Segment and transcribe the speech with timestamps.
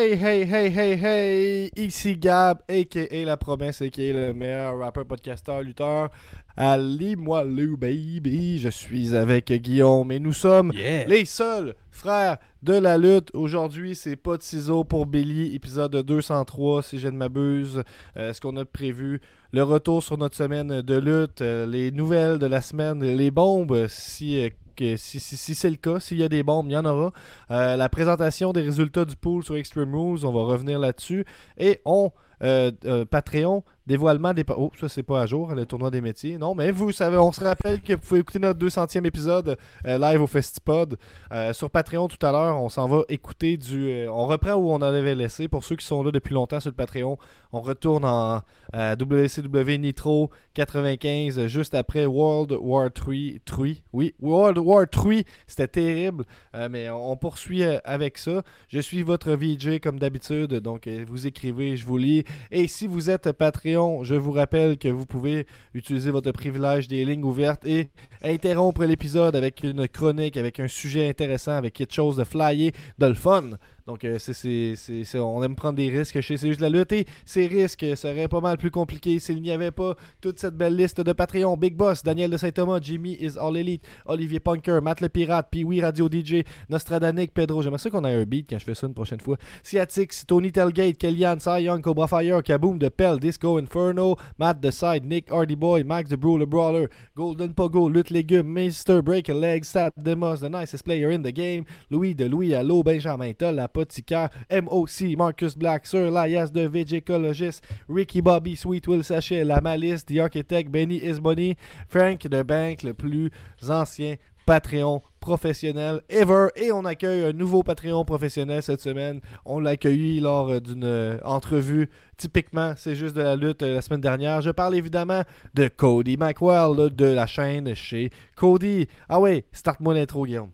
[0.00, 1.70] Hey, hey, hey, hey, hey!
[1.76, 3.24] Ici Gab, a.k.a.
[3.26, 4.12] La Promesse, a.k.a.
[4.14, 6.08] le meilleur rappeur, podcasteur, lutteur.
[6.56, 8.58] Allez-moi le baby!
[8.60, 11.04] Je suis avec Guillaume et nous sommes Yeah.
[11.06, 13.28] les seuls frères de la lutte.
[13.34, 17.82] Aujourd'hui, c'est pas de ciseaux pour Billy, épisode 203, si je ne m'abuse.
[18.16, 19.20] Euh, ce qu'on a prévu,
[19.52, 23.86] le retour sur notre semaine de lutte, euh, les nouvelles de la semaine, les bombes,
[23.88, 24.48] si, euh,
[24.96, 25.20] si
[25.54, 27.12] c'est le cas, s'il y a des bombes, il y en aura.
[27.50, 31.24] Euh, la présentation des résultats du pool sur Extreme Rules, on va revenir là-dessus.
[31.58, 34.44] Et on, euh, euh, Patreon, dévoilement des...
[34.56, 36.38] Oh, ça c'est pas à jour, le tournoi des métiers.
[36.38, 39.98] Non, mais vous savez, on se rappelle que vous pouvez écouter notre 200e épisode euh,
[39.98, 40.96] live au Festipod.
[41.32, 43.90] Euh, sur Patreon tout à l'heure, on s'en va écouter du...
[43.90, 45.48] euh, on reprend où on en avait laissé.
[45.48, 47.18] Pour ceux qui sont là depuis longtemps sur le Patreon,
[47.52, 48.42] on retourne en
[48.72, 53.14] WCW Nitro 95, euh, juste après World War 3.
[53.44, 55.14] 3 oui, World War 3,
[55.48, 56.24] c'était terrible.
[56.70, 58.42] Mais on poursuit avec ça.
[58.68, 62.24] Je suis votre VJ comme d'habitude, donc vous écrivez, je vous lis.
[62.52, 67.04] Et si vous êtes Patreon, je vous rappelle que vous pouvez utiliser votre privilège des
[67.04, 67.88] lignes ouvertes et
[68.22, 73.06] interrompre l'épisode avec une chronique, avec un sujet intéressant, avec quelque chose de flyé, de
[73.06, 73.50] le fun.
[73.90, 76.92] Donc, euh, c'est, on aime prendre des risques chez C'est juste la lutte.
[76.92, 80.76] Et ces risques seraient pas mal plus compliqués s'il n'y avait pas toute cette belle
[80.76, 81.56] liste de Patreon.
[81.56, 85.82] Big Boss, Daniel de Saint-Thomas, Jimmy is All Elite, Olivier Punker, Matt le Pirate, Pee-Wee
[85.82, 87.62] Radio DJ, Nostradanic, Pedro.
[87.62, 89.36] J'aimerais ça qu'on ait un beat quand je fais ça une prochaine fois.
[89.64, 94.70] Ciatix, Tony Telgate, Kellyanne, Cy Young, Cobra Fire, Kaboom de Pell, Disco Inferno, Matt The
[94.70, 96.86] Side, Nick Hardy Boy, Max the Brew, le Brawler,
[97.16, 99.02] Golden Pogo, Lutte Légumes, Mr.
[99.02, 102.84] Break a Leg, Stat Demos, The Nicest Player in the Game, Louis de Louis Allo,
[102.84, 109.02] Benjamin Toll, L'Apothicaire, MOC, Marcus Black, Sir Laias de VG Ecologist, Ricky Bobby, Sweet Will
[109.02, 111.56] Sachet, La Malice, The Architect, Benny Isbonny,
[111.88, 113.30] Frank de Bank, le plus
[113.68, 116.48] ancien Patreon professionnel ever.
[116.56, 119.20] Et on accueille un nouveau Patreon professionnel cette semaine.
[119.44, 121.88] On l'a accueilli lors euh, d'une euh, entrevue.
[122.16, 124.40] Typiquement, c'est juste de la lutte euh, la semaine dernière.
[124.40, 125.22] Je parle évidemment
[125.54, 128.88] de Cody McWell de la chaîne chez Cody.
[129.08, 130.50] Ah ouais, start-moi l'intro, Guillaume.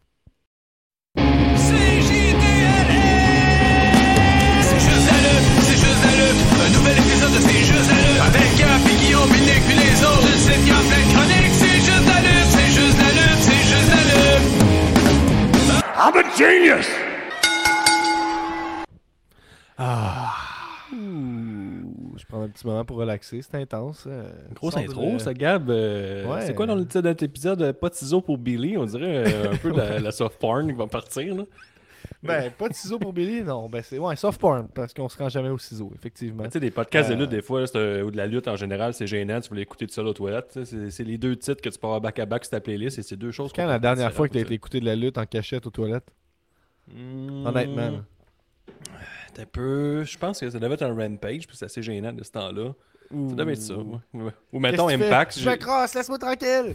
[16.07, 16.87] I'm a genius!
[20.93, 23.43] Ouh, je prends un petit moment pour relaxer.
[23.43, 24.05] C'est intense.
[24.07, 25.69] euh, Grosse intro, de- ça, Gab.
[25.69, 26.43] euh, Ouais.
[26.47, 28.85] C'est quoi dans le titre de notre épisode euh, Pas de ciseaux pour Billy On
[28.85, 31.35] dirait euh, un peu la, la soft porn qui va partir.
[31.35, 31.43] Là?
[32.23, 33.69] Ben, pas de ciseaux pour Billy, non.
[33.69, 36.45] Ben, c'est ouais, soft porn, parce qu'on se rend jamais au ciseau, effectivement.
[36.45, 38.57] Tu sais, des podcasts Euh, de lutte, des fois, euh, ou de la lutte en
[38.57, 39.41] général, c'est gênant.
[39.41, 40.59] Tu voulais écouter tout seul aux toilettes.
[40.65, 43.31] C'est, les deux titres que tu peux avoir back-à-back sur ta playlist et c'est deux
[43.33, 43.53] choses.
[43.55, 45.71] Quand la dernière fois que tu as été écouté de la lutte en cachette aux
[45.71, 46.09] toilettes?
[46.93, 47.91] Hmm, Honnêtement.
[47.91, 47.99] là.
[49.39, 50.05] un peu.
[50.05, 52.73] Je pense que ça devait être un rampage, puis c'est assez gênant de ce temps-là.
[53.11, 53.77] Ça devait être ça.
[53.77, 54.33] ouais.
[54.53, 55.39] Ou mettons Impact.
[55.39, 56.75] Je crosse, laisse-moi tranquille.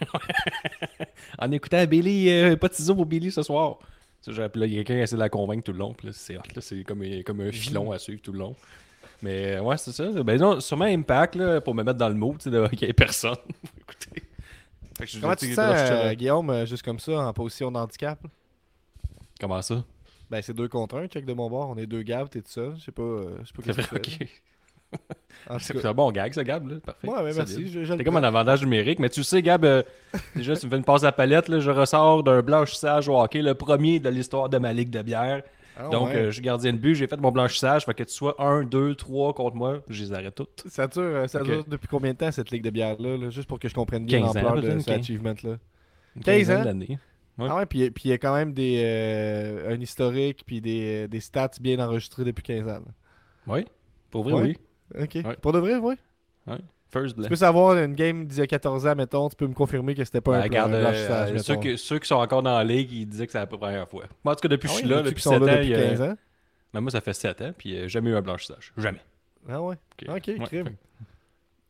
[1.38, 3.78] En écoutant Billy, euh, pas de ciseaux pour Billy ce soir.
[4.24, 5.94] Puis là, il y a quelqu'un qui essaie de la convaincre tout le long.
[5.94, 8.38] Puis là, c'est hot, là, c'est comme, un- comme un filon à suivre tout le
[8.40, 8.54] long.
[9.22, 10.10] Mais euh, ouais, c'est ça.
[10.22, 12.86] Ben non, sûrement Impact là, pour me mettre dans le mood, tu sais, de- qu'il
[12.86, 13.36] n'y ait personne.
[13.80, 14.22] Écoutez.
[14.98, 16.14] Fait que je- Comment tu te sens, euh.
[16.14, 18.22] Guillaume, euh, juste comme ça, en position de handicap?
[18.22, 18.30] là?
[19.40, 19.84] Comment ça?
[20.30, 21.70] Ben, c'est deux contre un, check de mon bord.
[21.70, 22.74] On est deux Gab, t'es tout seul.
[22.78, 24.28] Je sais pas, euh, je sais pas C'est qu'est-ce vrai, que tu
[25.58, 26.76] C'est un bon gag, ça, Gab, là.
[26.84, 27.08] Parfait.
[27.08, 27.84] Ouais, ouais, merci.
[27.96, 29.82] C'est comme un avantage numérique, mais tu sais, Gab, euh,
[30.36, 33.18] déjà, tu me fais une passe à la palette, là, je ressors d'un blanchissage au
[33.20, 35.42] hockey, le premier de l'histoire de ma ligue de bière.
[35.76, 36.16] Ah, Donc, ouais.
[36.16, 38.64] euh, je suis gardien de but, j'ai fait mon blanchissage, fait que tu sois 1,
[38.64, 40.64] 2, 3 contre moi, je les arrête toutes.
[40.66, 43.48] Ça dure, euh, ça dure depuis combien de temps cette ligue de bière-là, là, juste
[43.48, 45.56] pour que je comprenne bien 15 ans, l'ampleur de cet achievement-là.
[46.16, 46.64] Une 15 quinzaine ans?
[46.64, 46.98] d'années.
[47.38, 47.46] Ouais.
[47.48, 51.20] Ah ouais, puis il y a quand même des, euh, un historique puis des, des
[51.20, 52.72] stats bien enregistrés depuis 15 ans.
[52.72, 52.80] là.
[53.46, 53.64] Oui,
[54.10, 54.58] pour vrai, oui.
[54.98, 55.14] Ok.
[55.14, 55.36] Ouais.
[55.40, 55.94] Pour de vrai, oui.
[56.92, 59.54] First Tu peux savoir une game d'il y a 14 ans, mettons, tu peux me
[59.54, 62.08] confirmer que c'était pas Ben, un, regarde, un euh, blanchissage, euh, ceux, qui, ceux qui
[62.08, 64.04] sont encore dans la ligue, ils disaient que c'est la première fois.
[64.24, 65.40] Moi, en tout cas, depuis Ah que je ouais, suis là, depuis qui sont 7
[65.42, 66.16] là ans, depuis il y a- 15 ans?
[66.74, 68.72] Ben, moi, ça fait 7 ans, puis euh, jamais eu un blanchissage.
[68.76, 68.98] Jamais.
[69.48, 69.76] Ah ouais?
[70.02, 70.08] Ok.
[70.08, 70.64] Ok, Ouais, crime.
[70.66, 70.72] fait-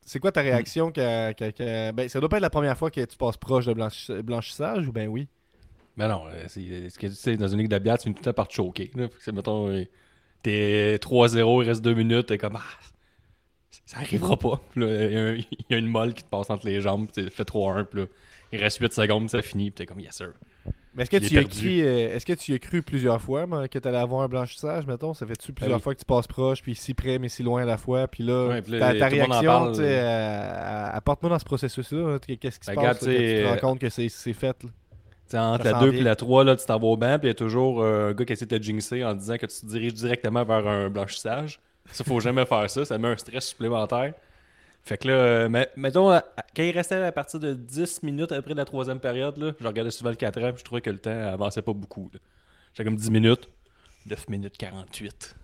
[0.06, 3.05] C'est quoi ta réaction quand- quand- Ben, ça doit pas être la première fois que
[3.05, 5.28] tu passes proche de blanchi- blanchissage ou ben oui?
[5.99, 6.62] Ben non, euh, c'est,
[6.99, 8.55] que, tu sais, dans une ligue de bière, tu finis tout le temps par te
[8.55, 8.90] choquer.
[8.94, 9.08] Là.
[9.08, 9.84] Fait que mettons,
[10.43, 12.62] t'es 3-0, il reste 2 minutes, t'es comme, ah,
[13.90, 14.60] ça arrivera pas.
[14.76, 17.84] Il y, a y une molle qui te passe entre les jambes, tu fais 3-1,
[17.87, 18.06] puis là,
[18.52, 20.32] il reste 8 secondes, ça finit, puis t'es comme, yes sir.
[20.94, 23.78] Mais est-ce que, tu as écrit, euh, est-ce que tu as cru plusieurs fois que
[23.81, 25.12] tu allais avoir un blanchissage, mettons?
[25.12, 25.82] Ça fait-tu plusieurs Ben oui.
[25.82, 28.22] fois que tu passes proche, puis si près, mais si loin à la fois, puis
[28.22, 29.72] là, Ouais, puis là, ta, réaction,
[30.94, 33.81] apporte-moi dans ce processus-là, là, qu'est-ce qui se Ben, passe, que tu te rends compte
[33.81, 34.70] que c'est c'est fait, là?
[35.54, 36.00] entre Ça la s'en 2 vient.
[36.00, 38.10] et la 3, là, tu t'en vas au banc, puis il y a toujours euh,
[38.10, 40.66] un gars qui essaie de te jinxer en disant que tu te diriges directement vers
[40.66, 41.60] un blanchissage.
[41.92, 42.84] Ça, faut jamais faire ça.
[42.84, 44.14] Ça met un stress supplémentaire.
[44.82, 48.64] Fait que là, euh, mettons, quand il restait à partir de 10 minutes après la
[48.64, 51.62] troisième période, là, je regardais souvent le 4 puis je trouvais que le temps avançait
[51.62, 52.10] pas beaucoup.
[52.12, 52.19] là.
[52.75, 53.48] J'avais comme 10 minutes.
[54.06, 55.37] 9 minutes 48.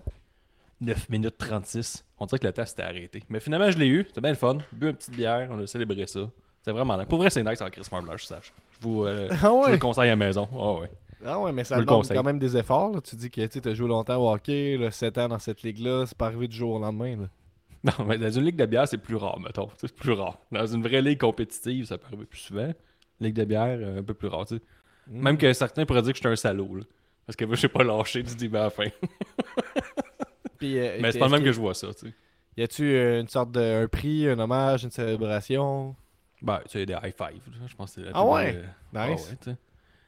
[0.80, 2.04] 9 minutes 36.
[2.18, 3.22] On dirait que le temps s'était arrêté.
[3.28, 4.04] Mais finalement, je l'ai eu.
[4.08, 4.58] C'était bien le fun.
[4.72, 5.48] Bu une petite bière.
[5.50, 6.20] On a célébré ça.
[6.60, 7.06] C'était vraiment nice.
[7.08, 8.52] Pour vrai, c'est nice en Christmas blanchissage.
[8.80, 10.48] Je vous, euh, Ah je vous le conseille à la maison.
[10.52, 10.90] Ah ouais.
[11.24, 12.92] Ah ouais, mais ça Je demande quand même des efforts.
[12.92, 13.00] là.
[13.00, 16.04] Tu dis que tu as joué longtemps au hockey, là, 7 ans dans cette ligue-là,
[16.06, 17.16] c'est pas arrivé du jour au lendemain.
[17.16, 17.28] là.
[17.98, 19.68] Non, mais dans une ligue de bière, c'est plus rare, mettons.
[19.76, 20.38] C'est plus rare.
[20.50, 22.72] Dans une vraie ligue compétitive, ça peut arriver plus souvent.
[23.20, 24.62] Ligue de bière, euh, un peu plus rare, tu sais.
[25.06, 25.22] Mm.
[25.22, 26.82] Même que certains pourraient dire que je suis un salaud, là.
[27.26, 28.86] Parce que moi, j'ai pas lâché du début à la fin.
[30.58, 32.14] Puis, euh, Mais c'est pas le même que- je vois ça, tu sais.
[32.56, 35.94] Y a-tu euh, une sorte de un prix, un hommage, une célébration?
[36.40, 37.40] Ben, tu sais, des high five.
[37.68, 38.54] Je pense que c'est la Ah ouais?
[38.54, 38.64] Nice.
[38.94, 39.08] ah
[39.50, 39.56] ouais,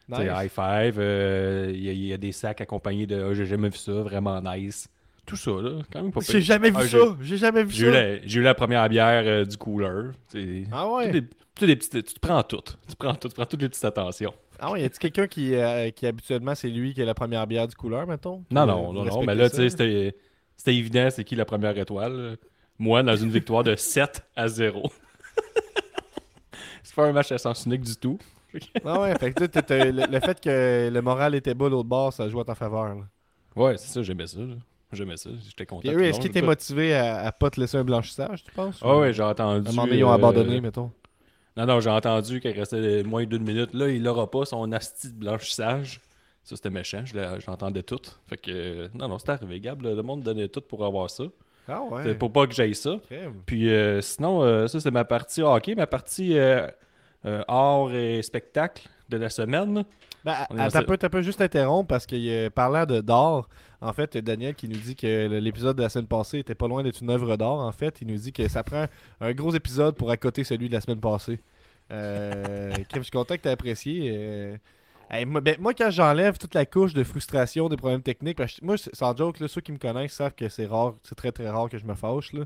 [0.08, 0.28] Nice.
[0.34, 3.46] high five, euh, il y, a- il y a des sacs accompagnés de Ah, j'ai
[3.46, 4.88] jamais vu ça, vraiment nice.
[5.26, 6.98] Tout ça, là, quand même pas J'ai jamais vu Ah, ça.
[7.20, 8.16] J'ai jamais vu ça.
[8.24, 10.10] j'ai eu la première bière euh, du cooler.
[10.72, 11.10] Ah Toutes ouais.
[11.10, 11.22] des-
[11.54, 12.62] toutes des petites- tu te prends tout.
[12.88, 14.32] Tu prends tout, tu prends toutes les petites attentions.
[14.58, 17.46] Ah ouais, y a-tu quelqu'un qui, euh, qui habituellement c'est lui qui a la première
[17.46, 18.42] bière du couleur, mettons?
[18.50, 19.22] Non, non, non, non.
[19.24, 20.14] Mais là, tu sais, c'était
[20.78, 22.36] évident, c'est qui la première étoile.
[22.78, 24.90] Moi, dans une victoire de 7 à 0.
[26.82, 28.18] c'est pas un match à sens unique du tout.
[28.84, 32.12] Ah ouais, fait que t'as- le, le fait que le moral était bas l'autre bord,
[32.12, 32.94] ça joue à ta faveur.
[32.94, 33.02] Là.
[33.56, 34.38] Ouais, c'est ça, j'aimais ça.
[34.92, 35.90] J'aimais ça, j'étais content.
[35.90, 38.80] Le est-ce étaient pas- motivés à, à pas te laisser un blanchissage, tu penses?
[38.82, 39.66] Ah Ou- ouais, j'ai entendu.
[39.66, 40.90] À un moment donné, ils ont euh, abandonné, mettons.
[41.56, 43.74] Non, non, j'ai entendu qu'il restait moins d'une minute.
[43.74, 46.00] Là, il l'aura pas, son asti de blanchissage.
[46.44, 48.00] Ça, c'était méchant, je j'entendais tout.
[48.28, 49.82] Fait que, euh, non, non, c'était arrivé, Gab.
[49.82, 51.24] Le monde donnait tout pour avoir ça.
[51.68, 52.02] Ah ouais.
[52.04, 52.98] C'est Pour pas que j'aille ça.
[53.44, 55.74] Puis euh, sinon, euh, ça, c'est ma partie hockey.
[55.74, 56.38] Ma partie
[57.26, 59.84] euh, art et spectacle de la semaine.
[60.24, 62.84] Ben, On est à- dans t'as ce- peu, t'as peu juste interrompre parce que parlant
[62.86, 63.48] de d'art,
[63.80, 66.82] en fait, Daniel qui nous dit que l'épisode de la semaine passée était pas loin
[66.82, 67.50] d'être une œuvre d'art.
[67.60, 68.86] En fait, il nous dit que ça prend
[69.20, 71.40] un gros épisode pour accoter celui de la semaine passée.
[71.92, 74.10] Euh, je suis content que tu apprécié.
[74.14, 74.56] euh.
[75.10, 78.60] Hey, moi, ben, moi, quand j'enlève toute la couche de frustration des problèmes techniques, parce
[78.60, 81.32] que moi, sans joke, là, ceux qui me connaissent savent que c'est rare, c'est très
[81.32, 82.32] très rare que je me fâche.
[82.34, 82.44] Là.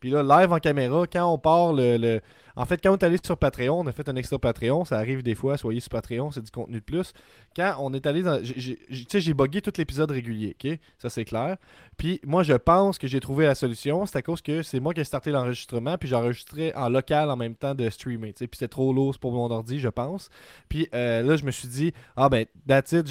[0.00, 2.20] Puis là, live en caméra, quand on part le, le-
[2.56, 4.96] En fait, quand on est allé sur Patreon, on a fait un extra Patreon, ça
[4.96, 7.12] arrive des fois, soyez sur Patreon, c'est du contenu de plus.
[7.54, 8.40] Quand on est allé dans.
[8.42, 8.78] Tu
[9.08, 10.78] sais, j'ai bugué tout l'épisode régulier, ok?
[10.98, 11.56] Ça, c'est clair.
[11.96, 14.06] Puis moi, je pense que j'ai trouvé la solution.
[14.06, 17.30] C'est à cause que c'est moi qui ai starté l'enregistrement, puis j'ai enregistré en local
[17.30, 18.32] en même temps de streamer.
[18.32, 20.30] Puis c'était trop lourd pour mon ordi, je pense.
[20.68, 23.06] Puis euh, là, je me suis dit, ah ben, that's it,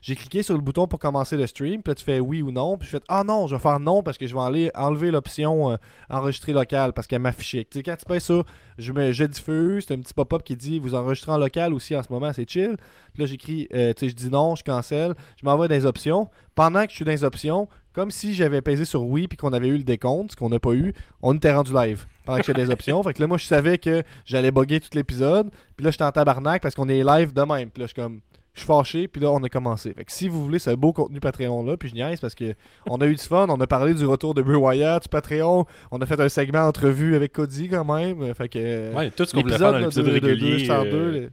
[0.00, 1.82] j'ai cliqué sur le bouton pour commencer le stream.
[1.82, 2.78] Puis là, tu fais oui ou non.
[2.78, 5.10] Puis je fais, ah non, je vais faire non parce que je vais aller enlever
[5.10, 5.76] l'option euh,
[6.08, 7.64] enregistrer local parce qu'elle m'affichait.
[7.64, 8.42] Tu sais, quand tu payes ça,
[8.80, 11.94] je, me, je diffuse, c'est un petit pop-up qui dit vous enregistrez en local aussi
[11.94, 12.76] en ce moment, c'est chill.
[13.12, 16.28] Puis là, j'écris, euh, tu sais, je dis non, je cancelle, je m'envoie les options.
[16.54, 19.52] Pendant que je suis dans les options, comme si j'avais pesé sur oui puis qu'on
[19.52, 22.52] avait eu le décompte, ce qu'on n'a pas eu, on était rendu live pendant que
[22.52, 23.02] dans les options.
[23.02, 25.50] Fait que là, moi, je savais que j'allais bugger tout l'épisode.
[25.76, 27.70] Puis là, j'étais en tabarnak parce qu'on est live de même.
[27.70, 28.20] Puis là, je suis comme,
[28.54, 29.08] je suis fâché.
[29.08, 29.92] Puis là, on a commencé.
[29.94, 32.54] Fait que si vous voulez ce beau contenu Patreon-là, puis je niaise parce que
[32.88, 35.64] on a eu du fun, on a parlé du retour de Bray Wyatt, du Patreon,
[35.90, 38.34] on a fait un segment entrevue avec Cody quand même.
[38.34, 38.94] Fait que.
[38.94, 40.58] Ouais, tout ce qu'on voulait faire dans l'épisode de- de régulier.
[40.58, 41.28] 202, euh,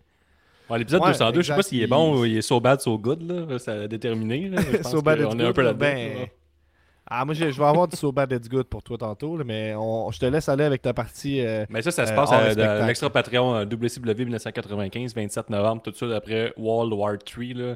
[0.69, 2.59] ouais, l'épisode Ouais, 202, je sais pas exact, s'il est bon ou il est so
[2.59, 3.21] bad, so good.
[3.23, 3.57] Là.
[3.59, 4.49] Ça a déterminé.
[4.49, 4.61] Là.
[4.83, 5.79] So bad it's est un peu là, là-dedans.
[5.79, 6.27] ben,
[7.09, 9.73] Ah, moi, je, vais avoir du So Bad It's Good pour toi tantôt, là, mais
[9.75, 11.39] on- je te laisse aller avec ta partie.
[11.39, 15.49] euh, Mais ça, ça se Euh, passe hors à, l'extra Patreon euh, WCW 1995, 27
[15.49, 17.53] novembre, tout de suite après World War 3.
[17.53, 17.75] Là.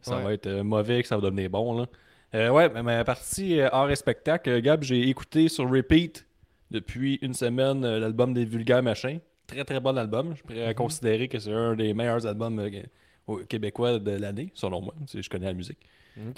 [0.00, 0.22] Ça Ouais.
[0.24, 1.78] va être euh, mauvais, que ça va devenir bon.
[1.78, 1.86] Là.
[2.34, 6.26] Euh, ouais, mais ma partie euh, art et spectacle, euh, Gab, j'ai écouté sur repeat
[6.72, 9.20] depuis une semaine euh, l'album des Vulgaires Machins.
[9.46, 10.34] Très très bon album.
[10.36, 10.74] Je pourrais Mhm.
[10.74, 14.94] considérer que c'est un des meilleurs albums euh, québécois de l'année, selon moi.
[15.06, 15.78] si Je connais la musique.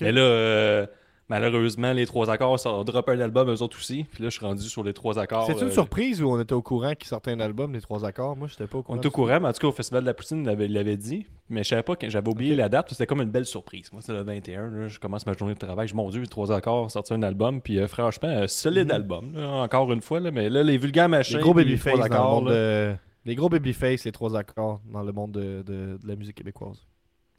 [0.01, 0.87] Mais là, euh,
[1.29, 4.05] malheureusement, les trois accords ça droppé un album, eux autres aussi.
[4.11, 5.47] Puis là, je suis rendu sur les trois accords.
[5.47, 8.05] C'est une euh, surprise ou on était au courant qu'il sortait un album, les trois
[8.05, 8.37] accords?
[8.37, 8.99] Moi, j'étais pas au courant.
[8.99, 10.97] On est au courant, mais en tout cas, au Festival de la Poutine, il l'avait-
[10.97, 11.27] dit.
[11.49, 12.89] Mais je savais pas que j'avais oublié la date.
[12.91, 13.93] C'était comme une belle surprise.
[13.93, 14.69] Moi, c'est le 21.
[14.71, 15.87] là, je commence ma journée de travail.
[15.89, 17.61] Je mon Dieu, les trois accords, sorti un album.
[17.61, 18.95] Puis euh, franchement, un solide Mhm.
[18.95, 19.33] album.
[19.35, 20.19] là, encore une fois.
[20.21, 21.37] Là, mais là, les vulgaires machins.
[21.37, 22.95] Les gros babyface dans le de...
[23.25, 26.79] Les gros babyface, les trois accords dans le monde de, de- de la musique québécoise.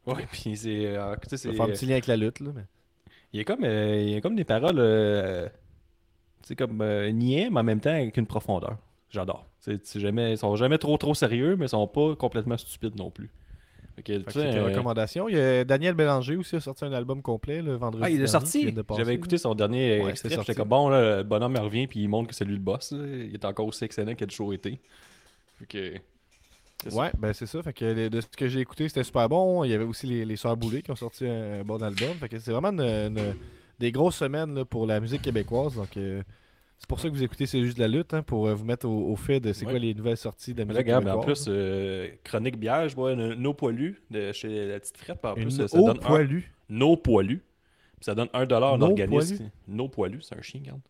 [0.06, 0.86] Ouais, puis c'est.
[0.86, 2.52] euh, fait un petit lien avec la lutte, là.
[2.56, 2.64] Mais...
[3.34, 4.80] Il y a comme, euh, il y a comme des paroles.
[4.80, 5.48] euh,
[6.42, 8.78] tu sais, comme euh, niais, mais en même temps avec une profondeur.
[9.10, 9.46] J'adore.
[9.60, 12.96] C'est c'est jamais, ils sont jamais trop trop sérieux, mais ils sont pas complètement stupides
[12.98, 13.30] non plus.
[13.98, 15.28] C'est tes euh, recommandations.
[15.28, 18.04] Il y a Daniel Bélanger aussi a sorti un album complet le vendredi.
[18.06, 18.72] Ah, il est sorti.
[18.96, 20.30] J'avais écouté son dernier Ouais, extrait.
[20.30, 20.54] J'étais sorti.
[20.54, 22.92] comme bon, là, le bonhomme il revient puis il montre que c'est lui le boss.
[22.92, 23.04] là.
[23.08, 24.80] Il est encore aussi excellent qu'il a toujours été.
[25.60, 26.00] C'est ça.
[26.92, 27.62] Ouais, ben c'est ça.
[27.64, 29.64] Fait que de ce que j'ai écouté, c'était super bon.
[29.64, 32.10] Il y avait aussi les, les Sœurs Boulay qui ont sorti un, bon album.
[32.20, 32.82] Fait que c'est vraiment une-
[33.18, 33.36] une-
[33.80, 35.76] des grosses semaines là, pour la musique québécoise.
[35.76, 36.22] Donc euh,
[36.80, 38.64] c'est pour ça que vous écoutez C'est juste de la lutte, hein, pour euh, vous
[38.66, 39.72] mettre au, au fait de c'est Ouais.
[39.72, 41.46] quoi les nouvelles sorties de la musique regarde, en québécoise.
[41.46, 43.56] plus, euh, chronique bière, je vois une No
[44.12, 45.24] de chez la petite frette.
[45.26, 46.54] En plus, Une ça, eau donne un, poilue?
[46.70, 47.38] No Poilu.
[47.96, 49.50] Puis ça donne 1$ No l'organisme.
[49.68, 50.82] No Poilu, c'est un chien, regarde.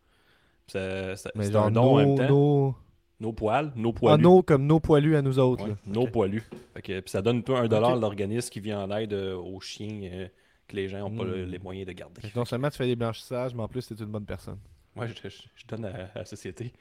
[0.66, 2.74] Ça- ça- Mais c'est un don en même temps.
[3.20, 3.28] Nos...
[3.28, 4.22] No Poil, No Ah, Poilu.
[4.22, 5.64] nos comme nos poilus à nous autres.
[5.64, 5.76] Ouais, là.
[5.86, 6.12] no Ok.
[6.12, 6.42] poilu.
[6.74, 8.00] Fait que, puis ça donne un peu un dollar Ok.
[8.00, 10.28] l'organisme qui vient en aide euh, aux chiens euh,
[10.66, 11.30] que les gens n'ont pas Mm.
[11.30, 12.20] le- les moyens de garder.
[12.36, 14.58] Non seulement tu fais des blanchissages, mais en plus, t'es une bonne personne.
[14.96, 16.72] Ouais, je, je- je donne à, à la société.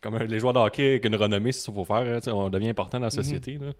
[0.00, 1.96] Comme un- les joueurs de hockey avec une renommée, c'est ça qu'il faut faire.
[2.16, 3.22] hein, tu on devient important dans la Mhm.
[3.22, 3.58] société.
[3.58, 3.72] là.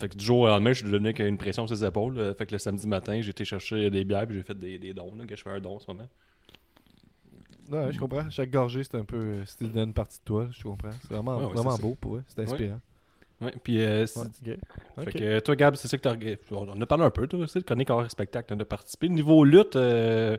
[0.00, 2.18] Fait que du jour au lendemain, je suis devenu avec une pression sur ses épaules.
[2.18, 4.78] euh, Fait que le samedi matin, j'ai été chercher des bières puis j'ai fait des,
[4.78, 5.12] des dons.
[5.16, 6.08] là, que je fais un don en ce moment.
[7.70, 8.28] Ouais, je comprends.
[8.30, 9.16] Chaque gorgée, c'est un peu.
[9.16, 10.90] euh, C'est une partie de toi, je comprends.
[11.02, 12.24] C'est vraiment, Ouais, ouais, vraiment beau pour eux.
[12.28, 12.80] C'est inspirant.
[13.40, 14.06] Ouais, puis euh.
[14.06, 16.14] Fait que euh, toi, Gab, c'est ça que t'as.
[16.52, 18.54] On en a parlé un peu, toi aussi, le chronique hors spectacle.
[18.56, 19.08] On a participé.
[19.08, 20.36] Niveau lutte, euh,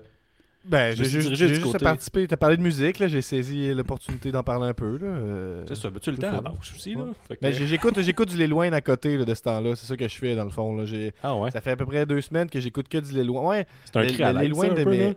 [0.64, 2.26] Ben, j'ai juste, juste participé.
[2.28, 3.08] T'as parlé de musique, là.
[3.08, 5.08] J'ai saisi l'opportunité d'en parler un peu, là.
[5.08, 6.38] euh, c'est ça, tu le temps ça.
[6.38, 6.96] avance aussi.
[6.96, 7.02] Là.
[7.30, 7.38] Ouais.
[7.42, 9.76] Ben, j'ai- j'écoute, j'écoute du Lil Wayne à côté là, de ce temps-là.
[9.76, 10.76] C'est ça que je fais, dans le fond.
[10.76, 10.86] Là.
[11.22, 13.46] Ah ouais, Ça fait à peu près deux semaines que j'écoute que du Lil Wayne.
[13.46, 15.16] Ouais, c'est un cri à de mes-.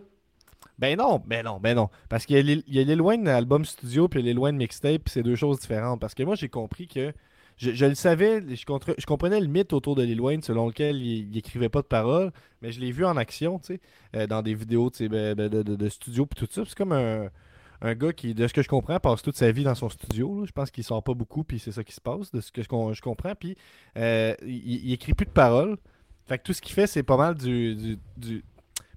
[0.77, 1.89] Ben non, ben non, ben non.
[2.07, 5.99] Parce qu'il y a Wayne album studio puis Lil Wayne mixtape, c'est deux choses différentes.
[5.99, 7.13] Parce que moi, j'ai compris que.
[7.57, 11.67] Je, le savais, je, comprenais le mythe autour de Lil selon lequel il, il écrivait
[11.67, 13.81] pas de paroles, mais je l'ai vu en action, tu sais,
[14.15, 16.63] euh, dans des vidéos ben, ben, de, studio puis tout ça.
[16.65, 17.29] C'est comme un,
[17.81, 20.45] un gars qui, de ce que je comprends, passe toute sa vie dans son studio.
[20.45, 22.61] Je pense qu'il sort pas beaucoup, puis c'est ça qui se passe, de ce que
[22.61, 23.35] je, com- je comprends.
[23.35, 23.57] Puis
[23.97, 25.77] euh, il, écrit plus de paroles.
[26.27, 27.99] Fait que tout ce qu'il fait, c'est pas mal du-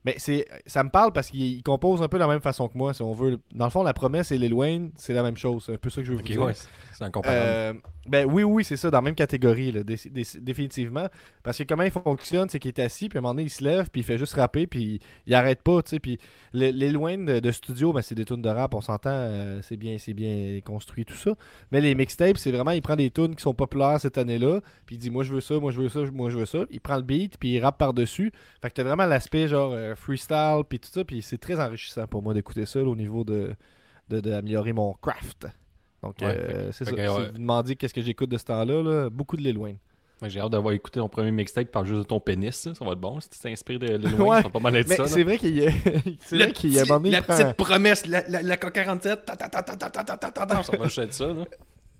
[0.04, 2.68] Mais c'est, ça me parle parce qu'il il compose un peu de la même façon
[2.68, 3.38] que moi, si on veut.
[3.54, 5.64] Dans le fond, la promesse et Lil Wayne, c'est la même chose.
[5.66, 6.42] C'est un peu ça que je veux vous dire.
[6.42, 6.54] ouais,
[6.92, 7.40] c'est incomparable.
[7.40, 7.72] Euh,
[8.06, 11.06] ben oui, oui, c'est ça, dans la même catégorie, là, dé- dé- définitivement.
[11.44, 13.50] Parce que comment il fonctionne, c'est qu'il est assis, puis à un moment donné, il
[13.50, 16.00] se lève, puis il fait juste rapper, puis il, arrête pas, tu sais.
[16.00, 16.18] Puis
[16.52, 19.96] loin de, de studio, ben, c'est des tunes de rap, on s'entend, euh, c'est bien,
[20.14, 21.34] bien construit, tout ça.
[21.70, 24.96] Mais les mixtapes, c'est vraiment, il prend des tunes qui sont populaires cette année-là, puis
[24.96, 26.64] il dit, moi je veux ça, moi je veux ça, moi je veux ça.
[26.70, 28.32] Il prend le beat, puis il rappe par-dessus.
[28.60, 32.06] Fait que t'as vraiment l'aspect genre euh, freestyle, puis tout ça, puis c'est très enrichissant
[32.08, 33.54] pour moi d'écouter ça, au niveau de-
[34.08, 35.46] d'améliorer mon craft.
[36.02, 36.90] Donc, euh, c'est ça.
[36.90, 39.78] Si vous demandez qu'est-ce que j'écoute de ce temps-là, beaucoup de l'éloigne.
[40.28, 42.54] J'ai hâte d'avoir écouté ton premier mixtape par juste de ton pénis.
[42.54, 43.20] Ça, va être bon.
[43.20, 45.06] Si tu t'inspires de l'éloigne, ça va pas mal être ça.
[45.06, 45.70] C'est vrai qu'il y a,
[46.20, 46.52] c'est vrai
[47.10, 51.26] La petite promesse, la, la, la K47, ça va ça.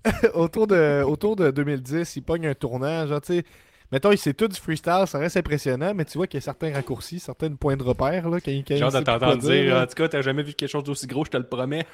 [0.33, 3.07] autour, de, autour de 2010, il pogne un tournant.
[3.07, 3.45] Genre, tu sais,
[3.91, 6.73] mettons, c'est tout du freestyle, ça reste impressionnant, mais tu vois qu'il y a certains
[6.73, 8.29] raccourcis, certains points de repère.
[8.29, 10.83] Là, quand, quand genre de t'entendre dire, en tout cas, t'as jamais vu quelque chose
[10.83, 11.85] d'aussi gros, je te le promets.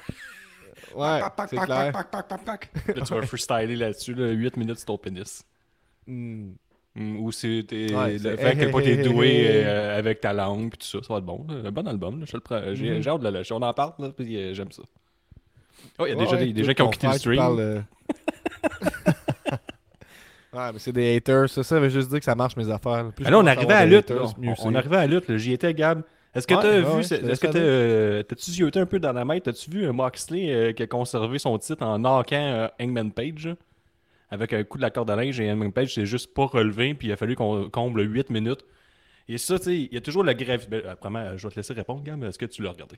[0.94, 1.92] Ouais, Pac, pac, c'est pac, clair.
[1.92, 2.96] pac, pac, pac, pac, pac.
[2.96, 5.42] Là, tu vas freestyler là-dessus, là, 8 minutes sur ton pénis.
[6.06, 6.50] Hmm.
[6.96, 10.20] Mm, Ou c'est t'es- Ouais, le fait que pas t'es hey, hey, doué euh, avec
[10.20, 11.46] ta langue puis tout ça, ça va être bon.
[11.48, 11.68] là.
[11.68, 12.60] Un bon album, là, je le prends.
[12.74, 13.54] J'ai j'ai hâte de le lâcher.
[13.54, 14.82] On en parle, là, puis euh, j'aime ça.
[15.98, 17.36] Oh, il y a Ouais, déjà ouais, des, des gens qui ont quitté le stream.
[17.36, 17.80] parle, euh.
[20.52, 21.48] ouais, mais c'est des haters.
[21.48, 23.10] Ça, ça veut juste dire que ça marche mes affaires.
[23.14, 24.10] Plus Ah là, on arrivait à lutte.
[24.10, 24.76] haters, On, on c'est.
[24.76, 25.28] arrivait à lutte.
[25.28, 25.36] là.
[25.38, 26.02] J'y étais, Gab.
[26.34, 27.60] Est-ce que t'as ouais, vu, ouais, est-ce que aller.
[27.60, 29.40] euh, t'as-tu zioté un peu dans la main?
[29.40, 33.54] T'as-tu vu euh, Moxley euh, qui a conservé son titre en knockant euh, Hangman Page?
[34.30, 36.94] Avec un coup de la corde à linge et Hangman Page s'est juste pas relevé
[36.94, 38.64] puis il a fallu qu'on comble 8 minutes.
[39.28, 40.68] Et ça, tu sais, il y a toujours la grève.
[40.70, 42.96] Ben, je vais te laisser répondre, mais est-ce que tu l'as regardé?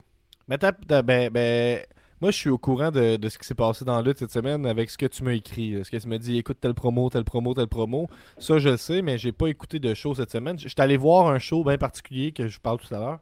[0.49, 1.85] Mais t'as- t'as- ben, ben,
[2.23, 4.65] moi, je suis au courant de, de ce qui s'est passé dans lutte cette semaine
[4.65, 5.85] avec ce que tu m'as écrit.
[5.85, 8.09] Ce que tu m'as dit, écoute telle promo, telle promo, telle promo.
[8.39, 10.59] Ça, je le sais, mais j'ai pas écouté de show cette semaine.
[10.59, 13.19] Je suis allé voir un show bien particulier que je vous parle tout à l'heure.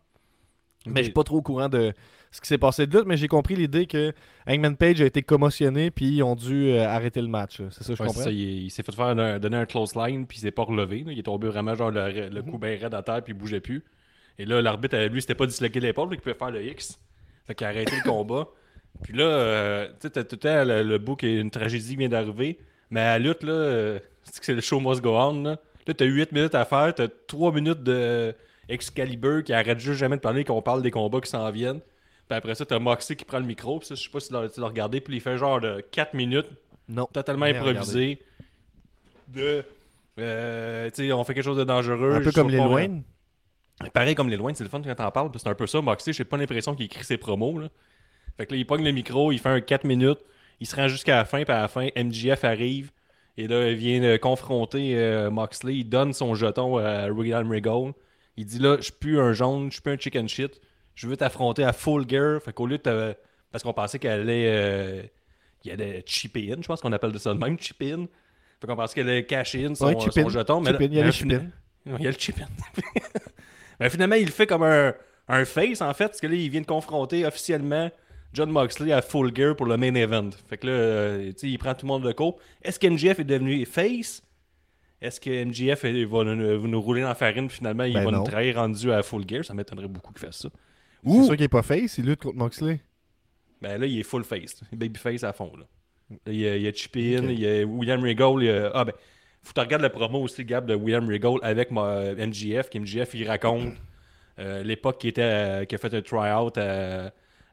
[0.86, 1.92] Mais je suis pas trop au courant de
[2.30, 4.12] ce qui s'est passé de lutte, mais j'ai compris l'idée que
[4.46, 7.60] Hangman Page a été commotionné puis ils ont dû euh, arrêter le match.
[7.70, 8.22] C'est ça, je Ouais, comprends?
[8.24, 10.62] ça, il, il s'est fait faire un- donner un close line, puis il s'est pas
[10.64, 11.04] relevé.
[11.04, 11.12] là.
[11.12, 13.60] Il est tombé vraiment genre le, le coup bien raide à terre, puis il bougeait
[13.60, 13.82] plus.
[14.38, 16.98] Et là, l'arbitre, euh, lui, c'était pas disloqué l'épaule, mais il pouvait faire le X.
[17.46, 18.48] Fait qu'il a arrêté le combat.
[19.02, 21.90] Puis là, euh, tu sais, t'as tout le le, le bout qui est une tragédie
[21.90, 22.58] qui vient d'arriver.
[22.90, 25.42] Mais à la lutte, là, euh, c'est que c'est le show must go on.
[25.42, 28.34] Là, là t'as 8 minutes à faire, t'as 3 minutes de
[28.68, 31.80] Excalibur qui arrête juste jamais de parler, qu'on parle des combats qui s'en viennent.
[32.28, 33.78] Puis après ça, t'as Moxley qui prend le micro.
[33.80, 35.00] Puis ça, je sais pas si tu l'as regardé.
[35.00, 36.46] Puis il fait genre de 4 minutes
[36.88, 37.06] Non.
[37.12, 38.20] totalement improvisé.
[39.28, 39.64] De.
[40.18, 42.14] euh, tu sais, on fait quelque chose de dangereux.
[42.14, 43.02] Un peu comme les Wayne.
[43.94, 45.30] Pareil comme les loin, c'est le fun quand t'en parles.
[45.36, 45.80] C'est un peu ça.
[45.80, 47.58] Moxley, j'ai pas l'impression qu'il écrit ses promos.
[47.58, 47.68] Là.
[48.40, 50.20] Fait que là, il pogne le micro, il fait un 4 minutes,
[50.60, 52.90] il se rend jusqu'à la fin, puis à la fin, MJF arrive.
[53.36, 55.76] Et là, il vient confronter euh, Moxley.
[55.76, 57.92] Il donne son jeton à William Regal.
[58.38, 60.58] Il dit là, je suis plus un jaune, je suis plus un chicken shit.
[60.94, 62.40] Je veux t'affronter à full gear.
[62.42, 63.14] Fait qu'au lieu de.
[63.52, 64.46] Parce qu'on pensait qu'elle allait.
[64.48, 65.02] euh,
[65.64, 68.06] Il allait chipper in, je pense qu'on appelle ça de même, chipper in.
[68.60, 70.28] Fait qu'on pense qu'elle a caché in son, Ouais, chip son in.
[70.30, 70.60] jeton.
[70.62, 71.44] Mais Chip là- in, il y a le chip in.
[71.98, 72.48] Il y a le chip in.
[73.80, 74.94] Mais finalement, il fait comme un,
[75.28, 77.90] un face, en fait, parce que là, il vient de confronter officiellement
[78.32, 80.30] John Moxley à Full Gear pour le main event.
[80.48, 82.38] Fait que là, euh, tu sais, il prend tout le monde de court.
[82.62, 84.22] Est-ce que MJF est devenu face?
[85.00, 88.10] Est-ce que MJF va nous, va nous rouler dans la farine, finalement, il Ben va
[88.10, 88.18] non.
[88.18, 89.44] nous trahir rendu à Full Gear?
[89.44, 90.48] Ça m'étonnerait beaucoup qu'il fasse ça.
[91.04, 92.80] C'est sûr qu'il est pas face, il lutte contre Moxley.
[93.62, 94.68] ben là, il est full face, là.
[94.72, 95.50] babyface à fond.
[95.58, 95.64] Là.
[96.10, 97.30] Là, il y a, il y a Chippy In, Ok.
[97.30, 98.70] il y a William Regal, il y a...
[98.74, 98.92] Ah ben,
[99.42, 102.78] faut que tu regardes la promo aussi, Gab, de William Regal avec ma, MJF, qui
[102.80, 103.72] MJF, il raconte
[104.38, 107.10] euh, l'époque qui était qui a fait un try-out à,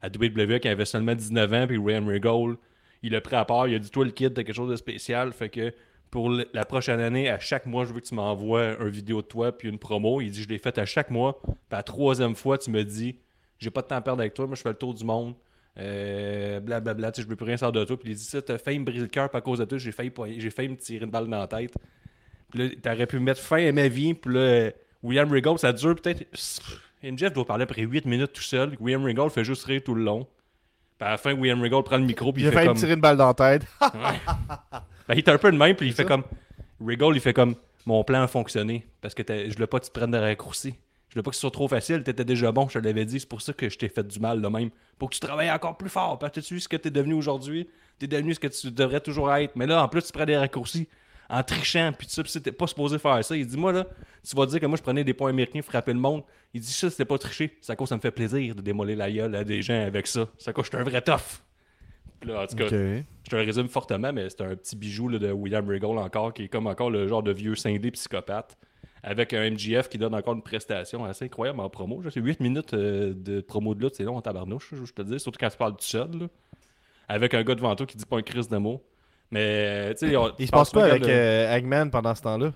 [0.07, 2.55] à WWE, qui avait seulement 19 ans, puis William Regal,
[3.03, 4.75] il l'a pris à part, il a dit, toi le kid, t'as quelque chose de
[4.75, 5.73] spécial, fait que
[6.09, 9.27] pour la prochaine année, à chaque mois, je veux que tu m'envoies une vidéo de
[9.27, 10.21] toi, puis une promo.
[10.21, 13.17] Il dit, je l'ai faite à chaque mois, puis la troisième fois, tu me dis,
[13.59, 15.35] j'ai pas de temps à perdre avec toi, moi je fais le tour du monde.
[15.79, 17.99] Euh, blablabla, tu sais, je veux plus rien savoir de toi.
[17.99, 19.91] Puis il dit ça, t'as failli me briser le cœur à cause de toi, j'ai
[19.91, 21.73] failli, j'ai failli me tirer une balle dans la tête.
[22.49, 24.13] Puis là, t'aurais pu mettre fin à ma vie.
[24.13, 24.71] Puis là, euh,
[25.03, 26.25] William Regal, ça dure peut-être.
[27.03, 28.75] Jeff doit parler après 8 minutes tout seul.
[28.79, 30.27] William Regal fait juste rire tout le long.
[30.97, 32.75] Puis à la fin, William Regal prend le micro puis Il il fait comme.
[32.75, 33.65] tirer une balle dans la tête.
[35.07, 36.07] Ben, il est un peu de même, puis il fait ça.
[36.09, 36.23] comme.
[36.85, 37.55] Regal, il fait comme.
[37.85, 38.85] Mon plan a fonctionné.
[38.99, 40.75] Parce que je voulais pas que tu te prennes de raccourcis.
[41.07, 42.03] Je voulais pas que ce soit trop facile.
[42.03, 43.21] T'étais déjà bon, je te l'avais dit.
[43.21, 44.69] C'est pour ça que je t'ai fait du mal de même.
[44.99, 46.19] Pour que tu travailles encore plus fort.
[46.19, 47.69] Parce que tu ce que t'es devenu aujourd'hui?
[47.99, 49.55] T'es devenu ce que tu devrais toujours être.
[49.55, 50.89] Mais là, en plus, tu prends des raccourcis
[51.29, 51.91] en trichant.
[51.97, 53.35] Puis tu sais, puis t'es pas supposé faire ça.
[53.35, 53.85] Il dit, moi, là,
[54.27, 56.23] tu vas dire que moi, je prenais des points américains, frapper le monde.
[56.53, 57.57] Il dit, ça, c'était pas tricher.
[57.67, 60.27] À cause ça me fait plaisir de démolir la gueule à des gens avec ça.
[60.45, 61.41] À cause je suis un vrai tough.
[62.23, 65.19] Là, en tout cas, je te le résume fortement, mais c'est un petit bijou là,
[65.19, 68.57] de William Regal encore, qui est comme encore le genre de vieux scindé psychopathe,
[69.03, 72.01] avec un MGF qui donne encore une prestation assez incroyable en promo.
[72.09, 75.19] C'est 8 minutes euh, de promo de lutte, c'est long en tabarnouche, je te dis,
[75.19, 76.09] surtout quand tu parles tout seul.
[76.11, 76.27] là.
[77.07, 78.83] Avec un gars devant toi qui dit pas un crise de mots.
[79.31, 82.53] Mais, tu sais, Il se passe quoi souvent avec le- euh, Hangman pendant ce temps-là?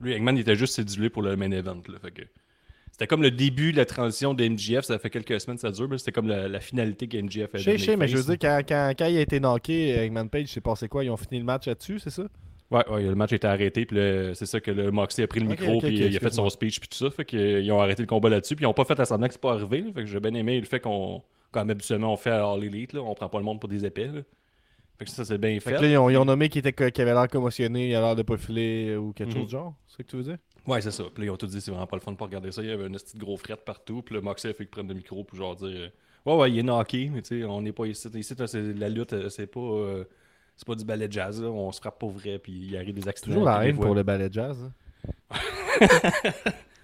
[0.00, 1.80] Lui, Eggman, il était juste cédulé pour le main event.
[1.88, 2.22] Là, fait que
[2.92, 5.72] C'était comme le début de la transition de MGF, ça fait quelques semaines que ça
[5.72, 8.22] dure, mais c'était comme la, la finalité que MGF a Je sais, mais je veux
[8.22, 11.02] dire, quand, quand, quand il a été knocké, Hangman Page, c'est passé quoi?
[11.04, 12.22] Ils ont fini le match là-dessus, c'est ça?
[12.70, 13.96] Ouais, ouais, le match a été arrêté, puis
[14.34, 16.48] c'est ça que le Moxley a pris le micro, ok, puis il a fait son
[16.48, 17.10] speech, puis tout ça.
[17.10, 19.34] Fait qu'ils ont arrêté le combat là-dessus, puis ils ont pas fait à semblant que
[19.34, 19.80] c'est pas arrivé.
[19.80, 19.86] là.
[19.92, 22.92] fait que j'ai bien aimé le fait qu'on, comme habituellement on fait à All Elite,
[22.92, 24.10] là, on prend pas le monde pour des épées.
[24.98, 25.76] Fait que ça, c'est bien Fait fait.
[25.76, 28.00] que là, ils ont, ils ont nommé qu'il était, qu'il avait l'air commotionné, il a
[28.00, 29.34] l'air de pas filer ou quelque Mhm.
[29.38, 29.74] chose du genre.
[29.88, 30.36] C'est ce que tu veux dire?
[30.66, 31.02] Ouais, c'est ça.
[31.12, 32.62] Puis là, ils ont tout dit, c'est vraiment pas le fun pour regarder ça.
[32.62, 34.94] Il y avait un petit gros fret partout, puis le a fait qu'il prenne le
[34.94, 35.90] micro, puis genre dire,
[36.24, 38.08] ouais, ouais, il est knocké, mais tu sais, on n'est pas ici.
[38.14, 38.34] Ici,
[38.76, 39.60] la lutte, euh, c'est pas.
[39.60, 40.04] euh,
[40.56, 41.48] c'est pas du ballet de jazz, là.
[41.48, 43.32] on se frappe pas vrai, puis il arrive des accidents.
[43.34, 44.70] Toujours la haine pour le ballet de jazz.
[45.32, 45.36] hein.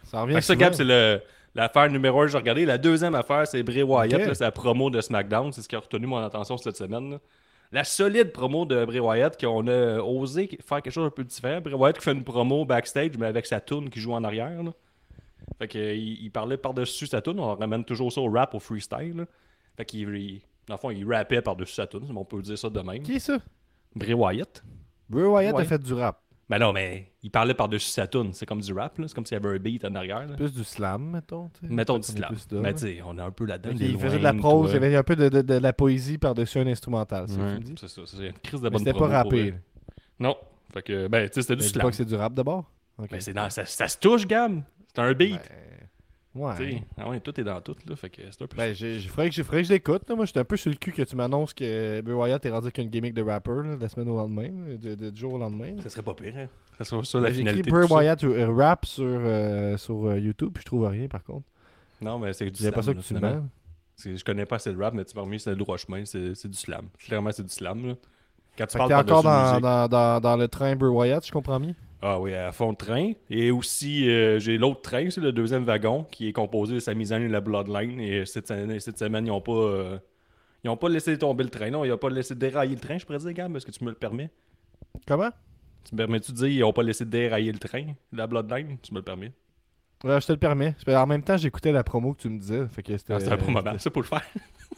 [0.04, 1.20] ça revient Fait que ça, c'est le-
[1.54, 2.64] l'affaire numéro un que j'ai regardé.
[2.66, 4.20] La deuxième affaire, c'est Bray Wyatt.
[4.20, 4.26] Ok.
[4.26, 5.52] là, C'est la promo de SmackDown.
[5.52, 7.10] C'est ce qui a retenu mon attention cette semaine.
[7.12, 7.18] là.
[7.72, 11.60] La solide promo de Bray Wyatt, qu'on a osé faire quelque chose un peu différent.
[11.60, 14.62] Bray Wyatt qui fait une promo backstage, mais avec sa tune qui joue en arrière.
[14.62, 14.72] là.
[15.58, 17.38] Fait que, il, il parlait par-dessus sa tune.
[17.38, 19.16] On ramène toujours ça au rap, au freestyle.
[19.18, 19.24] là.
[19.76, 22.06] Fait qu'il, il- dans le fond, il rappait par-dessus sa tune.
[22.14, 23.02] On peut dire ça de même.
[23.02, 23.38] Qui est ça?
[23.94, 24.62] Bray Wyatt.
[25.08, 25.62] Bray Wyatt Ouais.
[25.62, 26.20] a fait du rap.
[26.50, 28.32] Ben non, mais il parlait par-dessus sa tune.
[28.32, 28.98] C'est comme du rap.
[28.98, 29.06] là.
[29.06, 30.26] C'est comme s'il y avait un beat en arrière.
[30.26, 30.34] là.
[30.36, 31.48] Plus du slam, mettons.
[31.62, 32.34] Mettons On du slam.
[32.50, 32.72] Mais là.
[32.72, 33.70] tu sais, on est un peu là-dedans.
[33.80, 36.18] Il faisait de la prose, il y avait un peu de, de- de la poésie
[36.18, 37.74] par-dessus un instrumental, c'est ce que Ouais, tu me dis?
[37.80, 39.54] c'est ça, c'est une crise de Mais bonne c'était pas rappé.
[40.18, 40.36] Non.
[40.74, 41.82] Fait que, ben, tu sais, c'était du slam.
[41.84, 42.64] pas que c'est du rap d'abord.
[42.98, 43.10] Ok.
[43.10, 44.60] Ben, c'est dans, ça, ça se touche, Gab.
[44.92, 45.40] C'est un beat.
[46.32, 46.82] Ouais.
[46.96, 47.96] Ah ouais, tout est dans tout, là.
[47.96, 48.56] Fait que c'est un peu.
[48.56, 50.08] Ben, j'ai- faudrait que, j'ai- faudrait que je l'écoute.
[50.08, 50.14] là.
[50.14, 52.66] Moi, j'étais un peu sur le cul que tu m'annonces que Bray Wyatt est rendu
[52.66, 54.48] avec une gimmick de rapper là, de la semaine au lendemain,
[54.80, 55.72] de, de- du jour au lendemain.
[55.74, 55.82] là.
[55.82, 56.46] ça serait pas pire, hein.
[56.78, 57.94] Ça serait ça la Ben, J'ai écrit ça.
[57.94, 61.46] Wyatt euh, rap sur, euh, sur euh, YouTube, puis je trouve rien par contre.
[62.00, 62.74] Non, mais c'est du C'est slam.
[62.74, 63.48] pas ça que là, tu demandes.
[64.02, 66.04] Je connais pas assez de rap, mais tu m'as remis, c'est le droit chemin.
[66.04, 66.86] C'est c'est du slam.
[66.98, 67.94] Clairement, c'est du slam, là.
[68.60, 69.62] Quand tu Fait parles encore dans, musique.
[69.62, 71.74] dans, dans, dans le train Bray Wyatt, je comprends mieux.
[72.02, 73.12] Ah oui, à fond de train.
[73.30, 77.06] Et aussi, euh, j'ai l'autre train, c'est le deuxième wagon, qui est composé de Sami
[77.06, 77.98] Zayn et la Bloodline.
[78.00, 79.98] Et cette, semaine- cette semaine, ils n'ont pas, euh,
[80.62, 81.70] ils ont pas laissé tomber le train.
[81.70, 83.82] Non, ils n'ont pas laissé dérailler le train, je pourrais dire, Gab, est-ce que tu
[83.84, 84.28] me le permets?
[85.06, 85.30] Comment?
[85.84, 88.76] Tu me permets-tu de dire ils n'ont pas laissé dérailler le train, la Bloodline?
[88.82, 89.32] Tu me le permets?
[90.04, 90.74] Ouais, je te le permets.
[90.88, 92.66] En même temps, j'écoutais la promo que tu me disais.
[92.68, 94.22] Fait que c'était, Ah, c'est un bon moment, ça, pour le faire.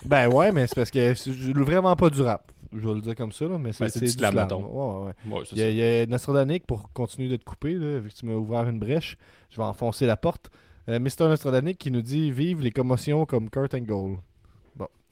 [0.04, 2.50] Ben ouais, mais c'est parce que je joue vraiment pas du rap.
[2.72, 4.34] Je vais le dire comme ça, là, mais c'est, Ben, c'est c'est du slam.
[4.34, 5.12] Ouais, ouais.
[5.30, 5.70] Ouais, c'est Il y a,
[6.04, 6.14] il y
[6.54, 9.16] a pour continuer de te couper, là, vu que tu m'as ouvert une brèche,
[9.50, 10.50] je vais enfoncer la porte.
[10.88, 11.28] Euh, Mr.
[11.28, 14.18] Nostradanic qui nous dit Vive les commotions comme Kurt Angle.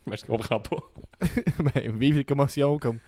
[0.07, 0.79] Mais je comprends pas.
[1.59, 2.99] ben, vive les commotions comme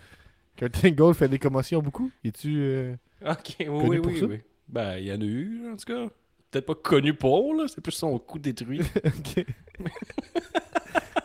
[0.55, 2.11] Kurt Angle fait des commotions beaucoup.
[2.23, 2.55] Es-tu.
[2.59, 4.25] euh, Ok, oui, Connu oui, pour oui, ça?
[4.27, 4.39] oui.
[4.67, 6.07] Ben, il y en a eu, en tout cas.
[6.51, 7.65] Peut-être pas connu pour, là.
[7.67, 8.81] C'est plus son coup détruit.
[9.05, 9.45] ok.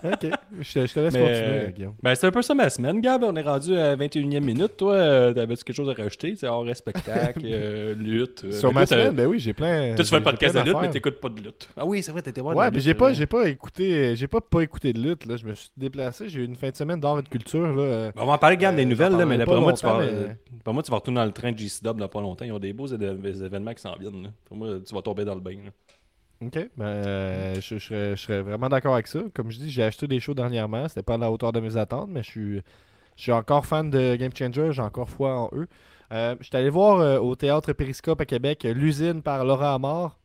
[0.04, 0.30] ok.
[0.60, 1.94] Je te, je te laisse Mais, continuer, euh, Guillaume.
[2.02, 3.22] Ben, c'est un peu ça ma semaine, Gab.
[3.24, 4.76] On est rendu à 21e minute.
[4.76, 6.34] Toi, euh, t'avais-tu quelque chose à rajouter?
[6.36, 8.52] C'est hors spectacle, euh, lutte.
[8.52, 9.94] Sur ma semaine, ben oui, j'ai plein.
[9.94, 11.68] Toi, tu fais le podcast de lutte, mais t'écoutes pas de lutte.
[11.76, 14.16] Ah oui, c'est vrai, t'étais voir Ouais, de la mais j'ai pas, j'ai pas écouté,
[14.16, 15.36] j'ai pas pas écouté de lutte là.
[15.36, 18.12] Je me suis déplacé, j'ai eu une fin de semaine d'art et de culture là.
[18.16, 20.00] On va en parler, Gab, des nouvelles, là, mais d'après moi, tu vas,
[20.72, 22.44] moi, tu vas retourner dans le train de JCW dans pas longtemps.
[22.44, 24.22] Ils ont des beaux événements qui s'en viennent.
[24.22, 24.28] là.
[24.44, 25.56] Pour moi, tu vas tomber dans le bain.
[26.40, 29.20] Ok, ben, euh, je, je serais, vraiment d'accord avec ça.
[29.34, 30.86] Comme je dis, j'ai acheté des shows dernièrement.
[30.88, 32.62] C'était pas à la hauteur de mes attentes, mais je suis,
[33.16, 34.70] je suis encore fan de Game Changer.
[34.72, 35.66] J'ai encore foi en eux.
[36.12, 39.74] Euh, je suis allé voir euh, au théâtre Périscope à Québec euh, l'usine par Laura
[39.74, 40.16] Amor.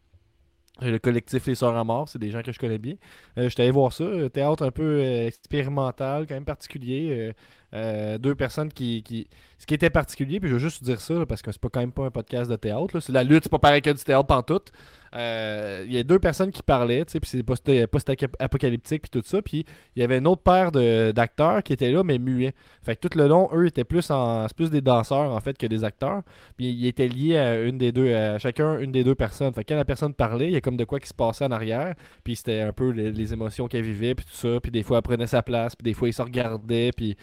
[0.82, 2.96] Le collectif Les Sœurs Amor, c'est des gens que je connais bien.
[3.38, 4.06] Euh, je suis allé voir ça.
[4.32, 7.32] Théâtre un peu expérimental, quand même particulier.
[7.72, 9.28] deux personnes qui.
[9.60, 11.80] Ce qui était particulier, puis je veux juste dire ça, parce que c'est pas quand
[11.80, 13.00] même pas un podcast de théâtre.
[13.00, 14.72] C'est la lutte, c'est pas pareil que du théâtre pantoute.
[15.16, 19.12] Euh, Il y a deux personnes qui parlaient, tu sais, puis c'est post- post-apocalyptique, puis
[19.12, 19.42] tout ça.
[19.42, 20.72] Puis il y avait une autre paire
[21.14, 22.54] d'acteurs qui étaient là, mais muets.
[22.84, 24.48] Fait que tout le long, eux étaient plus en.
[24.56, 26.22] Plus des danseurs, en fait, que des acteurs.
[26.58, 29.54] Puis ils étaient liés à une des deux, à chacun une des deux personnes.
[29.54, 31.46] Fait que quand la personne parlait, il y a comme de quoi qui se passait
[31.46, 31.94] en arrière.
[32.24, 34.60] Puis c'était un peu les, les émotions qu'elle vivait, puis tout ça.
[34.62, 36.92] Puis des fois, elle prenait sa place, puis des fois, ils se regardaient.
[36.96, 37.16] Puis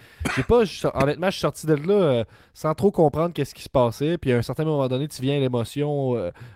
[0.49, 0.63] pas,
[0.95, 2.25] honnêtement, je suis sorti de là euh,
[2.55, 4.19] sans trop comprendre qu'est-ce qui se passait.
[4.19, 6.15] Puis à un certain moment donné, tu viens à l'émotion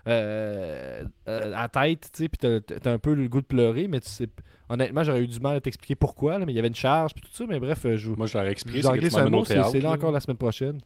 [0.09, 4.01] euh, euh, à tête, tu sais, puis t'as- un peu le goût de pleurer, mais
[4.01, 4.29] tu sais.
[4.69, 7.13] Honnêtement, j'aurais eu du mal à t'expliquer pourquoi, là, mais il y avait une charge,
[7.15, 7.45] puis tout ça.
[7.47, 8.17] Mais bref, euh, je vous.
[8.17, 10.81] Moi, je leur ai expliqué, c'est là encore la semaine prochaine.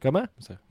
[0.00, 0.24] Comment?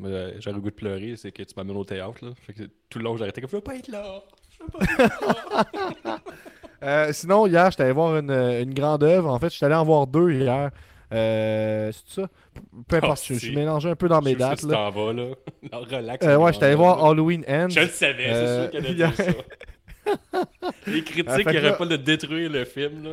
[0.03, 2.25] Euh, J'aurais le goût de pleurer, c'est que tu m'amènes au théâtre.
[2.25, 2.31] Là.
[2.45, 4.03] Fait que tout le long, j'arrêtais comme je veux pas être là.
[4.49, 6.19] Je veux pas être là.
[6.83, 9.29] Euh, sinon, hier, j'étais allé voir une, une grande œuvre.
[9.29, 10.71] En fait, je suis allé en voir deux hier.
[11.13, 12.27] Euh, c'est ça?
[12.87, 14.59] Peu importe, Ah, je, je suis mélangé un peu dans mes Je sais dates.
[14.59, 14.73] tu Là.
[14.75, 15.23] t'en vas, là.
[15.71, 16.25] Non, relax.
[16.25, 17.05] Euh, ouais, allé grand voir.
[17.05, 17.69] Halloween Ends.
[17.69, 19.23] Je le savais, c'est Euh, sûr qu'elle a- dire ça.
[20.87, 23.11] Les critiques, Ah, n'auraient là- pas de détruire le film, là.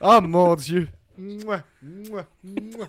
[0.00, 0.88] Oh mon dieu!
[1.16, 2.88] Mouah, mouah, mouah.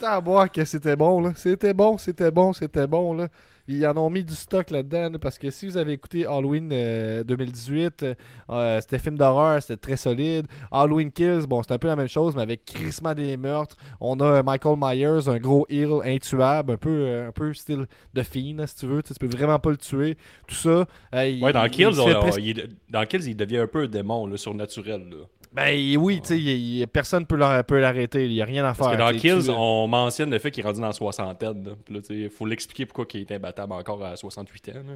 [0.00, 1.32] Tabarnak que c'était bon, là.
[1.36, 3.28] C'était bon, c'était bon, c'était bon, là.
[3.70, 6.70] Ils en ont mis du stock là-dedans, là, parce que si vous avez écouté Halloween
[6.72, 8.14] euh, 2018, euh,
[8.48, 10.46] euh, c'était film d'horreur, c'était très solide.
[10.72, 13.76] Halloween Kills, bon, c'est un peu la même chose, mais avec crissement des meurtres.
[14.00, 17.86] On a euh, Michael Myers, un gros heel intuable, un peu, euh, un peu style
[18.14, 19.02] de Fiend, si tu veux.
[19.02, 20.16] Tu sais, tu peux vraiment pas le tuer.
[20.46, 20.86] Tout ça.
[21.14, 22.40] euh, il- Ouais, dans il- Kills, il on- presque-
[22.88, 25.16] dans Kills, il devient un peu un démon, là, surnaturel, là.
[25.52, 26.38] Ben oui, tu
[26.80, 28.26] sais, personne peut l'ar- peut l'arrêter.
[28.26, 28.86] Il n'y a rien à faire.
[28.86, 31.64] Parce que dans Kills, tu- on mentionne le fait qu'il est rendu dans la soixantaine,
[31.64, 31.70] là.
[31.84, 34.72] Puis là, tu sais, il faut l'expliquer pourquoi il est imbattable encore à 68 ans,
[34.74, 34.94] là.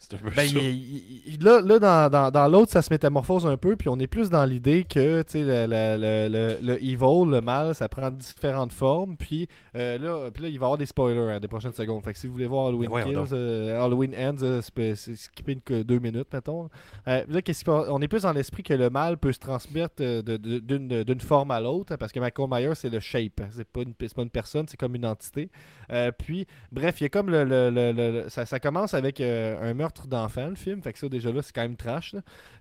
[0.00, 3.46] C'est un peu Ben, il- il- là, là, dans, dans, dans l'autre, ça se métamorphose
[3.46, 7.30] un peu, puis on est plus dans l'idée que le, le, le, le, le evil,
[7.30, 9.16] le mal, ça prend différentes formes.
[9.16, 12.02] Puis, euh, là, puis là, il va y avoir des spoilers hein, des prochaines secondes.
[12.04, 15.58] Fait que si vous voulez voir Halloween Ben voyons Kills, euh, Halloween Ends, euh, skipper
[15.68, 16.68] une, deux minutes, mettons.
[17.08, 17.64] Euh, là, passe?
[17.66, 21.60] on est plus dans l'esprit que le mal peut se transmettre euh, d'une forme à
[21.60, 23.40] l'autre, hein, parce que Michael Myers, c'est le shape.
[23.40, 23.48] hein.
[23.50, 25.50] C'est pas, une- pas une personne, c'est comme une entité.
[25.90, 28.26] Euh, puis, bref, il y a comme le.
[28.28, 30.82] ça, commence avec euh, un meurtre d'enfant, le film.
[30.82, 32.14] Fait que ça, déjà là, c'est quand même trash.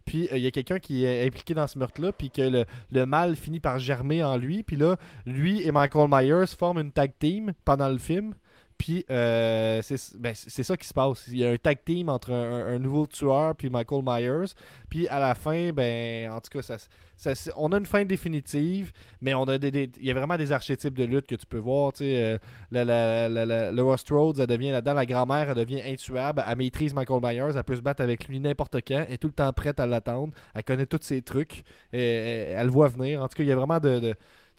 [0.05, 2.65] Puis, euh, il y a quelqu'un qui est impliqué dans ce meurtre-là, puis que le,
[2.91, 4.63] le mal finit par germer en lui.
[4.63, 8.33] Puis là, lui et Michael Myers forment une tag team pendant le film.
[8.77, 11.25] Puis, euh, c'est ben, c'est- ça qui se passe.
[11.29, 14.53] Il y a un tag team entre un, nouveau tueur puis Michael Myers.
[14.89, 16.77] Puis, à la fin, ben, en tout cas, ça,
[17.17, 20.51] ça- on a une fin définitive, mais on a des, il y a vraiment des
[20.51, 21.93] archétypes de lutte que tu peux voir.
[21.93, 22.37] Tu euh,
[22.71, 26.57] la, la, la, le Rust Rhodes, elle devient là-dedans, la grand-mère, elle devient intuable, elle
[26.57, 29.33] maîtrise Michael Myers, elle peut se battre avec lui n'importe quand, elle est tout le
[29.33, 33.23] temps prête à l'attendre, elle connaît tous ses trucs, et, elle le voit venir.
[33.23, 34.13] En tout cas, il y a vraiment de.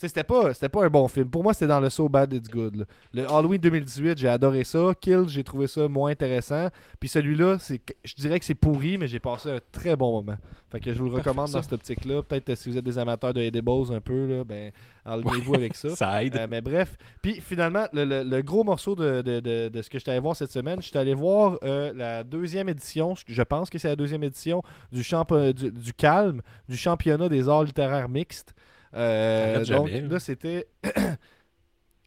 [0.06, 1.28] C'était pas, pas un bon film.
[1.28, 2.76] Pour moi, c'était dans le So Bad It's Good.
[2.76, 2.84] là.
[3.12, 4.92] Le Halloween 2018, j'ai adoré ça.
[5.00, 6.68] Kill, j'ai trouvé ça moins intéressant.
[7.00, 7.58] Puis celui-là,
[8.04, 10.36] je dirais que c'est pourri, mais j'ai passé un très bon moment.
[10.70, 12.22] Fait que je vous le recommande dans cette optique-là.
[12.22, 14.70] Peut-être euh, si vous êtes des amateurs de edibles un peu, là, ben,
[15.06, 15.88] enlevez-vous avec ça.
[15.96, 16.36] Ça aide.
[16.36, 19.88] Euh, mais bref, puis finalement, le, le- le gros morceau de, de- de- de ce
[19.90, 23.42] que je allé voir cette semaine, je suis allé voir euh, la deuxième édition, je
[23.42, 27.64] pense que c'est la deuxième édition du, champ- du, du Calme, du championnat des arts
[27.64, 28.54] littéraires mixtes.
[28.94, 30.18] Euh, donc jamais, là.
[30.18, 30.66] c'était...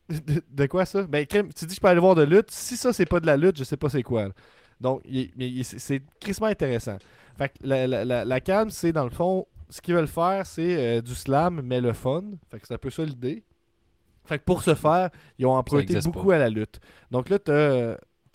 [0.09, 1.03] de, de quoi ça?
[1.03, 2.51] Ben, tu dis que je peux aller voir de lutte.
[2.51, 4.27] Si ça, c'est pas de la lutte, je sais pas c'est quoi.
[4.27, 4.33] là.
[4.79, 5.03] Donc,
[5.63, 6.97] c'est- crissement intéressant.
[7.37, 10.45] Fait que la, la, la, la Calme, c'est dans le fond, ce qu'ils veulent faire,
[10.45, 12.23] c'est euh, du slam, mais le fun.
[12.49, 13.43] Fait que c'est un peu ça l'idée.
[14.25, 16.79] Fait que pour ce faire, ils ont emprunté beaucoup à la lutte.
[17.09, 17.39] Donc là,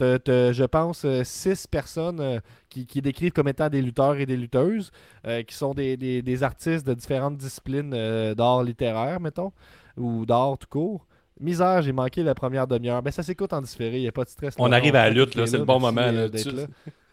[0.00, 4.36] je pense, euh, six personnes euh, qui, qui décrivent comme étant des lutteurs et des
[4.36, 4.90] lutteuses,
[5.26, 9.52] euh, qui sont des, des- des artistes de différentes disciplines euh, d'art littéraire, mettons,
[9.96, 11.06] ou d'art tout court.
[11.40, 13.02] Misère, j'ai manqué la première demi-heure.
[13.02, 14.54] Ben, ça s'écoute en différé, il n'y a pas de stress.
[14.58, 16.62] On arrive à la lutte, c'est le bon moment, là, tu- là.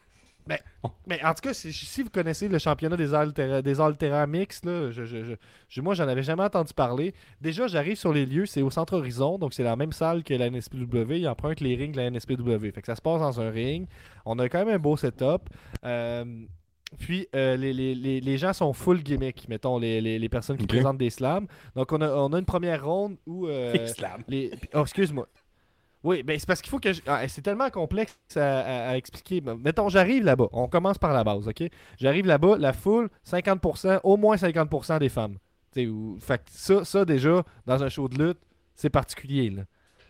[1.08, 4.63] Mais en tout cas, si, si vous connaissez le championnat des Altera, des Altera Mix,
[4.65, 7.13] là, je, je, moi, j'en avais jamais entendu parler.
[7.39, 10.34] Déjà, j'arrive sur les lieux, c'est au Centre Horizon, donc c'est la même salle que
[10.34, 11.13] la NSPW.
[11.19, 12.71] Ils empruntent les rings de la NSPW.
[12.73, 13.88] Fait que ça se passe dans un ring.
[14.25, 15.43] On a quand même un beau setup.
[15.86, 16.25] Euh,
[16.99, 20.58] puis, euh, les, les- les- les gens sont full gimmick, mettons, les, les- les personnes
[20.58, 21.47] qui présentent des slams.
[21.75, 23.47] Donc, on a, on a une première ronde où...
[23.47, 23.73] euh,
[24.27, 24.51] les...
[24.75, 25.27] Oh, excuse-moi.
[26.03, 27.01] Oui, ben c'est parce qu'il faut que je...
[27.07, 29.41] ah, c'est tellement complexe à, à- à expliquer.
[29.41, 30.47] Mettons, j'arrive là-bas.
[30.51, 31.63] On commence par la base, OK?
[31.97, 35.37] J'arrive là-bas, la foule, 50%, au moins 50% des femmes.
[35.77, 38.39] Ou- Fait que ça, ça, déjà, dans un show de lutte,
[38.75, 39.63] c'est particulier, là.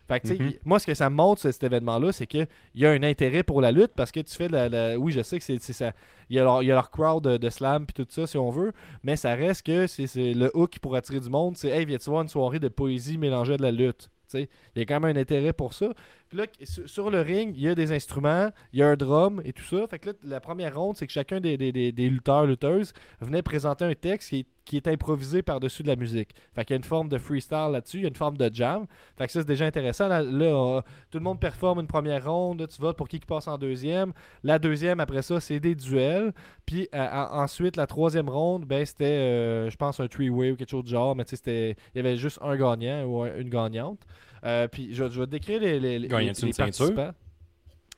[0.08, 0.54] Fait que, Mhm.
[0.66, 3.44] moi, ce que ça me montre, ce- cet événement-là, c'est qu'il y a un intérêt
[3.44, 4.68] pour la lutte parce que tu fais la.
[4.68, 5.94] la- Oui, je sais que c'est c'est ça.
[6.30, 8.28] Il y, a leur, il y a leur crowd de, de slam puis tout ça,
[8.28, 11.56] si on veut, mais ça reste que c'est c'est le hook pour attirer du monde.
[11.56, 14.10] C'est, hey, viens-tu voir une soirée de poésie mélangée à de la lutte?
[14.40, 15.94] Il y a quand même un intérêt pour ça.
[16.34, 16.46] Là,
[16.88, 19.64] sur, le ring, il y a des instruments, il y a un drum et tout
[19.64, 19.86] ça.
[19.88, 22.92] Fait que là, la première ronde, c'est que chacun des, des, des- lutteurs, lutteuses
[23.22, 26.32] venait présenter un texte qui est, qui est improvisé par-dessus de la musique.
[26.56, 28.50] Fait qu'il y a une forme de freestyle là-dessus, il y a une forme de
[28.52, 28.88] jam.
[29.16, 30.08] Fait que ça, c'est déjà intéressant.
[30.08, 33.60] Là, tout le monde performe une première ronde, tu votes pour qui qui passe en
[33.60, 34.12] deuxième.
[34.44, 36.34] La deuxième, après ça, c'est des duels.
[36.66, 40.56] Puis euh, en- ensuite, la troisième ronde, ben, c'était, euh, je pense, un three-way ou
[40.56, 44.00] quelque chose de genre, mais il y avait juste un gagnant ou un- une gagnante.
[44.46, 47.12] Euh, puis je, je vais te décrire les, les, les, les une participants.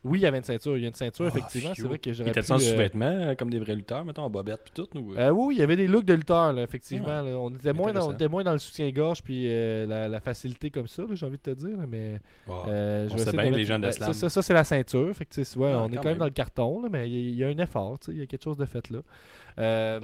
[0.03, 0.77] Oui, il y avait une ceinture.
[0.77, 1.73] Il y a une ceinture, Ah, effectivement.
[1.75, 2.45] C'est vrai que Il j'aurais était pu...
[2.45, 4.87] sans euh, sous-vêtements, euh, comme des vrais lutteurs, mettons, en bobette puis tout.
[4.99, 5.15] Ou...
[5.15, 7.07] euh, oui, il y avait des looks de lutteurs, là, effectivement.
[7.23, 7.23] là.
[7.39, 10.69] On, était moins dans, on était moins dans le soutien-gorge puis euh, la, la facilité
[10.69, 11.75] comme ça, j'ai envie de te dire.
[11.89, 12.51] mais Ah.
[12.67, 14.13] euh, je on sait ouais, bien, les gens de ça, slam.
[14.13, 15.11] ça, ça, c'est la ceinture.
[15.15, 16.17] Fait que, tu sais, ouais, Ah, on est quand quand même même.
[16.19, 17.97] dans le carton, là, mais il y, a- il y a un effort.
[18.09, 19.99] Il y a quelque chose de fait là.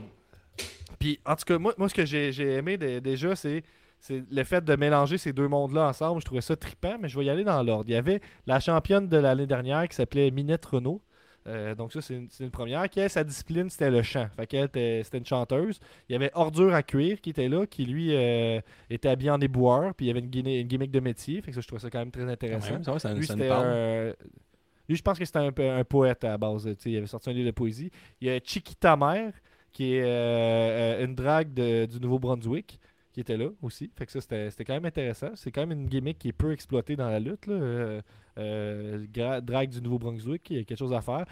[0.99, 3.63] Puis, en tout cas, moi, moi ce que j'ai j'ai aimé dé- déjà, c'est
[4.01, 6.19] c'est le fait de mélanger ces deux mondes-là ensemble.
[6.21, 7.85] Je trouvais ça trippant, mais je vais y aller dans l'ordre.
[7.87, 11.01] Il y avait la championne de l'année dernière qui s'appelait Minette Renault.
[11.47, 12.89] Euh, donc ça, c'est une, première.
[12.89, 14.27] Qui, elle, sa discipline, c'était le chant.
[14.35, 15.79] Fait qu'elle, était- c'était une chanteuse.
[16.09, 18.59] Il y avait Ordure à cuire qui était là, qui lui euh,
[18.89, 21.41] était habillé en éboueur, puis il y avait une, gimmick de métier.
[21.41, 22.71] Fait que ça, je trouvais ça quand même très intéressant.
[22.73, 23.35] même, ça, ça, Lui, ça.
[23.35, 26.67] Lui, je pense que c'était un, poète à la base.
[26.85, 27.91] Il avait sorti un livre de poésie.
[28.19, 29.31] Il y a Chiquita Mère,
[29.71, 32.79] qui est euh, une drague de- du Nouveau-Brunswick,
[33.11, 33.91] qui était là aussi.
[33.95, 35.31] Fait que ça, c'était c'était quand même intéressant.
[35.35, 37.45] C'est quand même une gimmick qui est peu exploitée dans la lutte.
[37.47, 37.53] Là.
[37.53, 38.01] Euh,
[38.37, 41.25] euh, drague du Nouveau-Brunswick, il y a quelque chose à faire.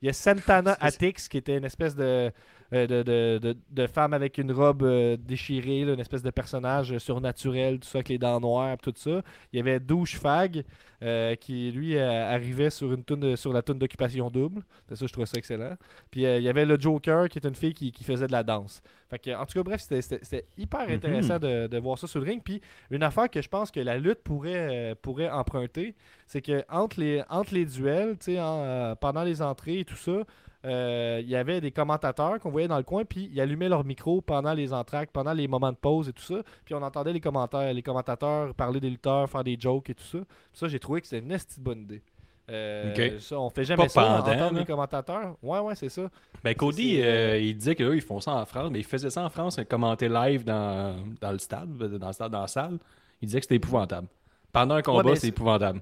[0.00, 2.30] Il y a Santana Atix, qui était une espèce de,
[2.72, 6.30] euh, de, de- de- de femme avec une robe euh, déchirée, là, une espèce de
[6.30, 9.22] personnage euh, surnaturel, tout ça avec les dents noires, tout ça.
[9.52, 10.64] Il y avait Douche Fag,
[11.02, 14.62] euh, qui lui arrivait sur une toune sur la tune d'occupation double.
[14.88, 15.76] C'est ça, je trouvais ça excellent.
[16.10, 18.42] Puis il y avait le Joker, qui est une fille qui, qui faisait de la
[18.42, 18.80] danse.
[19.10, 20.94] Fait que, en tout cas, bref, c'était- hyper Mhm.
[20.94, 22.42] intéressant de, de voir ça sur le ring.
[22.42, 25.94] Puis une affaire que je pense que la lutte pourrait, pourrait emprunter,
[26.26, 30.24] c'est que entre les, entre les duels, en, euh, pendant les entrées et tout ça,
[30.66, 33.84] euh, il y avait des commentateurs qu'on voyait dans le coin, puis ils allumaient leur
[33.84, 37.12] micro pendant les entractes, pendant les moments de pause et tout ça, puis on entendait
[37.12, 40.18] les commentaires, les commentateurs parler des lutteurs, faire des jokes et tout ça.
[40.52, 42.02] Ça, j'ai trouvé que c'était une bonne idée.
[42.48, 43.20] Euh, Ok.
[43.20, 45.36] ça, on fait jamais Pas ça, pendant, entendre les commentateurs.
[45.42, 46.08] Ouais, ouais, c'est ça.
[46.44, 49.10] Ben Cody, euh, euh, il disait qu'eux, ils font ça en France, mais il faisait
[49.10, 52.78] ça en France, commenter live dans, dans le stade, dans le stade, dans la salle.
[53.20, 54.06] Il disait que c'était épouvantable.
[54.52, 55.80] Pendant un combat, c'est- épouvantable.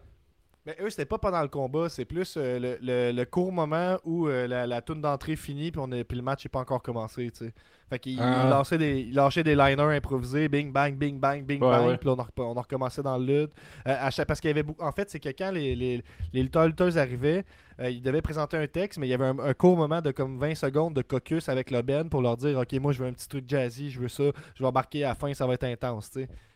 [0.67, 3.99] Mais eux, c'était pas pendant le combat, c'est plus euh, le, le- le court moment
[4.03, 6.61] où euh, la, la toune d'entrée finit puis, on est, puis le match n'est pas
[6.61, 7.53] encore commencé, tu sais.
[7.91, 8.63] Fait qu'ils Ah.
[8.79, 11.97] des, lâchaient des liners improvisés, bing bang, bing bang, bing Ouais, bang, ouais.
[11.99, 13.51] puis là, on, on a recommencé dans le lutte.
[13.87, 14.83] Euh, à chaque- parce qu'il y avait beaucoup...
[14.83, 17.45] En fait, c'est que quand les, les, les lutteurs lutteuses arrivaient,
[17.83, 20.39] ils devaient présenter un texte, mais il y avait un, un court moment de comme
[20.39, 23.13] 20 secondes de caucus avec le Ben pour leur dire Ok, moi je veux un
[23.13, 24.25] petit truc jazzy, je veux ça,
[24.55, 26.11] je vais embarquer à la fin, ça va être intense.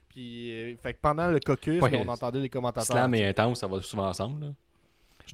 [0.08, 2.86] Puis, euh, fait que pendant le caucus, Ouais, on entendait les commentateurs.
[2.96, 4.46] Slam et intense, ça va souvent ensemble.
[4.46, 4.52] là.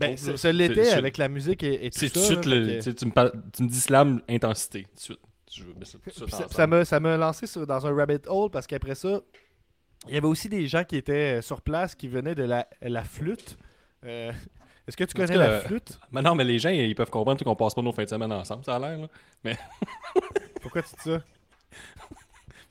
[0.01, 2.09] Ben, trouve, ce l'était avec la musique et, et tout ça.
[2.09, 4.83] tout de suite, là, le- que- tu me parles- tu me dis slam, intensité.
[4.83, 5.21] Tout de suite.
[5.53, 8.19] Je veux mettre ça tout ça- ça m'a ça m'a lancé sur- dans un rabbit
[8.27, 9.21] hole parce qu'après ça,
[10.09, 12.67] il y avait aussi des gens qui étaient euh, sur place qui venaient de la,
[12.83, 13.57] la flûte.
[14.05, 14.33] Euh,
[14.89, 15.99] Est-ce que tu connais la flûte?
[16.11, 18.33] Mais non, mais les gens, ils peuvent comprendre qu'on passe pas nos fins de semaine
[18.33, 18.99] ensemble, ça a l'air.
[19.45, 19.53] là.
[20.61, 21.23] Pourquoi tu dis ça?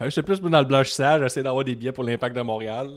[0.01, 2.89] Je suis plus dans le blanchissage, j'essaie d'avoir des billets pour l'Impact de Montréal.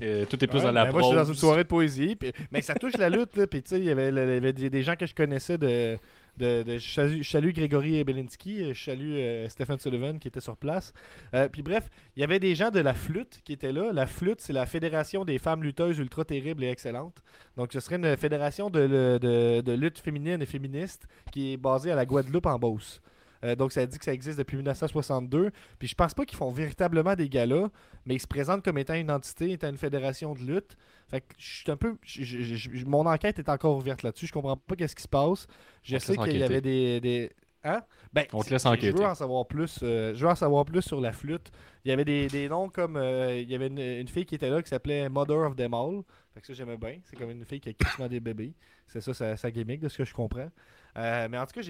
[0.00, 0.04] Tout
[0.44, 2.18] est plus Ouais, dans la ben Moi, je suis dans une soirée de poésie.
[2.50, 3.36] mais ça touche la lutte.
[3.36, 5.96] Là, puis il y avait, le- y avait des, des gens que je connaissais de.
[6.38, 10.92] de, de- je, salue, Grégory Belinski, je salue euh, Stephen Sullivan qui était sur place.
[11.34, 11.84] Euh, puis bref,
[12.16, 13.92] il y avait des gens de la flûte qui étaient là.
[13.92, 17.22] La flûte, c'est la Fédération des femmes lutteuses ultra terribles et excellentes.
[17.56, 19.18] Donc ce serait une fédération de-
[19.62, 23.00] de lutte féminine et féministe qui est basée à la Guadeloupe en Beauce.
[23.44, 25.50] Euh, donc, ça dit que ça existe depuis 1962.
[25.78, 27.68] Puis je pense pas qu'ils font véritablement des galas,
[28.06, 30.76] mais ils se présentent comme étant une entité, étant une fédération de lutte.
[31.10, 31.96] Fait que je suis un peu.
[32.02, 34.26] je- je- je- mon enquête est encore ouverte là-dessus.
[34.26, 35.46] Je comprends pas qu'est-ce qui se passe.
[35.82, 36.44] Je On sais qu'il y enquêter.
[36.44, 37.00] avait des.
[37.00, 37.30] des...
[37.64, 37.80] Hein?
[38.12, 38.98] Ben, On te laisse je- Je enquêter.
[38.98, 39.78] veux en savoir plus.
[39.82, 41.50] euh, je veux en savoir plus sur la flûte.
[41.84, 42.96] Il y avait des, des noms comme.
[42.96, 45.74] euh, il y avait une, une fille qui était là qui s'appelait Mother of Them
[45.74, 46.02] All.
[46.34, 46.98] Fait que ça, j'aimais bien.
[47.04, 48.54] C'est comme une fille qui a quasiment des bébés.
[48.88, 50.48] C'est ça, sa gimmick, de ce que je comprends.
[50.96, 51.62] Euh, mais en tout cas,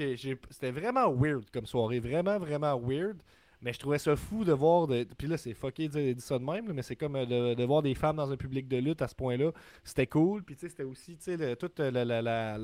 [0.50, 2.00] c'était vraiment weird comme soirée.
[2.00, 3.16] Vraiment, vraiment weird.
[3.60, 4.86] Mais je trouvais ça fou de voir.
[4.88, 5.04] De...
[5.16, 7.64] Puis là, c'est fucké de dire, ça de même, mais c'est comme euh, de, de
[7.64, 9.52] voir des femmes dans un public de lutte à ce point-là.
[9.84, 10.42] C'était cool.
[10.42, 11.90] Puis tu sais, c'était aussi, le- toute la.
[11.92, 12.58] la, la,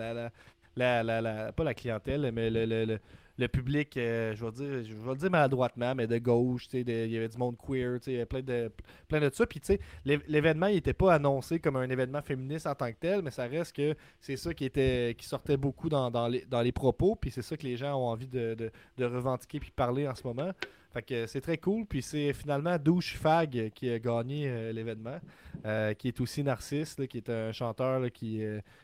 [0.77, 2.99] la, la, pas la clientèle, mais le-
[3.39, 6.89] le public, euh, je vais dire, je vais le dire maladroitement, mais de gauche, il
[6.89, 8.71] y avait du monde queer, il y avait plein de,
[9.07, 9.47] plein de ça.
[9.47, 12.97] Puis, tu sais, l'é- l'événement, n'était pas annoncé comme un événement féministe en tant que
[12.99, 16.45] tel, mais ça reste que c'est ça qui était qui sortait beaucoup dans, dans les,
[16.51, 19.61] dans les propos, puis c'est ça que les gens ont envie de, de, de revendiquer
[19.61, 20.51] puis parler en ce moment.
[20.93, 25.21] Fait que c'est très cool, puis c'est finalement Douche Fag qui a gagné euh, l'événement,
[25.67, 28.41] euh, qui est aussi Narcisse, qui est un chanteur qui,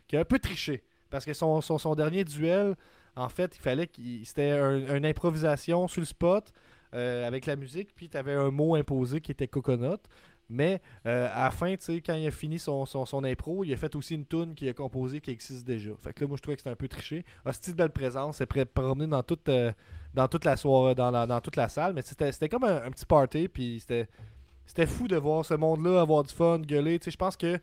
[0.06, 0.82] qui a un peu triché.
[1.10, 2.74] Parce que son, son, son dernier duel,
[3.16, 4.24] en fait, il fallait qu'il.
[4.26, 6.52] C'était un- une improvisation sur le spot
[6.94, 9.98] euh, avec la musique, puis tu avais un mot imposé qui était coconut.
[10.50, 13.76] Mais euh, à la fin, quand il a fini son, son, son impro, il a
[13.76, 15.92] fait aussi une tune qu'il a composée qui existe déjà.
[16.02, 17.24] Fait que là, moi, je trouvais que c'était un peu triché.
[17.46, 19.72] Hostie de belle présence, c'est prêt promener dans toute, euh,
[20.12, 21.94] dans toute la soirée, dans, dans toute la salle.
[21.94, 24.06] Mais c'était comme un, petit party, puis c'était
[24.66, 27.00] c'était fou de voir ce monde-là avoir du fun, gueuler.
[27.04, 27.58] Je pense que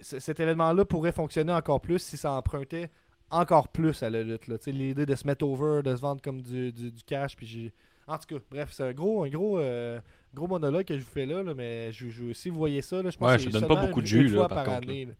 [0.00, 2.90] cet événement-là pourrait fonctionner encore plus si ça empruntait
[3.30, 4.46] encore plus à la lutte.
[4.66, 7.36] L'idée de se mettre over, de se vendre comme du, du, du cash.
[7.36, 7.72] Puis j'ai...
[8.06, 9.98] En tout cas, bref, c'est un gros, un gros, euh,
[10.34, 13.02] gros monologue que je vous fais là, là, mais je, je- si vous voyez ça,
[13.02, 14.74] là, je pense Ouais, que c'est donne pas beaucoup de jus, là, fois par par
[14.74, 15.06] contre, année.
[15.06, 15.12] là.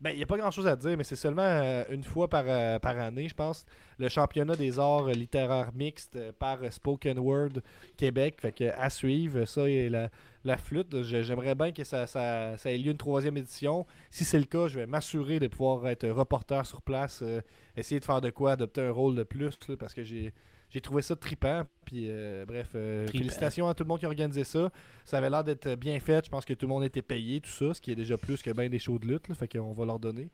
[0.00, 2.28] Ben, il n'y a pas grand chose à dire, mais c'est seulement euh, une fois
[2.28, 3.64] par, euh, par année, je pense.
[3.98, 7.60] Le championnat des arts littéraires mixtes par Spoken Word
[7.96, 8.36] Québec.
[8.40, 10.08] Fait que à suivre, ça et la,
[10.44, 11.02] la flûte.
[11.02, 13.86] J'aimerais bien que ça, ça, ça ait lieu une troisième édition.
[14.10, 17.40] Si c'est le cas, je vais m'assurer de pouvoir être reporter sur place, euh,
[17.76, 20.32] essayer de faire de quoi, adopter un rôle de plus, là, parce que j'ai.
[20.70, 21.62] J'ai trouvé ça trippant.
[21.86, 24.70] Puis, euh, bref, euh, félicitations à tout le monde qui a organisé ça.
[25.06, 26.26] Ça avait l'air d'être bien fait.
[26.26, 28.42] Je pense que tout le monde était payé, tout ça, ce qui est déjà plus
[28.42, 29.28] que bien des shows de lutte.
[29.28, 30.28] Là, fait qu'on va leur donner.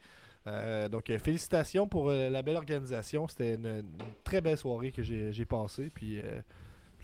[0.49, 3.29] Euh, donc, félicitations pour la belle organisation.
[3.29, 3.85] C'était une, une
[4.25, 5.89] très belle soirée que j'ai passée.
[5.95, 6.21] Puis,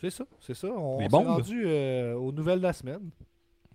[0.01, 0.69] c'est ça, c'est ça.
[0.69, 1.27] On, s'est bombes.
[1.27, 3.11] rendu euh, aux nouvelles de la semaine.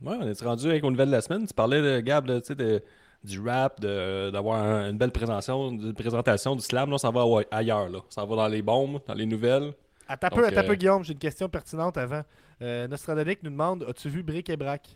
[0.01, 1.47] Ouais, on est rendu avec aux nouvelles de la semaine.
[1.47, 2.83] Tu parlais, de, Gab, de, tu sais, de-
[3.23, 6.91] du rap, d'avoir un- une belle présentation, une présentation du slam.
[6.91, 7.89] Là, s'en va ailleurs.
[7.89, 7.99] Là.
[8.09, 9.73] S'en va dans les bombes, dans les nouvelles.
[10.07, 11.03] Attends un peu, un peu, euh, Guillaume.
[11.03, 12.21] J'ai une question pertinente avant.
[12.61, 14.95] Euh, nous demande As-tu vu Brick et Brac?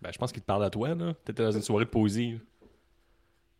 [0.00, 0.94] Ben, je pense qu'il te parle à toi.
[0.94, 1.14] là.
[1.24, 2.38] T'étais dans une soirée de poésie.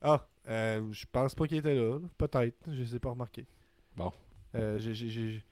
[0.02, 1.98] Ah, euh, je pense pas qu'il était là.
[2.18, 2.56] Peut-être.
[2.68, 3.46] Je les ai pas remarqués.
[3.96, 4.12] Bon.
[4.54, 5.42] Euh, j'ai-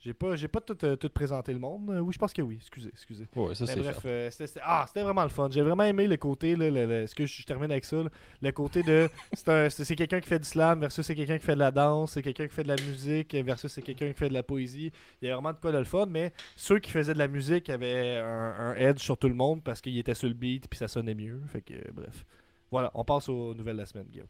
[0.00, 1.90] j'ai- pas, j'ai pas tout, euh, tout présenté le monde.
[1.90, 2.56] Euh, oui, je pense que oui.
[2.60, 3.26] Excusez, excusez.
[3.36, 4.30] Ouais, ça, bref, euh,
[4.62, 5.48] ah, c'était vraiment le fun.
[5.50, 7.96] J'ai vraiment aimé le côté, là, le, le- ce que je, je termine avec ça,
[8.02, 8.08] là,
[8.40, 11.38] le côté de c'est un- c'est c'est quelqu'un qui fait du slam versus c'est quelqu'un
[11.38, 14.08] qui fait de la danse, c'est quelqu'un qui fait de la musique versus c'est quelqu'un
[14.08, 14.90] qui fait de la poésie.
[15.22, 17.28] Il y a vraiment de quoi de le fun, mais ceux qui faisaient de la
[17.28, 20.66] musique avaient un, un edge sur tout le monde parce qu'ils étaient sur le beat
[20.68, 21.40] puis ça sonnait mieux.
[21.48, 22.24] Fait que euh, bref.
[22.70, 24.28] Voilà, on passe aux nouvelles de la semaine, Guillaume.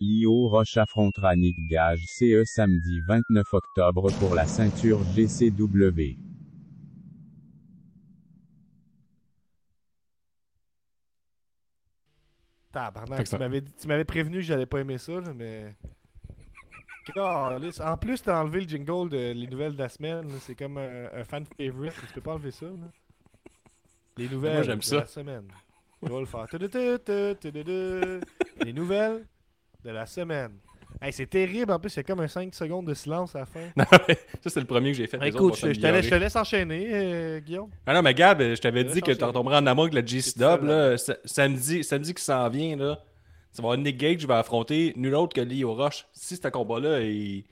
[0.00, 6.16] Io Roche affrontera Nick Gage CE samedi 29 octobre pour la ceinture GCW.
[12.72, 15.74] Tabarnak, tu ça- m'avais tu prévenu que j'allais pas aimer ça, là, mais.
[17.16, 20.26] En plus, t'as enlevé le jingle de les nouvelles de la semaine.
[20.40, 21.92] C'est comme un, un fan favorite.
[22.08, 22.64] Tu peux pas enlever ça.
[22.64, 22.72] là.
[24.16, 24.96] Les nouvelles de ça.
[25.00, 25.46] la semaine.
[26.02, 26.46] Je vais le faire.
[28.64, 29.26] Les nouvelles
[29.84, 30.52] de la semaine.
[31.02, 31.72] Hey, c'est terrible.
[31.72, 33.60] En plus, il y a comme un 5 secondes de silence à la fin.
[33.76, 35.18] Non, mais ça, c'est le premier que j'ai fait.
[35.26, 37.70] Écoute, je, je te laisse, je te laisse enchaîner, euh, Guillaume.
[37.86, 39.94] Ah non, mais Gab, je t'avais Je dit vais que tu retomberais en amour avec
[39.94, 40.62] la G-Stub.
[40.62, 40.96] là.
[40.96, 43.00] Sa- Samedi, samedi qui s'en vient, là.
[43.50, 46.06] Ça va avoir Nick Gage qui va affronter nul autre que Leo Roche.
[46.12, 47.44] Si ce combat-là, il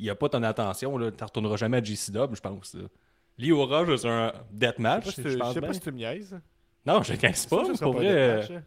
[0.00, 2.74] n'y a pas ton attention, tu ne retourneras jamais à GCW, je pense.
[2.74, 2.82] là.
[3.38, 5.04] Leo Roche, c'est un Je deathmatch.
[5.16, 6.38] je je sais pas si tu me niaises.
[6.86, 7.64] Non, je ne casse pas.
[7.64, 8.62] Ça, ça sera Pour vrai, hein.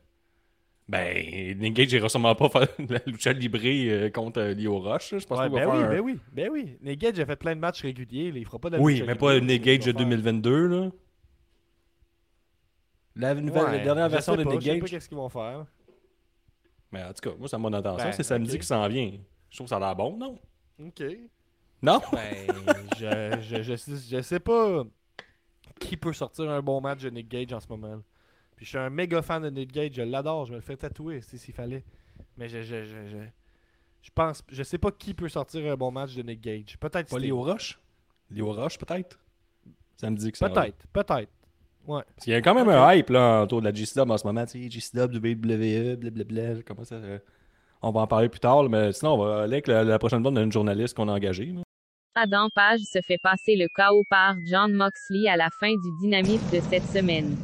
[0.91, 4.97] Ben, Nick Gage n'ira sûrement pas faire la lucha libre euh, contre euh, Leo là.
[4.99, 6.77] Je pense Ouais, pas qu'il ben va oui, faire ben oui, ben oui.
[6.81, 8.31] Nick Gage a fait plein de matchs réguliers.
[8.31, 9.97] là, il fera pas de la Oui, lucha mais pas c'est Nick Gage de va
[9.99, 10.07] faire.
[10.07, 10.67] 2022.
[10.67, 10.89] Là.
[13.15, 14.89] La, nouvelle, Ouais, la dernière version de pas, Nick je sais pas Gage.
[14.89, 15.65] qu'est-ce qu'ils vont faire.
[16.91, 18.05] Mais en tout cas, moi, ça mon attention.
[18.07, 19.11] Ben, c'est samedi qui s'en vient.
[19.49, 20.39] Je trouve que ça a l'air bon, non?
[20.85, 21.03] Ok.
[21.81, 22.01] Non?
[22.11, 22.47] Ben,
[22.97, 24.83] je, je, je, sais- je sais pas
[25.79, 28.01] qui peut sortir un bon match de Nick Gage en ce moment.
[28.61, 30.77] Puis je suis un méga fan de Nick Gage, je l'adore, je me le fais
[30.77, 31.83] tatouer si- s'il fallait.
[32.37, 33.17] Mais je, je, je, je,
[34.03, 36.77] Je pense, je sais pas qui peut sortir un bon match de Nick Gage.
[36.79, 37.17] Peut-être Pas.
[37.17, 37.79] Léo Roche?
[38.29, 39.17] Léo Roche, peut-être?
[39.95, 40.47] Ça me dit que ça.
[40.47, 41.31] Peut-être, peut-être.
[41.87, 42.03] Ouais.
[42.15, 44.27] Parce qu'il y a quand même un hype là, autour de la GCW en ce
[44.27, 44.45] moment.
[44.45, 46.61] Tu sais, GCW, WWE, blablabla.
[46.63, 46.93] Comment ça.
[46.97, 47.17] euh,
[47.81, 49.97] On va en parler plus tard, là, mais sinon, on va aller avec la, la
[49.97, 51.47] prochaine bonne d'une journaliste qu'on a engagée.
[51.47, 51.61] là.
[52.13, 56.47] Adam Page se fait passer le KO par John Moxley à la fin du dynamite
[56.53, 57.35] de cette semaine.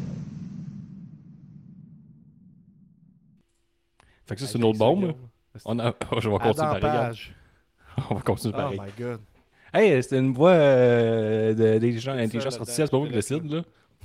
[4.27, 5.13] Fait que ça, c'est une autre bombe.
[5.65, 5.93] On a...
[6.19, 7.31] je vais continuer.
[8.09, 8.79] On va continuer Oh pareil.
[8.79, 9.19] my god.
[9.73, 13.61] Hey, c'était une voix euh, de- d'intelligence artificielle, c'est pas moi qui décide, là.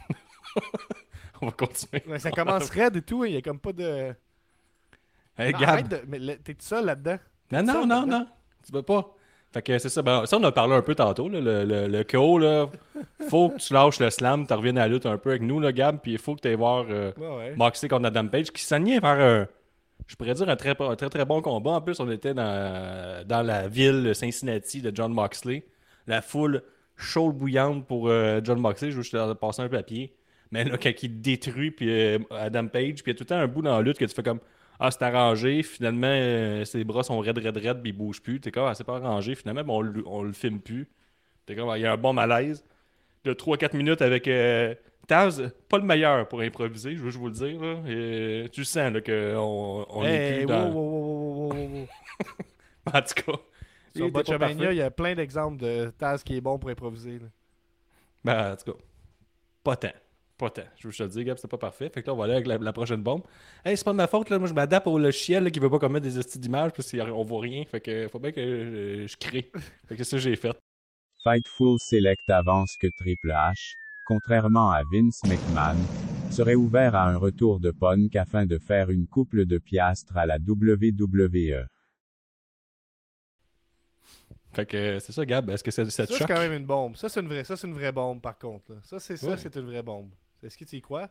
[1.40, 2.02] on va continuer.
[2.08, 4.14] Ouais, ça commence raide et tout, il y a comme pas de.
[5.38, 5.68] Hey, Non, Gab.
[5.68, 7.16] arrête de- Mais t'es tout seul là-dedans.
[7.50, 8.26] Non, non, non, non.
[8.64, 9.14] Tu veux pas.
[9.52, 10.00] Fait que c'est ça.
[10.00, 11.28] Ben, ça, on a parlé un peu tantôt.
[11.28, 12.68] Là, le, le, le KO, là.
[13.28, 15.60] Faut que tu lâches le slam, tu reviennes à la lutte un peu avec nous,
[15.60, 15.98] là, Gab.
[16.00, 17.54] Puis il faut que tu ailles voir euh, Ouais, ouais.
[17.56, 19.46] Moxley contre Adam Page qui s'alignait vers un.
[20.06, 21.72] Je pourrais dire un très, très bon combat.
[21.72, 25.64] En plus, on était dans, la ville Cincinnati de John Moxley.
[26.06, 26.62] La foule
[26.96, 28.90] chaude bouillante pour euh, John Moxley.
[28.90, 30.14] Je leur passer un papier.
[30.50, 33.28] Mais là, quand il détruit puis, euh, Adam Page, puis il y a tout le
[33.28, 34.40] temps un bout dans la lutte que tu fais comme
[34.78, 35.62] Ah, c'est arrangé.
[35.62, 38.40] Finalement, euh, ses bras sont raides, raides, raides, puis il bouge plus.
[38.40, 39.34] T'es comme Ah, c'est pas arrangé.
[39.34, 40.88] Finalement, ben, on, on le filme plus.
[41.46, 42.64] T'es comme Ah, Il y a un bon malaise.
[43.24, 44.26] De 3-4 minutes avec
[45.08, 47.60] Taz, pas le meilleur pour improviser, je veux juste vous le dire.
[47.60, 47.76] là.
[47.88, 50.70] Et, tu le sens là, qu'on on est Hey, plus wow, dans.
[50.70, 51.86] wow, wow, wow, wow, wow.
[52.94, 53.38] En tout cas.
[53.94, 57.18] il Sur Botchamania, il y a plein d'exemples de Taz qui est bon pour improviser.
[57.18, 57.26] là.
[58.24, 58.78] Ben, en tout cas,
[59.64, 59.92] pas tant.
[60.38, 60.62] Pas tant.
[60.78, 61.88] Je veux te le dire, Gab, c'était pas parfait.
[61.92, 63.22] Fait que là, on va aller avec la, la prochaine bombe.
[63.64, 64.38] Hey, c'est pas de ma faute, là.
[64.38, 67.22] Moi, je m'adapte au logiciel qui veut pas qu'on mette des hosties d'images parce qu'on
[67.22, 67.64] voit rien.
[67.64, 69.50] Fait que faut bien que euh, je crée.
[69.88, 70.56] Fait que c'est ça que j'ai fait.
[71.22, 73.74] Fightful Select avance que Triple H,
[74.04, 75.76] contrairement à Vince McMahon,
[76.30, 80.26] serait ouvert à un retour de Punk afin de faire une couple de piastres à
[80.26, 80.38] la.
[80.38, 81.66] WWE.
[84.54, 85.48] Fait que c'est ça, Gab.
[85.50, 86.28] Est-ce que ça, ça Ça, te c'est choque?
[86.28, 86.96] quand même une bombe.
[86.96, 88.72] Ça, c'est une vraie, ça, c'est une vraie bombe, par contre.
[88.72, 88.76] là.
[88.82, 90.10] Ça, c'est ça, c'est une vraie bombe.
[90.42, 91.08] Est-ce que tu y crois?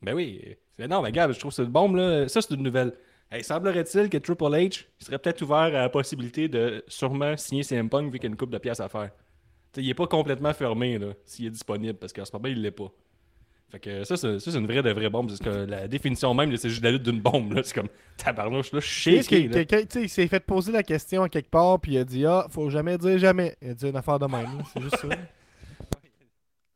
[0.00, 0.56] Ben oui.
[0.78, 2.26] C'est- Non, mais Gab, je trouve que c'est une bombe, là.
[2.28, 2.94] Ça, c'est une nouvelle.
[3.30, 7.88] Hey, semblerait-il que Triple H serait peut-être ouvert à la possibilité de sûrement signer CM
[7.90, 9.10] Punk vu qu'il y a une coupe de pièces à faire?
[9.72, 12.70] T'sais, il est pas complètement fermé, s'il est disponible, parce qu'en ce moment, il l'est
[12.70, 12.90] pas.
[13.70, 15.30] Fait que ça, c'est une vraie de vraie bombe.
[15.30, 17.60] C'est que la définition même, c'est juste la lutte d'une bombe.
[17.62, 18.80] C'est comme tabarnouche, là,
[19.28, 21.98] que quelqu'un, tu sais, il s'est fait poser la question à quelque part, puis il
[21.98, 23.56] a dit Ah, faut jamais dire jamais.
[23.62, 24.62] Il a dit une affaire de même.
[24.72, 25.08] C'est juste ça.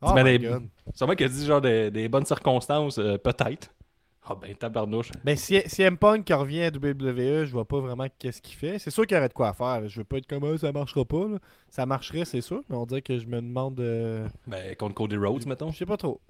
[0.06, 0.64] Oh my les- God.
[0.94, 3.70] Sûrement qu'il a dit genre des, des bonnes circonstances, euh, peut-être.
[4.26, 5.10] Ah ben, tabarnouche.
[5.22, 8.56] Ben, si, si M Punk qui revient à WWE, je vois pas vraiment qu'est-ce qu'il
[8.56, 8.78] fait.
[8.78, 9.86] C'est sûr qu'il y aurait de quoi faire.
[9.86, 11.28] Je veux pas être comme Ah, ça marchera pas.
[11.28, 11.38] là.
[11.68, 13.78] Ça marcherait, c'est sûr, mais on dirait que je me demande.
[13.80, 15.70] euh, Ben, contre Cody Rhodes, mettons.
[15.70, 16.20] Je sais pas trop.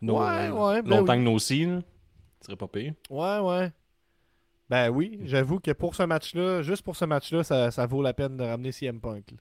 [0.00, 1.18] No- Ouais, ouais, ben longtemps oui.
[1.18, 1.80] que no see, là.
[2.40, 2.94] Ce serait pas pire.
[3.10, 3.70] Ouais, ouais.
[4.70, 8.14] Ben oui, j'avoue que pour ce match-là, juste pour ce match-là, ça, ça vaut la
[8.14, 9.30] peine de ramener CM Punk.
[9.32, 9.36] là.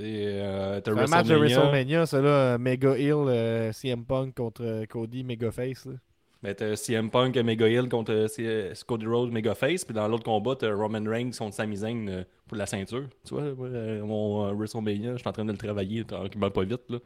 [0.00, 2.06] Euh, C'est un match de WrestleMania.
[2.06, 5.86] Ça là, Mega Hill, euh, CM Punk contre euh, Cody, Mega Face.
[5.86, 5.94] là.
[6.42, 9.84] Ben, t'as CM Punk et Mega Hill contre euh, C- euh, Cody Rhodes, Mega Face.
[9.84, 13.06] Puis dans l'autre combat, t'as Roman Reigns contre Sami Zayn euh, pour la ceinture.
[13.26, 16.62] Tu vois, euh, mon euh, WrestleMania, je suis en train de le travailler tranquillement pas
[16.62, 16.82] vite.
[16.90, 16.98] Là.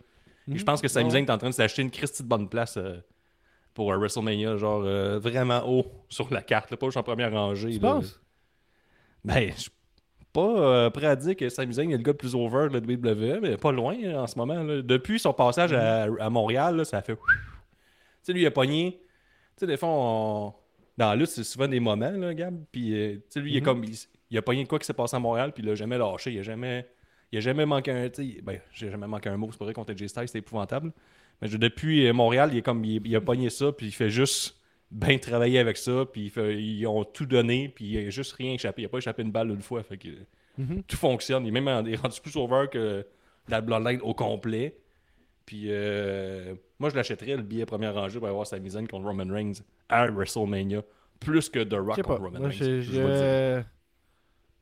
[0.53, 1.11] Et je pense que Sami Ouais.
[1.12, 2.97] Zayn est en train de s'acheter une Christie de bonne place euh,
[3.72, 7.33] pour un WrestleMania, genre euh, vraiment haut sur la carte, là, pas juste en première
[7.33, 7.70] rangée.
[7.70, 8.20] Tu penses?
[9.24, 9.70] Ben, je suis
[10.35, 12.74] pas euh, prêt à dire que Sami Zayn est le gars le plus over de
[12.74, 14.62] la WWE, mais pas loin hein, en ce moment.
[14.62, 14.83] là.
[14.83, 17.14] Depuis son passage à, à Montréal, là, ça a fait.
[17.14, 17.20] Tu
[18.24, 19.01] sais, lui, il a pogné.
[19.57, 20.55] Tu sais, des fois, on-
[20.96, 22.64] dans la lutte, c'est souvent des moments, là, Gab.
[22.70, 23.64] Puis, euh, tu sais, lui, il, est Mhm.
[23.64, 23.94] comme, il,
[24.30, 26.32] il a pogné de quoi qui s'est passé à Montréal, puis il a jamais lâché.
[26.32, 26.86] Il a jamais,
[27.30, 28.09] il a jamais manqué un.
[28.42, 30.92] Ben, j'ai jamais manqué un mot, c'est pas vrai, contre J Styles, c'était épouvantable.
[31.40, 33.92] Mais je- depuis euh, Montréal, il, est comme, il, il a pogné ça, puis il
[33.92, 34.57] fait juste
[34.90, 38.32] bien travailler avec ça, puis il fait- ils ont tout donné, puis il a juste
[38.34, 38.82] rien échappé.
[38.82, 39.82] Il a pas échappé une balle une fois.
[39.82, 40.09] Fait que
[40.59, 40.82] Mhm.
[40.82, 41.46] tout fonctionne.
[41.46, 43.07] Il est même il est rendu plus over que
[43.48, 44.76] la Bloodline au complet.
[45.46, 49.33] Puis euh, moi, je l'achèterais le billet première rangée pour avoir sa misaine contre Roman
[49.33, 49.53] Reigns
[49.89, 50.83] à WrestleMania.
[51.20, 52.57] Plus que The Rock contre Roman Moi, Reigns.
[52.59, 53.62] je- je-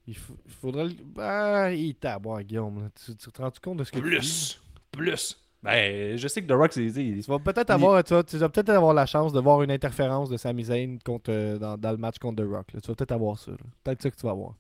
[0.07, 0.89] Il faut- faudrait.
[1.19, 2.91] Ah, il tape, ouais, Guillaume.
[3.05, 4.03] Tu, tu te rends compte de ce que tu?
[4.03, 4.61] Plus!
[4.93, 5.43] Plus!
[5.63, 6.91] Ben, je sais que The Rock, c'est.
[6.91, 9.63] Tu vas peut-être Il- avoir, tu vas, tu vas peut-être avoir la chance de voir
[9.63, 12.73] une interférence de Sami Zayn contre, euh, dans, dans le match contre The Rock.
[12.75, 12.81] là.
[12.81, 13.53] Tu vas peut-être avoir ça.
[13.85, 14.55] Peut-être ça que tu vas avoir.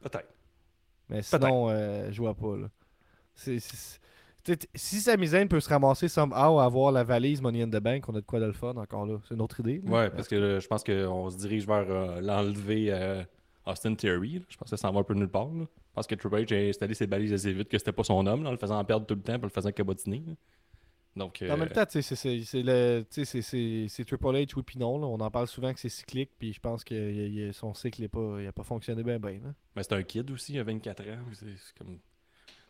[0.00, 0.28] Peut-être.
[1.08, 2.56] Mais sinon, euh, je vois pas.
[2.56, 2.68] Là.
[4.44, 5.00] Sais, t- si
[5.48, 8.26] peut se ramasser somehow à avoir la valise Money in the Bank, on a de
[8.26, 9.18] quoi de le fun encore là.
[9.28, 9.80] C'est une autre idée.
[9.84, 9.90] là.
[9.90, 13.22] Ouais, parce que là, je pense qu'on se dirige vers euh, l'enlever euh,
[13.66, 14.42] Austin Theory.
[14.48, 15.46] Je pense que ça s'en va un peu nulle part.
[15.52, 15.64] Là.
[15.64, 18.26] Je pense que Triple H a installé ses balises assez vite que c'était pas son
[18.26, 20.22] homme, là, en le faisant perdre tout le temps et le faisant cabotiner.
[20.26, 20.32] là.
[21.14, 22.40] Donc, En euh, même temps, tu sais, c'est-
[24.04, 24.98] Triple H, oui, puis non.
[24.98, 25.06] là.
[25.06, 27.52] On en parle souvent que c'est cyclique, puis je pense que y a- y a-
[27.52, 29.18] son cycle n'a pas, il a pas fonctionné bien.
[29.18, 29.38] bien
[29.76, 31.18] mais c'est un kid aussi, il a 24 ans.
[31.34, 31.46] C'est
[31.78, 31.98] comme.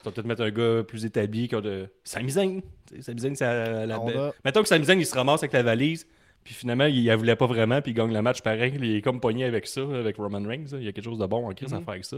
[0.03, 1.89] Tu vas peut-être mettre un gars plus établi qui a de.
[2.05, 2.61] Sami Zayn.
[3.01, 3.41] Sami c'est
[3.87, 6.07] la, belle- a- Mettons que Sami Zayn, il se ramasse avec la valise,
[6.45, 8.73] puis finalement, il la voulait pas vraiment, puis il gagne le match pareil.
[8.77, 10.67] Il est comme pogné avec ça, avec Roman Reigns.
[10.73, 11.85] Il y a quelque chose de bon en crise à Mhm.
[11.85, 12.17] faire avec ça.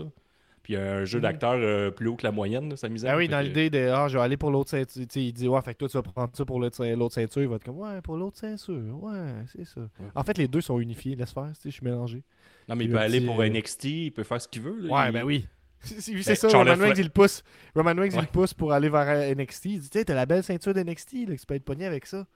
[0.62, 1.22] Puis il y a un jeu Mhm.
[1.24, 2.74] d'acteur euh, plus haut que la moyenne.
[3.07, 5.03] Ah oui, dans que- l'idée de Ah, je vais aller pour l'autre ceinture.
[5.14, 7.43] Il dit Ouais, fait que toi, tu vas prendre ça pour l'autre ceint- l'autre ceinture.
[7.43, 8.80] Il va être comme Ouais, pour l'autre ceinture.
[9.03, 9.12] Ouais,
[9.55, 9.82] c'est ça.
[10.14, 11.16] En fait, les deux sont unifiés.
[11.16, 11.51] Laisse faire.
[11.62, 12.22] Je suis mélangé.
[12.66, 14.78] Non, mais il il peut aller pour euh, NXT, il peut faire ce qu'il veut.
[14.80, 14.91] là.
[14.95, 15.47] Ouais, Il- ben oui.
[15.85, 17.43] C'est c'est- Ben, ça, Charlotte Roman Reigns, il le pousse.
[17.74, 18.20] Roman Reigns, il Ouais.
[18.22, 19.64] le pousse pour aller vers euh, NXT.
[19.66, 22.26] Il dit Tu sais, t'as la belle ceinture d'NXT, tu peux être pogné avec ça.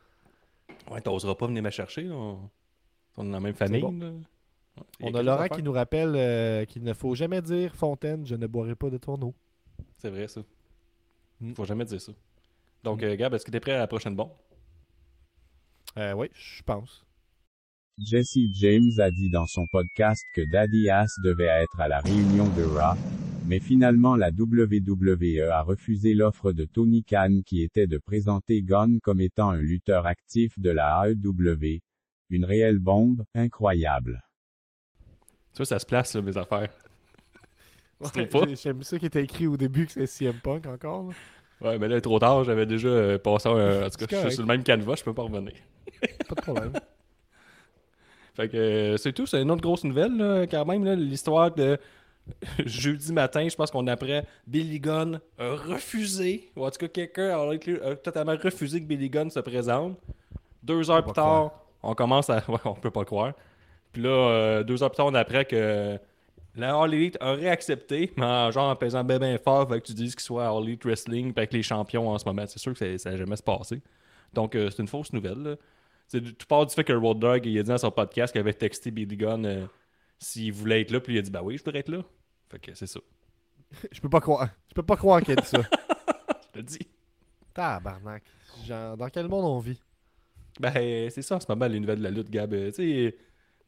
[0.91, 2.03] Ouais, t'oseras pas venir me chercher.
[2.03, 2.15] là.
[2.15, 2.51] On...
[3.17, 3.81] on est dans la même famille.
[3.81, 3.99] bon.
[3.99, 4.11] là.
[5.01, 8.37] Il On a Laurent qui nous rappelle euh, qu'il ne faut jamais dire Fontaine, je
[8.37, 9.35] ne boirai pas de ton eau.
[9.99, 10.41] C'est vrai, ça.
[11.41, 11.55] Mm.
[11.55, 12.13] Faut jamais dire ça.
[12.85, 13.05] Donc, Mm.
[13.07, 14.31] euh, Gab, est-ce que t'es prêt à la prochaine bombe?
[15.97, 17.05] Euh, oui, je pense.
[17.99, 22.47] Jesse James a dit dans son podcast que Daddy Ass devait être à la réunion
[22.51, 22.95] de Raw,
[23.49, 29.01] mais finalement la WWE a refusé l'offre de Tony Khan qui était de présenter Gunn
[29.01, 31.81] comme étant un lutteur actif de la AEW.
[32.31, 34.23] Une réelle bombe, incroyable.
[35.55, 36.69] Tu vois, ça se place, là, mes affaires.
[38.01, 38.29] Ouais,
[38.63, 41.09] J'aime ça qui était écrit au début que c'est CM Punk encore.
[41.09, 41.15] là.
[41.61, 43.87] Ouais, mais là, trop tard, j'avais déjà euh, passé un.
[43.87, 45.55] En tout cas, je suis sur le même canevas, je peux pas revenir.
[46.29, 46.73] Pas de problème.
[48.35, 51.53] Fait que euh, c'est tout, c'est une autre grosse nouvelle, là, quand même, là, l'histoire
[51.53, 51.77] de
[52.65, 57.31] jeudi matin, je pense qu'on apprend Billy Gunn a refusé, ou en tout cas, quelqu'un
[57.31, 59.99] a, a totalement refusé que Billy Gunn se présente.
[60.63, 61.53] Deux heures plus tard,
[61.83, 62.43] on commence à.
[62.49, 63.33] Ouais, on peut pas croire.
[63.93, 65.99] Puis là, euh, deux heures plus tard, on apprend que
[66.57, 69.87] la All Elite aurait accepté, mais en, genre en pesant bien ben fort, fait que
[69.87, 72.45] tu dises qu'il soit à All Elite Wrestling puis avec les champions en ce moment.
[72.47, 73.81] C'est sûr que ça- n'a jamais se passé.
[74.35, 75.39] Donc, euh, c'est une fausse nouvelle.
[75.43, 75.57] là.
[76.09, 78.33] C'est du- tout part du fait que Road Dogg, il a dit dans son podcast
[78.33, 79.67] qu'il avait texté Billy Gunn euh,
[80.19, 82.03] s'il voulait être là, puis il a dit bah oui, je voudrais être là.
[82.51, 83.01] Fait que c'est ça.
[83.93, 84.49] Je peux pas croire.
[84.69, 85.61] Je peux pas croire qu'elle dit ça.
[86.55, 86.79] Je te dis.
[87.55, 88.23] Tabarnak.
[88.67, 89.81] Genre, dans quel monde on vit?
[90.61, 90.73] Ben,
[91.11, 92.53] c'est ça en ce moment, les nouvelles de la lutte, Gab.
[92.53, 92.75] Euh, Tu
[93.11, 93.17] sais,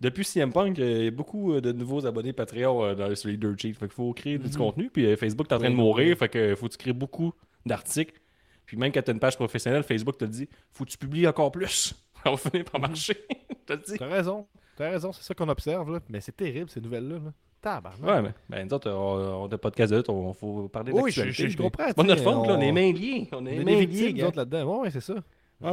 [0.00, 3.28] depuis CM Punk, euh, il y a beaucoup euh, de nouveaux abonnés Patreon dans, sur
[3.28, 3.74] les Dirt Sheets.
[3.74, 4.56] Fait qu'il faut créer du Mhm.
[4.56, 4.90] contenu.
[4.90, 6.16] Puis Facebook est en train de mourir.
[6.16, 7.32] Fait que faut que tu crées beaucoup
[7.66, 8.18] d'articles.
[8.66, 11.26] Puis même quand tu as une page professionnelle, Facebook te dit faut que tu publies
[11.26, 11.94] encore plus.
[12.24, 13.16] Ça va finir par marcher.
[13.50, 13.96] Je te le dis.
[13.98, 14.46] T'as raison.
[14.76, 15.92] T'as raison, c'est ça qu'on observe.
[15.92, 16.00] Là.
[16.08, 17.16] Mais c'est terrible, ces nouvelles-là.
[17.18, 17.32] Là.
[17.60, 18.02] Tabarnak.
[18.08, 20.68] Ouais, mais ben, nous autres, on, on a pas de case de lutte, on faut
[20.68, 22.72] parler Oui, je- je- je comprends, C'est pas notre sais, faute, là, on on- est
[22.72, 23.28] main liés.
[23.32, 24.64] On On est main liés, nous autres, là-dedans.
[24.76, 25.14] Ouais, ouais, c'est ça.
[25.14, 25.20] Ouais,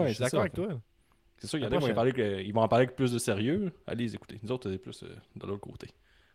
[0.01, 0.67] je suis c'est d'accord avec toi.
[1.37, 3.71] C'est sûr, il y en a qui vont, en parler avec plus de sérieux.
[3.85, 4.39] Allez les écouter.
[4.41, 5.87] Nous autres, c'est plus euh, de l'autre côté.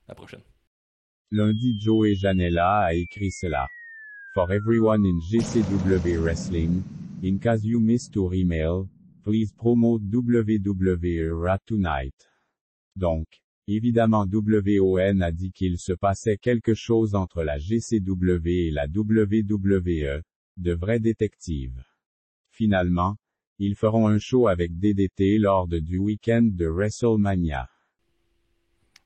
[0.09, 0.41] La prochaine.
[1.31, 3.67] Lundi Joey Janela a écrit cela.
[4.35, 6.83] For everyone in GCW Wrestling,
[7.23, 8.87] in case you missed your email,
[9.25, 12.15] please promote WWE Raw tonight.
[12.97, 13.27] Donc,
[13.69, 20.23] évidemment WON a dit qu'il se passait quelque chose entre la GCW et la WWE,
[20.59, 21.83] de vrais détectives.
[22.51, 23.17] Finalement,
[23.59, 27.69] ils feront un show avec DDT lors de du week-end de WrestleMania.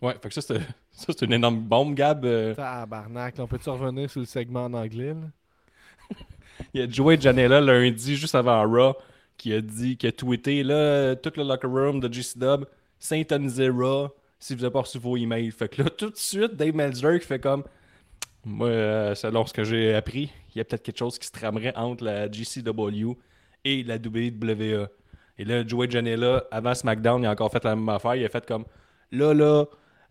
[0.03, 0.59] Ouais, fait que ça, c'est
[0.91, 2.25] ça, c'est une énorme bombe, Gab.
[2.25, 3.39] Euh, Tabarnak.
[3.39, 5.15] là, On peut-tu revenir sur le segment en anglais?
[5.15, 6.17] Là?
[6.75, 8.95] Il y a Joey Janela lundi, juste avant Raw,
[9.37, 12.65] qui a dit, qui a tweeté, là, tout le locker room de GCW,
[12.99, 15.51] syntonisez Raw si vous avez pas reçu vos emails.
[15.51, 17.65] Fait que là, tout de suite, Dave Meltzer qui fait comme,
[18.45, 21.33] moi, euh, selon ce que j'ai appris, il y a peut-être quelque chose qui se
[21.33, 23.17] tramerait entre la GCW
[23.65, 24.89] et la WWE.
[25.39, 28.15] Et là, Joey Janela, avant SmackDown, il a encore fait la même affaire.
[28.15, 28.65] Il a fait comme,
[29.11, 29.65] là, là,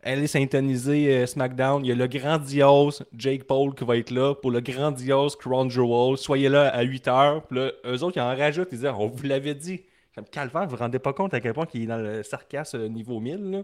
[0.04, 1.84] allez syntoniser euh, SmackDown.
[1.84, 5.70] Il y a le grandiose Jake Paul qui va être là pour le grandiose Crown
[5.70, 6.18] Jewel.
[6.18, 7.42] Soyez là à 8h.
[7.48, 8.70] Puis là, eux autres, ils en rajoutent.
[8.72, 9.82] Ils disent On vous l'avait dit.
[10.32, 13.20] Calvaire, vous vous rendez pas compte à quel point il est dans le sarcasme niveau
[13.20, 13.52] 1000.
[13.52, 13.64] là.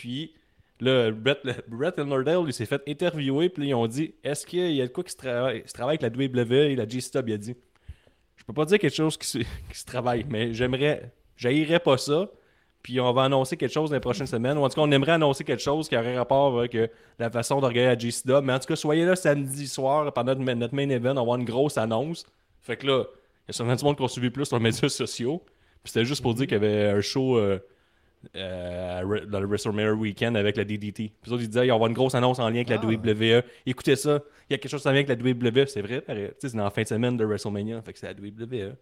[0.00, 0.32] Puis
[0.80, 3.50] là, Brett, Brett Lauderdale, il s'est fait interviewer.
[3.50, 5.98] Puis ils ont dit Est-ce qu'il y a de quoi qui se travaille, se travaille
[6.00, 7.54] avec la WWE et la GCW Il a dit
[8.36, 11.12] Je peux pas dire quelque chose qui se, travaille, mais j'aimerais.
[11.36, 12.30] J'haïrais pas ça.
[12.82, 14.56] Puis on va annoncer quelque chose dans les prochaines semaines.
[14.56, 16.86] Ou en tout cas, on aimerait annoncer quelque chose qui aurait rapport avec euh,
[17.18, 18.42] la façon d'organiser la GCW.
[18.42, 21.10] Mais en tout cas, soyez là samedi soir pendant notre, main event.
[21.10, 22.24] On va avoir une grosse annonce.
[22.62, 24.62] Fait que là, il y a sûrement du monde qui ont suivi plus sur les
[24.62, 25.42] médias sociaux.
[25.82, 27.58] Puis c'était juste pour dire qu'il y avait un show euh,
[28.36, 31.12] euh, dans le WrestleMania Weekend avec la DDT.
[31.22, 32.80] Puis autres, ils disaient, il va y avoir une grosse annonce en lien avec la
[32.82, 32.86] Ah.
[32.86, 33.42] WWE.
[33.66, 35.66] Écoutez ça, il y a quelque chose en lien avec la WWE.
[35.66, 36.02] C'est vrai,
[36.38, 37.80] c'est dans la fin de semaine de WrestleMania.
[37.82, 38.74] Fait que c'est la WWE.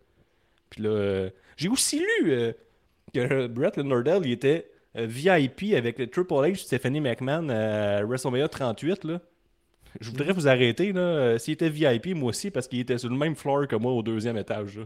[0.71, 2.53] Puis là, euh, j'ai aussi lu euh,
[3.15, 9.05] que Brett Lauderdale, il était VIP avec le Triple H Stephanie McMahon à WrestleMania 38.
[9.05, 9.21] Là.
[10.01, 10.93] Je voudrais vous arrêter.
[10.93, 11.39] là.
[11.39, 14.03] S'il était VIP, moi aussi, parce qu'il était sur le même floor que moi au
[14.03, 14.79] deuxième étage.
[14.79, 14.85] là.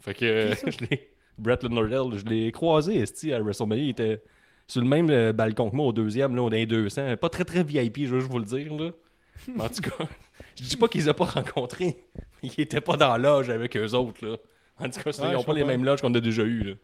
[0.00, 1.08] Fait que je l'ai-
[1.38, 3.84] Brett Nordell, je l'ai croisé esti, à WrestleMania.
[3.84, 4.22] Il était
[4.66, 7.16] sur le même euh, balcon que moi au deuxième, là, on est 200.
[7.16, 8.72] Pas très très VIP, je veux juste vous le dire.
[8.74, 8.90] Là.
[9.58, 10.06] En tout cas,
[10.56, 11.96] je dis pas qu'ils ont pas rencontrés.
[12.42, 14.24] Ils étaient pas dans la loge avec eux autres.
[14.26, 14.36] Là.
[14.78, 16.42] En tout cas, ça, Ouais, ils ont je pas les mêmes loges qu'on a déjà
[16.42, 16.62] eues.
[16.62, 16.74] Là.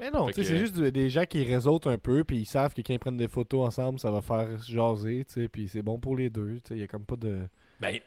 [0.00, 2.38] Mais non, Fait tu sais, que- c'est juste des gens qui réseautent un peu, puis
[2.38, 5.48] ils savent que quand ils prennent des photos ensemble, ça va faire jaser, tu sais,
[5.48, 7.42] puis c'est bon pour les deux, tu sais, il y a comme pas de...
[7.80, 7.98] Ben,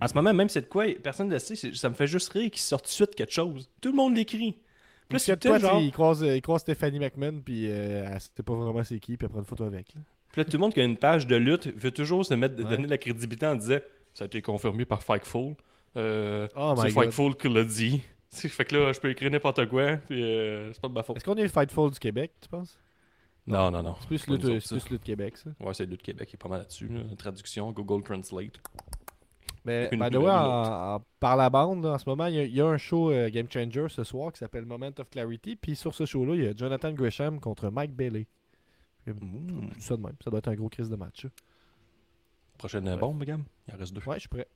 [0.00, 2.30] en ce moment, même c'est de quoi, personne ne le sait, ça me fait juste
[2.32, 3.68] rire qu'ils sortent tout de suite quelque chose.
[3.80, 4.56] Tout le monde l'écrit.
[5.08, 8.08] Puis là, Plus que c'est toi, genre, il croise, il croise Stephanie McMahon, puis euh,
[8.12, 9.94] elle sait pas vraiment c'est qui, puis elle prend une photo avec.
[9.94, 10.00] là.
[10.32, 12.56] Puis là, tout le monde qui a une page de lutte veut toujours se mettre,
[12.56, 12.64] Ouais.
[12.68, 13.78] donner de la crédibilité en disant
[14.14, 15.54] ça a été confirmé par Fightful.
[15.96, 17.02] Euh, Oh c'est my God.
[17.04, 18.02] Fightful qui l'a dit.
[18.30, 21.16] Fait que là, je peux écrire n'importe quoi, puis euh, c'est pas de ma faute.
[21.18, 22.76] Est-ce qu'on est le Fightful du Québec, tu penses?
[23.46, 23.94] Non, non, non.
[24.00, 24.76] C'est plus lutte, autres, c'est ça.
[24.76, 25.50] plus lutte Québec, ça.
[25.60, 26.88] Ouais, c'est Lutte Québec qui est pas mal là-dessus.
[26.88, 27.00] là.
[27.16, 28.58] Traduction, Google Translate.
[29.64, 32.38] Mais, by the way, en- en- par la bande, là, en ce moment, il y,
[32.38, 35.08] a- il y a un show euh, Game Changer ce soir qui s'appelle Moment of
[35.10, 38.26] Clarity, puis sur ce show-là, il y a Jonathan Gresham contre Mike Bailey.
[39.06, 39.68] Mmh.
[39.80, 41.26] Ça de même, ça doit être un gros crise de match.
[42.58, 42.96] Prochaine Ouais.
[42.96, 43.44] bombe, gamme.
[43.68, 44.02] Il en reste deux.
[44.06, 44.46] Ouais, je suis prêt.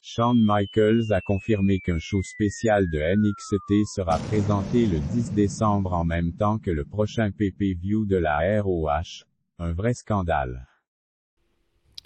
[0.00, 6.04] Shawn Michaels a confirmé qu'un show spécial de NXT sera présenté le 10 décembre en
[6.04, 9.24] même temps que le prochain pay-per-view de la ROH.
[9.58, 10.66] Un vrai scandale.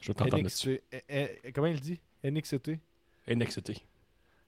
[0.00, 0.80] Je vais t'entendre là-dessus.
[0.92, 1.02] NXT.
[1.08, 2.00] eh, eh, comment il dit?
[2.24, 2.70] NXT
[3.28, 3.72] NXT.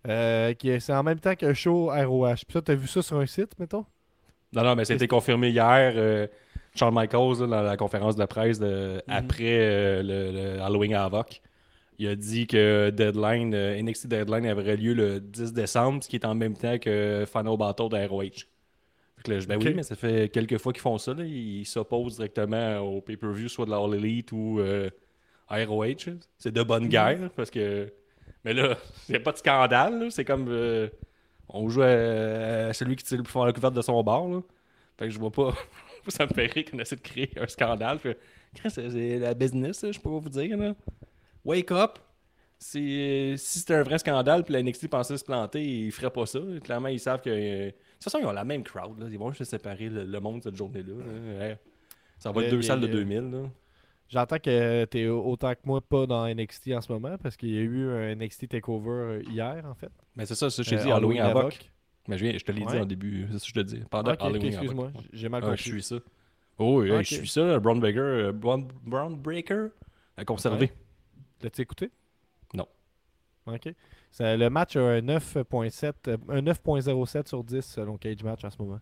[0.09, 2.35] Euh, qui est- C'est en même temps qu'un show ROH.
[2.35, 3.85] Puis ça, t'as vu ça sur un site, mettons?
[4.53, 5.93] Non, non, mais ça a été confirmé hier.
[5.97, 6.27] euh,
[6.75, 9.15] Shawn Michaels, là, dans la conférence de presse de- Mhm.
[9.15, 11.41] après euh, le, le Halloween Havoc,
[11.99, 16.17] il a dit que Deadline, euh, NXT Deadline aurait lieu le 10 décembre, ce qui
[16.17, 18.23] est en même temps que Final Battle de ROH.
[19.17, 21.15] Fait que là, je dis, ben oui, mais ça fait quelques fois qu'ils font ça.
[21.15, 21.25] là.
[21.25, 24.91] Ils s'opposent directement au pay-per-view, soit de la All Elite ou euh,
[25.57, 26.11] ROH.
[26.39, 27.93] C'est de bonne guerre, parce que.
[28.45, 28.77] Mais là,
[29.09, 30.11] il n'y a pas de scandale.
[30.11, 30.47] C'est comme.
[30.49, 30.89] euh,
[31.49, 31.87] on joue à,
[32.69, 34.27] à celui qui tire le plus fort la couverte de son bar.
[34.29, 34.41] Là.
[34.99, 35.55] Fait que je vois pas.
[36.09, 37.99] ça me fait rire qu'on essaie de créer un scandale.
[38.69, 40.57] C'est la business, je peux pas vous dire.
[40.57, 40.75] Là.
[41.45, 41.99] Wake up!
[42.59, 46.39] Si c'était un vrai scandale, puis la NXT pensait se planter, ils feraient pas ça.
[46.63, 47.31] Clairement, ils savent que.
[47.31, 48.99] euh, De toute façon, ils ont la même crowd.
[49.01, 49.07] Là.
[49.11, 50.95] Ils vont juste séparer le, le monde cette journée-là.
[50.95, 51.39] là.
[51.49, 51.59] Ouais.
[52.19, 53.31] Ça va être deux salles de euh, 2000.
[53.31, 53.39] Là.
[54.13, 57.57] J'entends que t'es autant que moi pas dans NXT en ce moment parce qu'il y
[57.57, 59.91] a eu un NXT Takeover euh, hier, en fait.
[60.15, 61.71] Mais c'est ça, ça, je t'ai Euh, dit Halloween Havoc.
[62.09, 62.73] Mais je, viens- je te l'ai Ouais.
[62.73, 63.83] dit en début, c'est ça que je te dis.
[63.91, 65.63] Pendant Ok, ok, Halloween excuse-moi, j'ai mal Ah, compris.
[65.65, 65.97] je suis ça.
[66.59, 67.59] Oh oui, je suis ça.
[67.59, 69.69] Brown Breaker, euh, Brown, Brown Breaker?
[70.19, 70.67] A conservé.
[70.67, 70.73] Ouais.
[71.43, 71.91] L'as-tu écouté?
[72.53, 72.67] Non.
[73.47, 73.73] Ok.
[74.11, 78.61] Ça- le match a un 9.7, un 9.07 sur 10 selon Cage Match en ce
[78.61, 78.81] moment.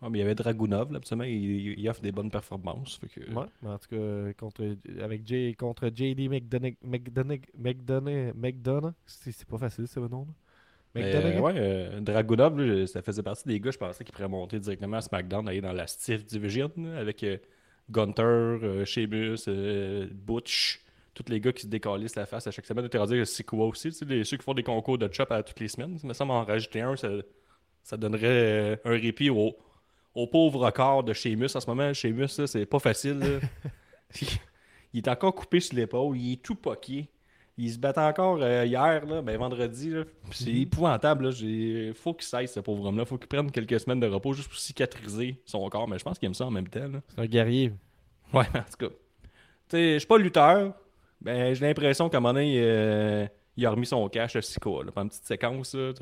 [0.00, 2.98] Ah, mais il y avait Dragunov, là, absolument, il, il offre des bonnes performances.
[2.98, 3.20] Fait que...
[3.20, 9.44] Ouais, mais en tout cas, contre, avec J, contre JD McDonough, McDonough, McDonough, McDonough, c'est
[9.44, 9.98] pas facile ce.
[10.94, 11.36] Mais, McDonough?
[11.36, 14.58] euh, ouais, euh, Dragunov, là, ça faisait partie des gars, je pensais, qui pourraient monter
[14.58, 17.38] directement à SmackDown, aller dans la Stiff Division, là, avec euh,
[17.90, 20.80] Gunter, euh, Sheamus, euh, Butch,
[21.14, 22.88] tous les gars qui se décalissent la face à chaque semaine.
[22.88, 25.42] Tu c'est quoi aussi, tu sais, les- ceux qui font des concours de chop à
[25.42, 25.98] toutes les semaines.
[26.04, 27.08] Mais ça m'en rajouter un, ça,
[27.82, 29.56] ça donnerait un répit au,
[30.22, 31.92] au pauvre corps de Sheamus en ce moment.
[31.92, 33.18] Sheamus, c'est pas facile.
[33.18, 33.26] là.
[34.20, 34.28] il,
[34.94, 37.08] il est encore coupé sur l'épaule, il est tout poqué.
[37.60, 39.92] Il se bat encore euh, hier, là, ben, vendredi.
[40.30, 41.24] C'est épouvantable.
[41.24, 41.30] Là.
[41.32, 43.04] J'ai- Faut qu'il cesse, ce pauvre homme-là.
[43.04, 45.88] Faut qu'il prenne quelques semaines de repos juste pour cicatriser son corps.
[45.88, 46.86] Mais je pense qu'il aime ça en même temps.
[47.08, 47.72] C'est un guerrier.
[48.32, 48.94] Ouais, en tout cas.
[49.72, 50.72] Je suis pas lutteur.
[51.20, 53.26] Ben, j'ai l'impression qu'à un moment donné, euh,
[53.58, 54.70] il a remis son cash à Sika.
[54.70, 55.74] Là, pendant une petite séquence.
[55.74, 55.92] Là,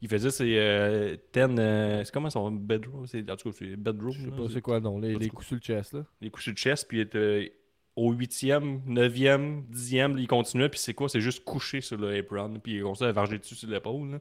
[0.00, 1.40] il faisait ses euh, 10.
[1.58, 3.06] euh, c'est comment son bedroom?
[3.06, 4.12] C'est, En tout cas, c'est bedroom.
[4.12, 6.04] Je sais pas c'est- quoi le nom, les, les coups sur le chest là.
[6.20, 7.52] les coups sur le chest, puis il était
[7.96, 12.16] au 8e, 9e, 10e, là, il continuait, puis c'est quoi C'est juste couché sur le
[12.18, 14.20] apron, puis on s'est vargé dessus sur l'épaule.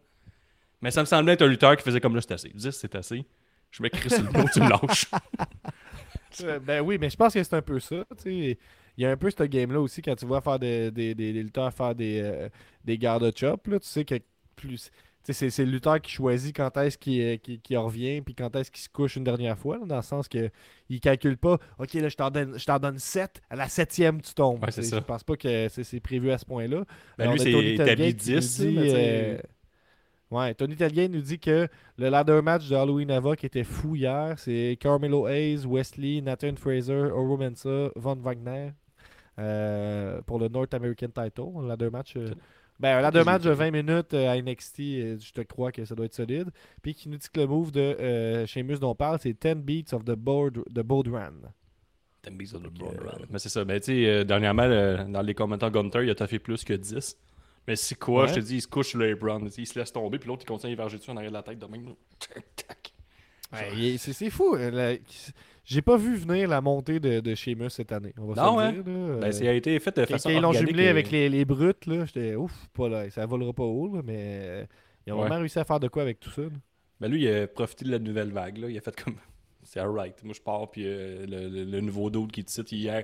[0.82, 2.50] Mais ça me semblait être un lutteur qui faisait comme là, c'est assez.
[2.50, 3.26] 10, c'est assez.
[3.72, 5.06] Je me crie sur le dos, tu me lâches.
[6.44, 8.06] Euh, ben oui, mais je pense que c'est un peu ça.
[8.18, 8.58] tu sais.
[8.98, 11.34] Il y a un peu ce game-là aussi quand tu vois faire des, des, des,
[11.34, 12.50] des lutteurs faire des, euh,
[12.84, 13.68] des gardes chop.
[13.68, 14.16] Là, tu sais que
[14.56, 14.90] plus.
[15.28, 18.56] C'est, c'est le lutteur qui choisit quand est-ce qu'il, euh, qu'il- qu'il revient puis quand
[18.56, 20.52] est-ce qu'il se couche une dernière fois, là, dans le sens que
[20.88, 24.22] il calcule pas OK, là, je t'en donne, je t'en donne 7, à la septième,
[24.22, 24.64] tu tombes.
[24.64, 24.98] Ouais, c'est ça.
[24.98, 26.86] Je pense pas que c'est, c'est prévu à ce point-là.
[27.18, 28.60] Ben, lui, c'est Tony établi Telgate qui nous 10.
[28.62, 29.38] dit, mais euh,
[30.32, 31.68] Ouais, Tony Telgate nous dit que
[31.98, 34.38] le ladder match de Halloween Havoc était fou hier.
[34.38, 38.74] C'est Carmelo Hayes, Wesley, Nathan Fraser, Oro Mensa, Von Wagner
[39.40, 41.50] euh, pour le North American title.
[41.60, 42.14] Un ladder match.
[42.18, 42.34] euh,
[42.80, 44.78] ben, un ladder match de 20 minutes euh, à NXT,
[45.22, 46.50] je te crois que ça doit être solide.
[46.82, 49.56] Puis qui nous dit que le move de euh, Sheamus dont on parle, c'est 10
[49.56, 51.34] beats of the board, the board run.
[52.22, 53.26] T'aimes bien ça, le Fait que, Brown euh, Run.
[53.30, 53.64] Mais c'est ça.
[53.64, 57.18] Mais tu sais, dernièrement, le- dans les commentaires Gunter, il a taffé plus que 10.
[57.68, 58.28] Mais c'est quoi, Ouais.
[58.30, 60.44] je te dis, il se couche sur tu sais, Il se laisse tomber, puis l'autre,
[60.44, 61.86] il continue à verger dessus en arrière de la tête de même.
[63.54, 64.56] Ouais, c'est fou.
[64.56, 64.96] la-
[65.66, 68.14] J'ai pas vu venir la montée de, de Sheamus cette année.
[68.18, 68.72] On va Non, se hein?
[68.72, 68.94] le dire.
[68.94, 69.16] là.
[69.18, 71.44] Ben, Euh, ça a été fait de façon quand ils l'ont jumelé avec les, les
[71.44, 73.10] brutes, là, j'étais ouf, pas là.
[73.10, 74.66] Ça volera pas haut, là, mais euh,
[75.08, 75.22] ils ont Ouais.
[75.24, 76.44] vraiment réussi à faire de quoi avec tout ça.
[76.44, 76.50] là.
[77.02, 78.58] Ben lui, il a profité de la nouvelle vague.
[78.60, 78.70] Là.
[78.70, 79.16] Il a fait comme.
[79.64, 80.24] C'est alright.
[80.24, 83.04] Moi, je pars, puis euh, le, le- le nouveau dude qui te cite hier,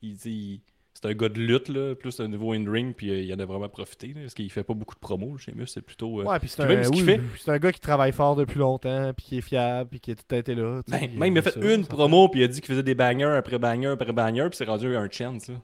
[0.00, 0.62] il dit.
[0.98, 3.44] C'est un gars de lutte, là, plus un nouveau in-ring, puis euh, il en a
[3.44, 4.08] vraiment profité.
[4.08, 6.20] là, parce qu'il fait pas beaucoup de promos chez Mus, c'est plutôt.
[6.20, 9.12] euh, Ouais, puis c'est un, ce oui, fait- un gars qui travaille fort depuis longtemps,
[9.14, 10.80] puis qui est fiable, puis qui a tout été là.
[10.88, 12.68] ben, même il a euh, fait ça, une ça promo, puis il a dit qu'il
[12.68, 15.48] faisait des bangers après bangers après bangers, puis c'est rendu un chance.
[15.48, 15.56] Là.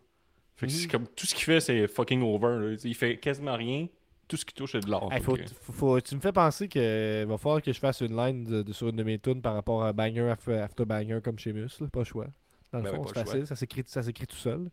[0.56, 2.58] Fait que c'est comme tout ce qu'il fait, c'est fucking over.
[2.70, 2.76] là.
[2.84, 3.86] Il fait quasiment rien.
[4.28, 5.10] Tout ce qu'il touche, c'est de l'or.
[5.12, 6.80] Hey, Fait faut, que- faut- faut- tu me fais penser qu'il
[7.26, 9.54] va falloir que je fasse une line de, de- sur une de mes tunes par
[9.54, 11.80] rapport à banger after, after banger comme chez Mus.
[11.80, 12.26] là, Pas le choix.
[12.70, 13.46] Dans le Ben fond, ouais, c'est facile.
[13.46, 14.70] Ça s'écrit, ça s'écrit tout seul.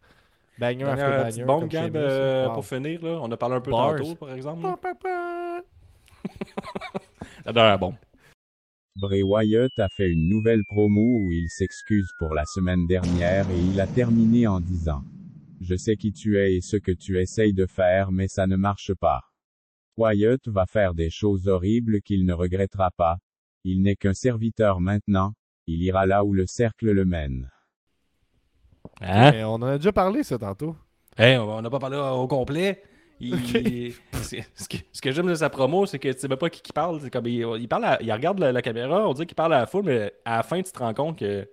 [0.59, 1.67] Banger Dernière after banger.
[1.69, 2.01] Gab, là.
[2.01, 2.53] euh, Wow.
[2.55, 3.01] pour finir.
[3.03, 3.19] Là.
[3.21, 3.95] On a parlé un peu Bars.
[3.95, 4.61] tantôt, par exemple.
[7.45, 7.95] La dernière bombe.
[8.95, 13.57] Bray Wyatt a fait une nouvelle promo où il s'excuse pour la semaine dernière et
[13.59, 15.03] il a terminé en disant
[15.61, 18.57] Je sais qui tu es et ce que tu essayes de faire mais ça ne
[18.57, 19.21] marche pas.
[19.97, 23.17] Wyatt va faire des choses horribles qu'il ne regrettera pas.
[23.63, 25.33] Il n'est qu'un serviteur maintenant,
[25.67, 27.49] il ira là où le cercle le mène.
[29.01, 29.31] Hein?
[29.31, 30.75] Mais on en a déjà parlé, ça, tantôt.
[31.17, 32.81] Hey, on n'a pas parlé au complet.
[33.21, 36.71] Il- ce que, j'aime de sa promo, c'est que tu sais même pas qui, qui
[36.71, 37.09] parle.
[37.09, 39.59] Comme il, il parle à- il regarde la, la caméra, on dirait qu'il parle à
[39.59, 41.47] la foule, mais à la fin, tu te rends compte que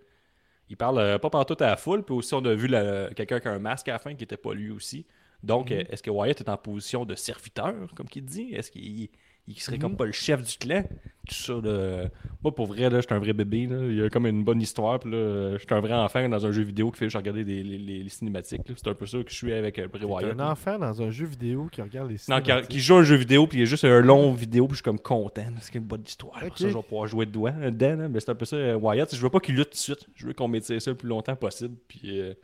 [0.68, 2.04] il parle euh, pas partout à la foule.
[2.04, 2.68] Puis aussi, on a vu
[3.16, 5.06] quelqu'un qui a un masque à la fin qui était pas lui aussi.
[5.42, 5.84] Donc, Mhm.
[5.90, 8.52] est-ce que Wyatt est en position de serviteur, comme qu'il dit?
[8.54, 9.08] Est-ce qu'il
[9.48, 9.82] il serait Mhm.
[9.82, 10.82] comme pas le chef du clan
[11.28, 12.04] Tout ça, là,
[12.44, 13.66] moi, pour vrai, là, j'étais un vrai bébé.
[13.66, 13.78] Là.
[13.88, 15.00] Il y a comme une bonne histoire.
[15.00, 17.64] Puis là, j'étais un vrai enfant dans un jeu vidéo qui fait juste regarder des-
[17.64, 18.62] les, les- les cinématiques.
[18.64, 20.32] C'est un peu ça que je suis avec euh, Bray Wyatt.
[20.32, 20.50] un là.
[20.52, 22.68] enfant dans un jeu vidéo qui regarde les Non, qui, cinématiques.
[22.70, 24.76] qui joue un jeu vidéo, puis il y a juste un long vidéo, puis je
[24.76, 25.46] suis comme content.
[25.62, 26.38] C'est une bonne histoire.
[26.38, 26.58] Pour Ok.
[26.58, 27.52] ça, je vais pouvoir jouer dedans.
[27.70, 28.08] dedans.
[28.08, 29.12] Mais c'est un peu ça, euh, Wyatt.
[29.12, 30.06] Je veux pas qu'il lutte tout de suite.
[30.14, 31.74] Je veux qu'on m'étire ça le plus longtemps possible.
[31.88, 32.34] Puis euh,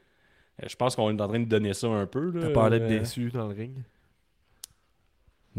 [0.66, 2.32] je pense qu'on est en train de donner ça un peu.
[2.52, 3.76] T'as d'être Euh, déçu dans le ring.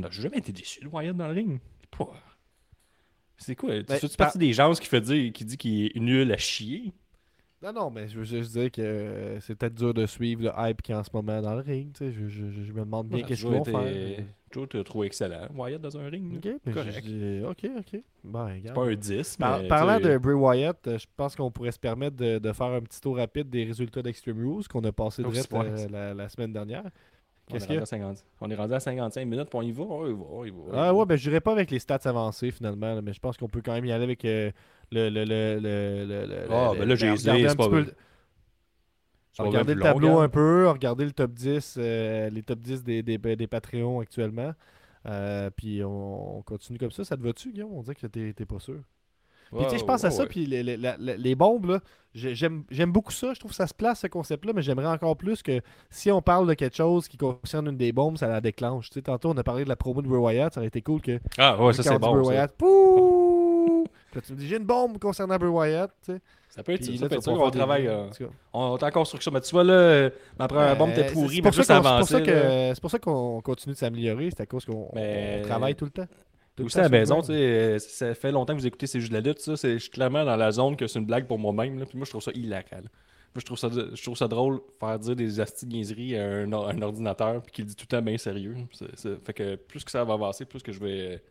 [0.10, 1.60] J'ai jamais été déçu de Wyatt dans le ring.
[3.38, 3.70] C'est quoi?
[3.70, 6.32] Ben, tu fais-tu par- partie des gens qui, fait dire, qui dit qu'il est nul
[6.32, 6.94] à chier?
[7.62, 10.52] Non, non, mais je veux juste dire que euh, c'est peut-être dur de suivre le
[10.58, 11.96] hype qu'il y a en ce moment dans le ring.
[12.00, 14.26] Je, je, je me demande bien qu'est-ce qu'ils vont faire.
[14.52, 15.48] toujours été trouvé excellent.
[15.56, 16.36] Wyatt dans un ring.
[16.46, 17.04] Ok, mais correct.
[17.06, 18.02] je ok, ok.
[18.26, 18.76] Bon, C'est regarde.
[18.76, 21.80] pas un 10, Par- mais, parlant de Bray Wyatt, euh, je pense qu'on pourrait se
[21.80, 25.24] permettre de, de faire un petit tour rapide des résultats d'Extreme Rules qu'on a passé
[25.26, 26.84] Oh, euh, la, la semaine dernière.
[27.50, 27.84] On, Qu'est-ce est qu'il y rendu a?
[27.84, 30.24] à 50 on est rendu à 55 minutes, puis on y va, on y va,
[30.30, 30.58] on y va.
[30.58, 33.14] on y Ah ouais, ben je dirais pas avec les stats avancées finalement, là, mais
[33.14, 34.52] je pense qu'on peut quand même y aller avec euh,
[34.92, 37.86] le, le, le, le, Ah, ben là, j'ai c'est pas peu
[39.38, 43.02] Regardez le long, tableau un peu, regardez le top 10, euh, les top 10 des,
[43.04, 44.54] des, des Patreons actuellement.
[45.08, 47.04] Euh, puis on, on continue comme ça.
[47.04, 47.74] Ça te va-tu, Guillaume?
[47.74, 48.82] On dirait que t'es pas sûr.
[49.70, 51.80] Puis je pense à ça, puis les, les- la- les bombes, là,
[52.14, 53.34] j'aime j'aime beaucoup ça.
[53.34, 56.22] Je trouve que ça se place, ce concept-là, mais j'aimerais encore plus que si on
[56.22, 58.90] parle de quelque chose qui concerne une des bombes, ça la déclenche.
[58.90, 60.82] Tu sais, tantôt, on a parlé de la promo de Bray Wyatt, ça aurait été
[60.82, 62.12] cool que Ah ouais, ça c'est on bon.
[62.14, 62.32] Bray ça.
[62.32, 63.86] Wyatt, pouh!
[64.16, 66.22] Là, tu me dis, j'ai une bombe concernant Bray Wyatt, tu sais.
[66.50, 67.88] Ça peut être ça, là, ça peut tu être ça vas qu'on pouvoir travaille.
[67.88, 68.06] euh.
[68.54, 69.32] On est en construction.
[69.32, 71.82] Mais tu vois, là, ma première bombe était pourrie, mais pour plus qu'on-
[72.76, 75.92] c'est pour ça qu'on continue de s'améliorer, c'est à cause qu'on on travaille tout le
[75.92, 76.06] temps.
[76.56, 77.26] Tout Aussi à la maison, grind.
[77.28, 79.58] tu sais, euh, ça fait longtemps que vous écoutez C'est juste de la lutte, ça.
[79.58, 81.80] c'est- Je suis clairement dans la zone que c'est une blague pour moi-même.
[81.80, 82.64] là, Puis moi, je trouve ça hilarant.
[82.72, 82.82] là.
[82.82, 86.24] Moi, je trouve ça, je trouve ça drôle faire dire des astis de niaiseries à
[86.24, 88.56] un, or- un ordinateur puis qu'il dit tout le temps bien sérieux.
[89.26, 91.24] Fait que plus que ça va avancer, plus que je vais.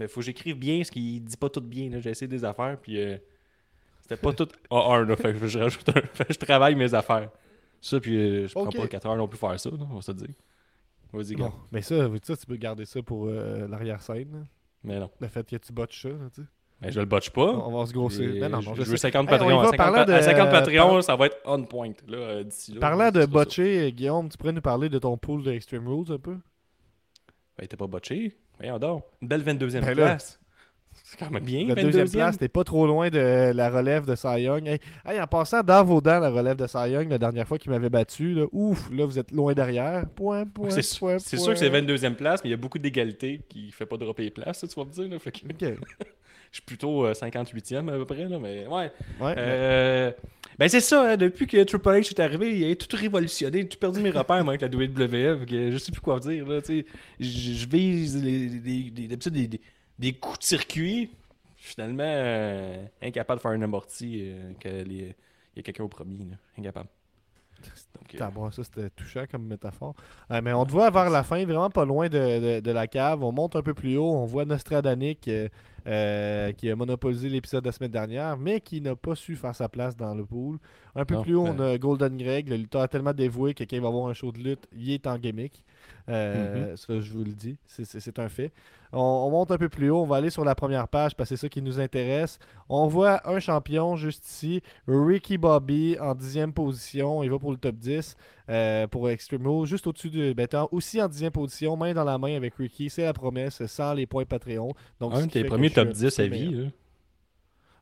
[0.00, 1.90] Mais faut que j'écrive bien ce qu'il dit pas tout bien.
[1.90, 2.00] là.
[2.00, 3.16] J'ai essayé des affaires, puis euh,
[4.02, 5.06] c'était pas tout A1.
[5.06, 7.30] Là, fait que je rajoute un- fait que je travaille mes affaires.
[7.80, 8.76] Ça, puis euh, je prends Ok.
[8.76, 10.28] pas 4 heures non plus faire ça, là, on va se dire.
[11.12, 11.36] Vas-y.
[11.36, 14.46] Bon, mais ça, ça, tu peux garder ça pour euh, l'arrière-scène.
[14.84, 15.10] Mais non.
[15.20, 16.48] Le fait que tu botches ça, tu sais.
[16.80, 17.50] Mais je le botche pas.
[17.50, 18.22] On va se grosser.
[18.22, 19.10] Et Ben non, non, je, veux sais.
[19.10, 19.56] 50 Hey, on y Patreons.
[19.56, 21.90] va, à 50, parlant pa- à de- 50 Patreons, par- ça va être on point
[22.06, 22.80] là, euh, d'ici là.
[22.80, 23.26] Parlant de ça.
[23.26, 26.36] botcher, Guillaume, tu pourrais nous parler de ton pool de Extreme Rules un peu?
[27.58, 28.36] Ben, t'es pas botché.
[28.58, 29.04] Voyons donc.
[29.20, 30.38] Une belle 22e Ben là, place.
[31.10, 31.82] C'est quand même bien, La 22e.
[31.84, 34.66] deuxième place, t'es pas trop loin de la relève de Cy Young.
[34.68, 37.56] Hey, hey, en passant dans vos dents, la relève de Cy Young, la dernière fois
[37.56, 40.04] qu'il m'avait battu, là, ouf, là, vous êtes loin derrière.
[40.10, 43.70] Point, point, C'est sûr, que c'est 22e place, mais il y a beaucoup d'égalité qui
[43.70, 45.08] fait pas dropper les places, ça, tu vas me dire.
[45.08, 45.74] Là, fait que je
[46.52, 48.92] suis plutôt euh, 58e à peu près, là, mais ouais.
[49.18, 49.34] Ouais.
[49.38, 50.12] Euh,
[50.58, 53.68] ben c'est ça, hein, depuis que Triple H est arrivé, il a tout révolutionné, j'ai
[53.68, 56.46] tout perdu mes repères moi, avec la WWE, je sais plus quoi dire.
[56.46, 56.60] Là,
[57.18, 59.16] je, vise les, les-
[59.98, 61.10] des, coups de circuit,
[61.56, 65.14] finalement euh, incapable de faire un amorti euh, que les-
[65.54, 66.36] il y a quelqu'un au premier, là.
[66.58, 66.88] incapable.
[67.96, 69.94] Donc, euh, Tabouin, ça c'était touchant comme métaphore.
[70.30, 72.18] Euh, mais on te voit vers la fin, vraiment pas loin de,
[72.58, 73.24] de- de la cave.
[73.24, 74.12] On monte un peu plus haut.
[74.14, 75.48] On voit Nostradanic euh,
[75.88, 79.56] euh, qui a monopolisé l'épisode de la semaine dernière, mais qui n'a pas su faire
[79.56, 80.58] sa place dans le pool.
[80.94, 83.64] Un peu Non, plus haut, ben- on a Golden Greg, le lutteur tellement dévoué que
[83.64, 85.64] quand il va avoir un show de lutte, il est en gimmick.
[86.08, 88.52] Euh, Ça, je vous le dis, c'est- un fait.
[88.92, 91.28] On, on monte un peu plus haut, on va aller sur la première page parce
[91.28, 92.38] que c'est ça qui nous intéresse.
[92.70, 97.22] On voit un champion juste ici, Ricky Bobby en dixième position.
[97.22, 98.16] Il va pour le top 10
[98.48, 100.32] euh, pour Extreme Rules, juste au-dessus de.
[100.32, 102.88] T'es en- aussi en dixième position, main dans la main avec Ricky.
[102.88, 104.72] C'est la promesse, sans les points Patreon.
[105.00, 106.70] Donc, un de tes premiers top petit 10 peu à vie.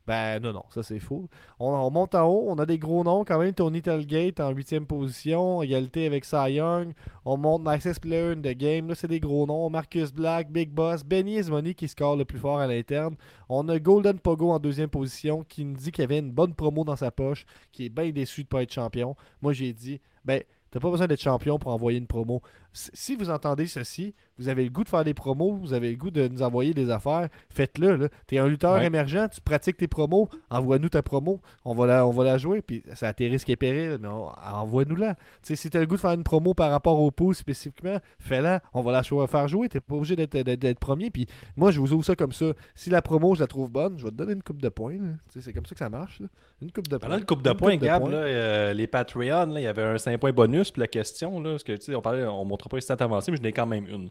[0.07, 1.29] Ben non, non, ça c'est faux.
[1.59, 3.53] On, on monte en haut, on a des gros noms quand même.
[3.53, 6.93] Tony Telgate en huitième position, égalité avec Cy Young.
[7.25, 9.69] On monte Nicest Player in the Game, là c'est des gros noms.
[9.69, 13.17] Marcus Black, Big Boss, Benny Ismoney qui score le plus fort à l'interne.
[13.49, 16.85] On a Golden Pogo en deuxième position qui nous dit qu'il avait une bonne promo
[16.85, 19.17] dans sa poche, qui est bien déçu de pas être champion.
[19.43, 20.41] Moi j'ai dit, ben
[20.71, 22.43] t'as pas besoin d'être champion pour envoyer une promo.
[22.77, 25.97] Si- vous entendez ceci, vous avez le goût de faire des promos, vous avez le
[25.97, 27.97] goût de nous envoyer des affaires, faites-le.
[27.97, 28.09] Là.
[28.27, 28.85] T'es un lutteur Ouais.
[28.87, 32.61] émergent, tu pratiques tes promos, envoie-nous ta promo, on va la, on va la jouer,
[32.61, 35.17] puis ça a tes risques et périls, mais envoie-nous-la.
[35.43, 38.61] Tu si t'as le goût de faire une promo par rapport au pool spécifiquement, fais-la,
[38.75, 42.05] on va la faire jouer, t'es pas obligé d'être, premier, puis moi je vous ouvre
[42.05, 42.47] ça comme ça.
[42.75, 44.99] Si la promo, je la trouve bonne, je vais te donner une coupe de points.
[45.33, 46.21] Tu C'est comme ça que ça marche.
[46.21, 46.27] là.
[46.63, 47.09] Une coupe de points.
[47.09, 48.11] Pendant le coupe de Une points, coupe de points.
[48.11, 50.71] là, euh, les Patreons, il y avait un 5 points bonus.
[50.71, 53.05] Puis la question, là, parce que tu on parlait, on ne montrera pas les stats
[53.05, 54.11] avancées, mais je n'ai quand même une.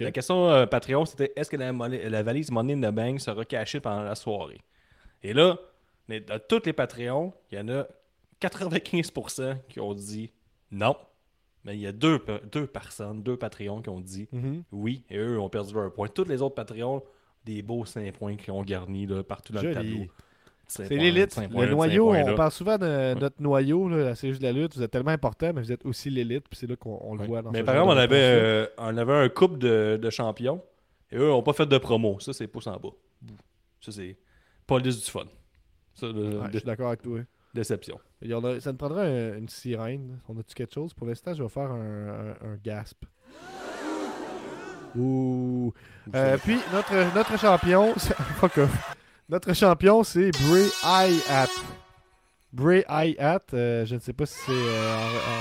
[0.00, 3.80] La question euh, Patreon, c'était est-ce que la, valise Money in the Bank sera cachée
[3.80, 4.60] pendant la soirée?
[5.22, 5.58] Et là,
[6.08, 7.86] dans tous les Patreons, il y en a
[8.40, 10.30] 95% qui ont dit
[10.70, 10.96] non.
[11.64, 14.62] Mais il y a deux, pe- deux personnes, deux Patreons qui ont dit Mhm.
[14.72, 16.06] oui, et eux ont perdu leur point.
[16.08, 17.02] Tous les autres Patreons,
[17.44, 19.74] des beaux 5 points qui ont garni là, partout dans Joli.
[19.74, 20.06] le tableau.
[20.68, 21.36] C'est l'élite.
[21.50, 24.74] Le noyau, on parle souvent de notre noyau, là, la CG de la lutte.
[24.76, 27.20] Vous êtes tellement important, mais vous êtes aussi l'élite, puis c'est là qu'on on le
[27.20, 27.26] Ouais.
[27.26, 30.60] voit dans Mais par exemple, on avait, euh, on avait un couple de, de champions
[31.12, 32.18] et eux n'ont pas fait de promo.
[32.20, 32.88] Ça, c'est pouce en bas.
[33.80, 34.16] Ça, c'est
[34.66, 35.24] pas liste du fun.
[35.94, 36.14] Ça, Ouais,
[36.52, 37.20] je suis d'accord avec toi.
[37.54, 37.98] déception.
[38.20, 40.18] Il y en a- ça nous prendrait un- une sirène.
[40.28, 40.92] On a-tu quelque chose?
[40.94, 42.08] Pour l'instant, je vais faire un,
[42.42, 43.04] un- un gasp.
[44.96, 45.72] Ouh.
[46.14, 48.96] Euh, puis, notre, notre champion, c'est- fuck off.
[49.28, 51.48] Notre champion, c'est Bray Hayat.
[52.52, 54.52] Bray Hayat, euh, je ne sais pas si c'est.
[54.52, 55.40] euh,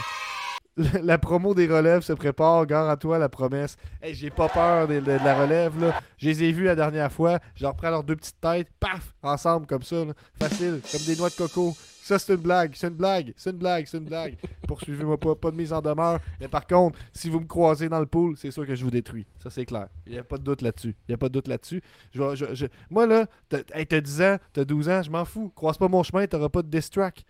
[1.04, 2.66] La, promo des relèves se prépare.
[2.66, 3.78] Gare à toi, la promesse.
[4.02, 5.80] Hey, j'ai pas peur de la relève.
[5.80, 6.02] Là.
[6.18, 7.40] Je les ai vus la dernière fois.
[7.56, 8.68] Je leur prends leurs deux petites têtes.
[8.80, 10.04] Paf Ensemble, comme ça.
[10.04, 10.14] là.
[10.38, 10.82] Facile.
[10.92, 11.74] Comme des noix de coco.
[12.08, 12.74] Ça, c'est une blague.
[12.76, 13.34] C'est une blague.
[13.36, 13.88] C'est une blague.
[13.88, 14.36] C'est une blague.
[14.68, 15.34] Poursuivez-moi pas.
[15.34, 16.20] Pas de mise en demeure.
[16.40, 18.92] Mais par contre, si vous me croisez dans le pool, c'est sûr que je vous
[18.92, 19.26] détruis.
[19.42, 19.88] Ça, c'est clair.
[20.06, 20.96] Il n'y a pas de doute là-dessus.
[21.08, 21.82] Il n'y a pas de doute là-dessus.
[22.14, 25.10] Je vais- je- je- Moi, là, t'as hey, t'as 10 ans, t'as 12 ans, je
[25.10, 25.52] m'en fous.
[25.56, 27.24] Croise pas mon chemin, t'auras pas de distract.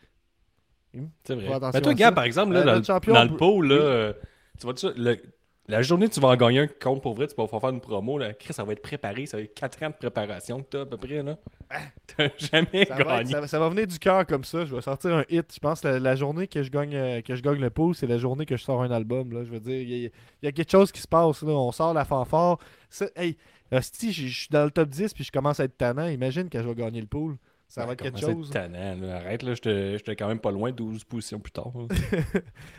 [1.24, 1.48] C'est vrai.
[1.74, 2.12] Mais toi, ça.
[2.12, 3.82] par exemple, là, Euh, dans, le- champion, dans le pot, là, oui.
[3.82, 4.14] euh,
[4.60, 5.22] tu vois le-
[5.68, 7.82] la journée que tu vas en gagner un compte pour vrai, tu vas faire une
[7.82, 8.18] promo.
[8.18, 9.26] Là, Chris, ça va être préparé.
[9.26, 11.24] Ça va être 4 ans de préparation que tu as à peu près.
[11.24, 11.38] là.
[12.18, 13.32] T'as jamais Ça va, être- gagné.
[13.32, 14.64] ça va- ça va venir du cœur comme ça.
[14.66, 15.52] Je vais sortir un hit.
[15.54, 17.96] Je pense que la, la journée que je gagne euh, que je gagne le pool,
[17.96, 19.32] c'est la journée que je sors un album.
[19.34, 19.44] Là.
[19.44, 20.10] Je veux dire, il y, a-
[20.42, 21.42] il y a quelque chose qui se passe.
[21.42, 21.52] Là.
[21.54, 22.58] On sort la fanfare.
[22.90, 23.36] Ça- hey,
[23.82, 26.62] si je suis dans le top 10 puis je commence à être tannant, imagine que
[26.62, 27.38] je vais gagner le pool.
[27.68, 28.50] Ça va être quelque chose.
[28.52, 29.18] tannant, là.
[29.18, 31.72] Arrête, là, j'étais quand même pas loin, 12 positions plus tard.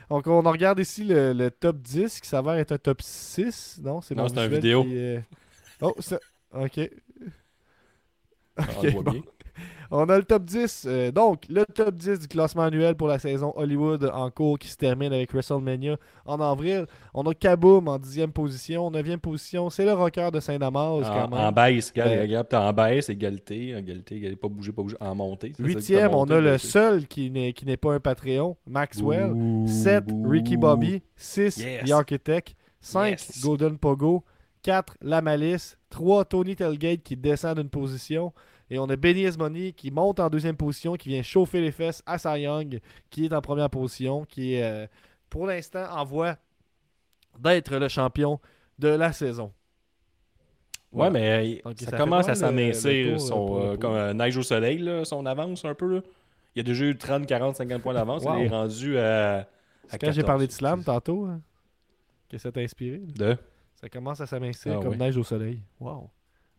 [0.09, 3.81] Donc, on regarde ici le, le top 10 qui s'avère être un top 6.
[3.83, 4.85] Non, c'est Non, c'est un vidéo.
[4.85, 5.21] qui, euh,
[5.83, 6.19] Oh, ça...
[6.55, 6.81] Ok.
[8.57, 9.11] on le voit bon.
[9.11, 9.23] bien.
[9.91, 10.85] On a le top 10.
[10.89, 14.67] euh, donc, le top 10 du classement annuel pour la saison Hollywood en cours qui
[14.69, 16.87] se termine avec WrestleMania en avril.
[17.15, 18.91] On a Kaboom en 10e position.
[18.91, 23.09] 9e position, c'est le rocker de Saint-Damas En, en baisse, regarde, Euh, regarde, en baisse,
[23.09, 25.53] égalité, égalité, égalité, pas bouger, pas bouger, en montée.
[25.57, 28.01] c'est ça, Huitième, t'as on monté, a le seul qui n'est qui n'est pas un
[28.01, 29.31] Patreon, Maxwell.
[29.33, 30.29] Bouh, 7, bouh.
[30.29, 31.03] Ricky Bobby.
[31.15, 31.85] 6, Yes.
[31.85, 32.57] The Architect.
[32.81, 33.41] 5, Yes.
[33.45, 34.25] Golden Pogo.
[34.63, 35.79] 4, La Malice.
[35.91, 38.33] 3, Tony Telgate qui descend d'une position.
[38.71, 42.03] Et on a Benny Money qui monte en deuxième position, qui vient chauffer les fesses
[42.05, 44.87] à Cy Young, qui est en première position, qui est euh,
[45.31, 46.37] pour l'instant en voie
[47.39, 48.41] d'être le champion
[48.79, 49.53] de la saison.
[50.93, 55.27] Ouais, mais Donc, ça, commence à s'amincir, son, euh, comme neige au soleil, là, son
[55.27, 55.97] avance un peu.
[55.97, 56.01] Là.
[56.55, 58.25] Il y a déjà eu 30, 40, 50 points d'avance.
[58.25, 58.39] Wow.
[58.39, 59.47] Il est rendu à.
[59.91, 60.25] à quand j'ai 14.
[60.25, 61.43] parlé de slam tantôt, hein,
[62.31, 62.99] que ça t'a inspiré.
[62.99, 63.37] De?
[63.75, 65.61] Ça commence à s'amincir Ah comme neige au soleil.
[65.79, 66.09] Wow.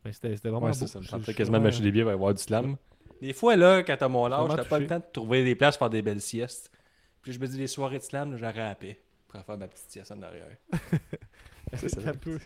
[0.05, 0.77] Mais c'était c'était vraiment Ouais, beau.
[0.77, 2.75] ça, ça me je- quasiment de m'acheter des billets, il va y avoir du slam.
[3.21, 5.75] Des fois, là, quand t'as mon âge, t'as pas le temps de trouver des places
[5.77, 6.71] pour faire des belles siestes.
[7.21, 9.67] Puis je me dis, les soirées de slam, là, j'aurais à paix pour faire ma
[9.67, 10.47] petite sieste en arrière.
[11.73, 12.13] C'est ça.
[12.13, 12.39] Peu.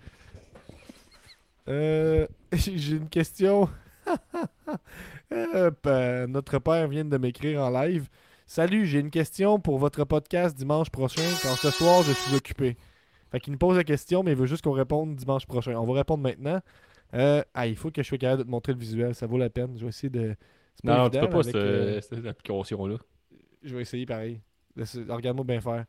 [1.68, 3.70] Euh, J'ai une question.
[5.34, 8.10] Euh, notre père vient de m'écrire en live.
[8.46, 12.76] Salut, j'ai une question pour votre podcast dimanche prochain, quand ce soir je suis occupé.
[13.32, 15.76] Fait qu'il nous pose la question, mais il veut juste qu'on réponde dimanche prochain.
[15.78, 16.60] On va répondre maintenant.
[17.14, 19.38] Euh, ah, il faut que je sois capable de te montrer le visuel, ça vaut
[19.38, 19.78] la peine.
[19.78, 20.36] Je vais essayer de.
[20.76, 22.98] c'est Non, tu peux pas avec, cette, euh, cette application-là.
[23.64, 24.42] Je vais essayer pareil.
[24.78, 25.86] Regarde-moi bien faire.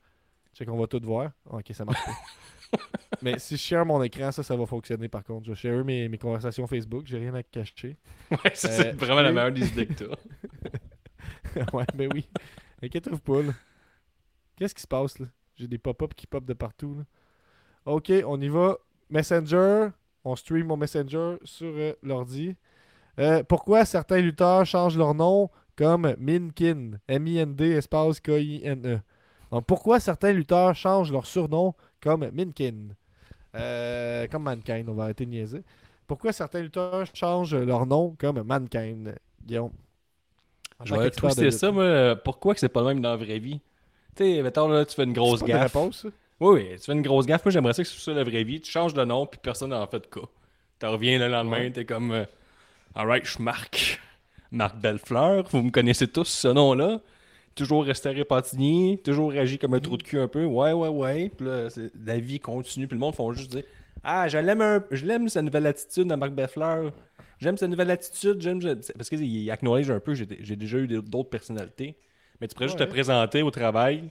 [0.53, 1.31] Sais qu'on va tout voir.
[1.49, 2.79] Ok, ça marche pas.
[3.23, 5.47] Mais si je share mon écran, ça, ça va fonctionner par contre.
[5.47, 7.97] Je share mes, mes conversations Facebook, j'ai rien à cacher.
[8.31, 11.66] Ouais, ça, Euh, c'est vraiment la meilleure des idées que t'as.
[11.73, 12.29] ouais, ben oui.
[12.83, 13.53] Inquiète-vous pas, là.
[14.57, 15.27] Qu'est-ce qui se passe, là?
[15.55, 17.05] J'ai des pop-up qui pop de partout, là.
[17.85, 18.79] Ok, on y va.
[19.11, 19.89] Messenger.
[20.25, 22.55] On stream mon Messenger sur euh, l'ordi.
[23.18, 26.93] Euh, pourquoi certains lutteurs changent leur nom comme Minkin?
[27.09, 29.01] M-I-N-D espace K-I-N-E.
[29.51, 32.95] Donc, pourquoi certains lutteurs changent leur surnom comme Minkin?
[33.55, 35.62] Euh, comme Mankind, on va arrêter de niaiser.
[36.07, 39.14] Pourquoi certains lutteurs changent leur nom comme Mankind?
[39.45, 39.73] Guillaume?
[40.85, 42.16] Je vais twister ça, moi.
[42.16, 43.61] Pourquoi que c'est pas le même dans la vraie vie?
[44.16, 45.73] Tu sais, mettons, là, tu fais une grosse gaffe.
[45.73, 46.09] réponse, ça?
[46.43, 47.45] Oui, oui, tu fais une grosse gaffe.
[47.45, 48.61] Moi, j'aimerais ça que ce soit la vraie vie.
[48.61, 50.26] Tu changes de nom, puis personne n'en fait de cas.
[50.80, 52.11] Tu reviens le lendemain, t'es comme.
[52.11, 52.24] euh,
[52.95, 54.01] Alright, je suis Marc.
[54.51, 55.45] Marc Bellefleur.
[55.51, 57.01] Vous me connaissez tous, ce nom-là.
[57.55, 60.45] Toujours resté à Répentigny, toujours réagi comme un trou de cul un peu.
[60.45, 61.30] Ouais, ouais, ouais.
[61.36, 61.68] Puis là,
[62.05, 62.88] la vie continue.
[62.88, 63.64] Puis le monde font juste dire
[64.03, 64.82] Ah, je l'aime un...
[64.90, 66.93] je l'aime sa nouvelle attitude à Marc Bellefleur.
[67.38, 68.40] J'aime sa nouvelle attitude.
[68.40, 68.61] J'aime.
[68.97, 71.95] Parce qu'il acknowledge un peu, j'ai j'ai déjà eu d'autres personnalités.
[72.40, 74.11] Mais tu pourrais juste te présenter au travail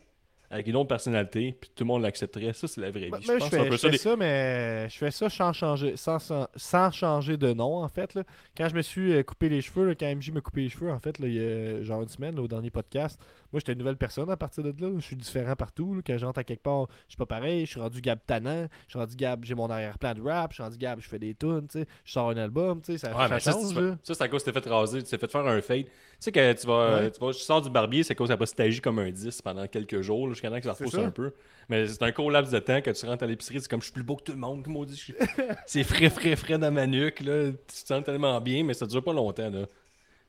[0.52, 2.54] avec une autre personnalité, puis tout le monde l'accepterait.
[2.54, 3.10] Ça, c'est la vraie vie.
[3.10, 3.88] Ben, je pense fais, je ça.
[3.88, 7.78] fais les- ça, mais je fais ça sans changer, sans, sans, sans changer de nom,
[7.84, 8.14] en fait.
[8.14, 8.24] là.
[8.58, 10.92] Quand je me suis euh, coupé les cheveux, là, quand MJ m'a coupé les cheveux,
[10.92, 13.20] en fait, là, il y a genre une semaine, au dernier podcast,
[13.52, 14.92] moi, j'étais une nouvelle personne à partir de là.
[14.98, 15.94] Je suis différent partout.
[15.96, 16.02] là.
[16.06, 17.66] Quand j'entre à quelque part, je suis pas pareil.
[17.66, 18.68] Je suis rendu Gab Tannant.
[18.88, 20.52] Je suis rendu Gab, j'ai mon arrière-plan de rap.
[20.52, 21.68] Je suis rendu Gab, je fais des tunes.
[21.74, 22.82] Je sors un album.
[22.84, 23.98] Ça, Ouais, ça ça, change, là.
[24.04, 25.86] ça, c'est à cause que tu t'es fait raser, tu t'es fait faire un fade.
[25.86, 27.12] Tu sais que tu vas, Ouais.
[27.12, 29.42] tu vas, tu sors du barbier, c'est à cause que tu t'agis comme un 10
[29.42, 31.02] pendant quelques jours, jusqu'à temps que ça repousse ça.
[31.06, 31.34] un peu.
[31.70, 33.86] Mais c'est un court laps de temps que tu rentres à l'épicerie, c'est comme je
[33.86, 34.96] suis plus beau que tout le monde, comme on dit.
[34.96, 35.14] je suis-
[35.66, 37.52] c'est frais, frais, frais dans ma nuque, là.
[37.52, 39.66] Tu te sens tellement bien, mais ça dure pas longtemps, là.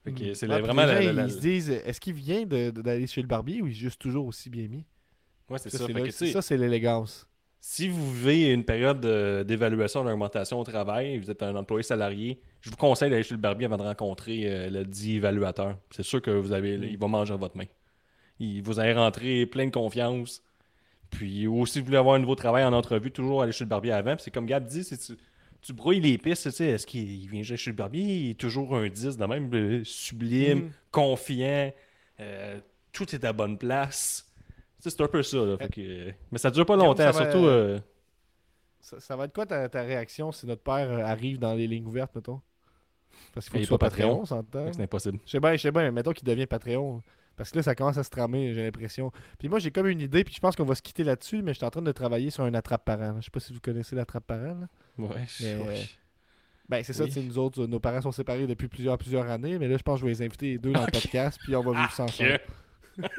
[0.05, 3.07] Que c'est Ah, vraiment la, gens, la- la- Ils se disent, est-ce qu'il vient d'aller
[3.07, 4.85] chez le barbier ou il est juste toujours aussi bien mis?
[5.49, 5.87] Ouais, c'est Ça, ça.
[5.87, 5.93] c'est
[6.57, 7.29] que, l'élégance.
[7.61, 12.41] Si vous vivez une période de- d'évaluation, d'augmentation au travail, vous êtes un employé salarié,
[12.61, 15.79] je vous conseille d'aller chez le barbier avant de rencontrer euh, le dit évaluateur.
[15.93, 16.85] C'est sûr que vous avez, Mm.
[16.85, 17.67] il va manger à votre main.
[18.41, 20.43] Il, vous allez rentrer plein de confiance.
[21.11, 23.93] Puis aussi, vous voulez avoir un nouveau travail en entrevue, toujours aller chez le barbier
[23.93, 24.17] avant.
[24.17, 25.13] Puis c'est comme Gab dit, c'est tu,
[25.63, 28.31] tu brouilles les pistes, tu sais, est-ce qu'il il vient juste chez le barbier, il
[28.31, 30.71] est toujours un 10 de même, euh, sublime, Mm.
[30.91, 31.73] confiant,
[32.21, 32.61] euh,
[32.93, 34.29] tout est à bonne place.
[34.49, 35.37] Tu sais, C'est un peu ça.
[35.39, 37.83] là, fait que, euh, mais ça dure pas longtemps, ça va- surtout...
[38.81, 41.87] Ça, ça va être quoi ta, ta réaction si notre père arrive dans les lignes
[41.87, 42.41] ouvertes, mettons?
[43.33, 44.73] Parce qu'il faut Il qu'il soit Patreon, Patreon.
[44.73, 45.19] C'est impossible.
[45.25, 47.01] Je sais bien, je sais bien, mais mettons qu'il devient Patreon.
[47.37, 49.13] Parce que là, ça commence à se tramer, j'ai l'impression.
[49.39, 51.53] Puis moi, j'ai comme une idée, puis je pense qu'on va se quitter là-dessus, mais
[51.55, 53.17] je suis en train de travailler sur un attrape-parent.
[53.21, 54.67] Je sais pas si vous connaissez l'attrape-parent.
[54.99, 55.09] Ouais,
[55.41, 55.79] Mais, ouais.
[55.79, 55.83] euh,
[56.69, 57.25] Ben, c'est ça, Oui.
[57.27, 60.01] nous autres, nos parents sont séparés depuis plusieurs, plusieurs années, mais là, je pense que
[60.01, 62.41] je vais les inviter les deux dans le podcast, puis on va vivre ça ensemble.
[62.99, 63.09] Ok.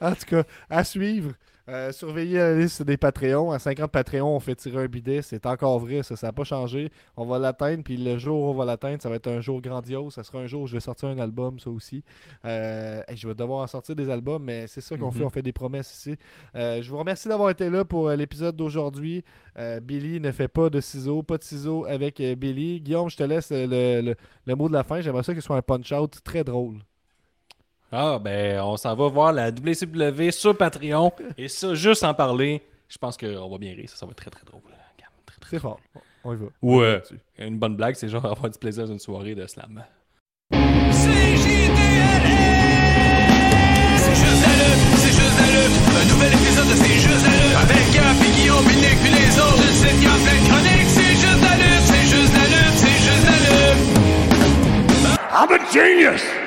[0.00, 1.32] En tout cas, à suivre.
[1.68, 3.50] Euh, surveillez la liste des Patreons.
[3.50, 5.20] À 50 Patreons, on fait tirer un bidet.
[5.22, 6.14] C'est encore vrai, ça.
[6.14, 6.92] Ça n'a pas changé.
[7.16, 7.82] On va l'atteindre.
[7.82, 10.14] Puis le jour où on va l'atteindre, ça va être un jour grandiose.
[10.14, 12.04] Ça sera un jour où je vais sortir un album, ça aussi.
[12.44, 15.12] Euh, je vais devoir en sortir des albums, mais c'est ça qu'on Mhm.
[15.12, 15.24] fait.
[15.24, 16.16] On fait des promesses ici.
[16.54, 19.24] Euh, je vous remercie d'avoir été là pour l'épisode d'aujourd'hui.
[19.82, 21.22] Billy ne fait pas de ciseaux.
[21.24, 22.80] Pas de ciseaux avec Billy.
[22.80, 23.66] Guillaume, je te laisse le,
[24.02, 24.14] le-
[24.46, 25.00] le mot de la fin.
[25.00, 26.78] J'aimerais ça que ce soit un punch-out très drôle.
[27.98, 31.10] Ah, ben, on s'en va voir la WCW sur Patreon.
[31.38, 33.88] Et ça, juste en parler, je pense qu'on va bien rire.
[33.88, 34.60] Ça, ça va être très, très drôle.
[34.98, 35.80] Gam, très, très C'est fort.
[36.22, 36.44] On y va.
[36.60, 37.00] Ou euh,
[37.38, 39.82] une bonne blague, c'est genre avoir du plaisir dans une soirée de slam.
[40.52, 40.82] C'est juste
[44.44, 47.84] la lutte, c'est juste la lutte Un nouvel épisode de C'est juste la lutte Avec
[47.94, 51.54] Gap et Guillaume, puis Nick, puis les autres Une en pleine chronique C'est juste la
[51.56, 53.80] lutte, c'est juste la lutte, c'est juste la lutte
[55.32, 56.45] I'm a genius!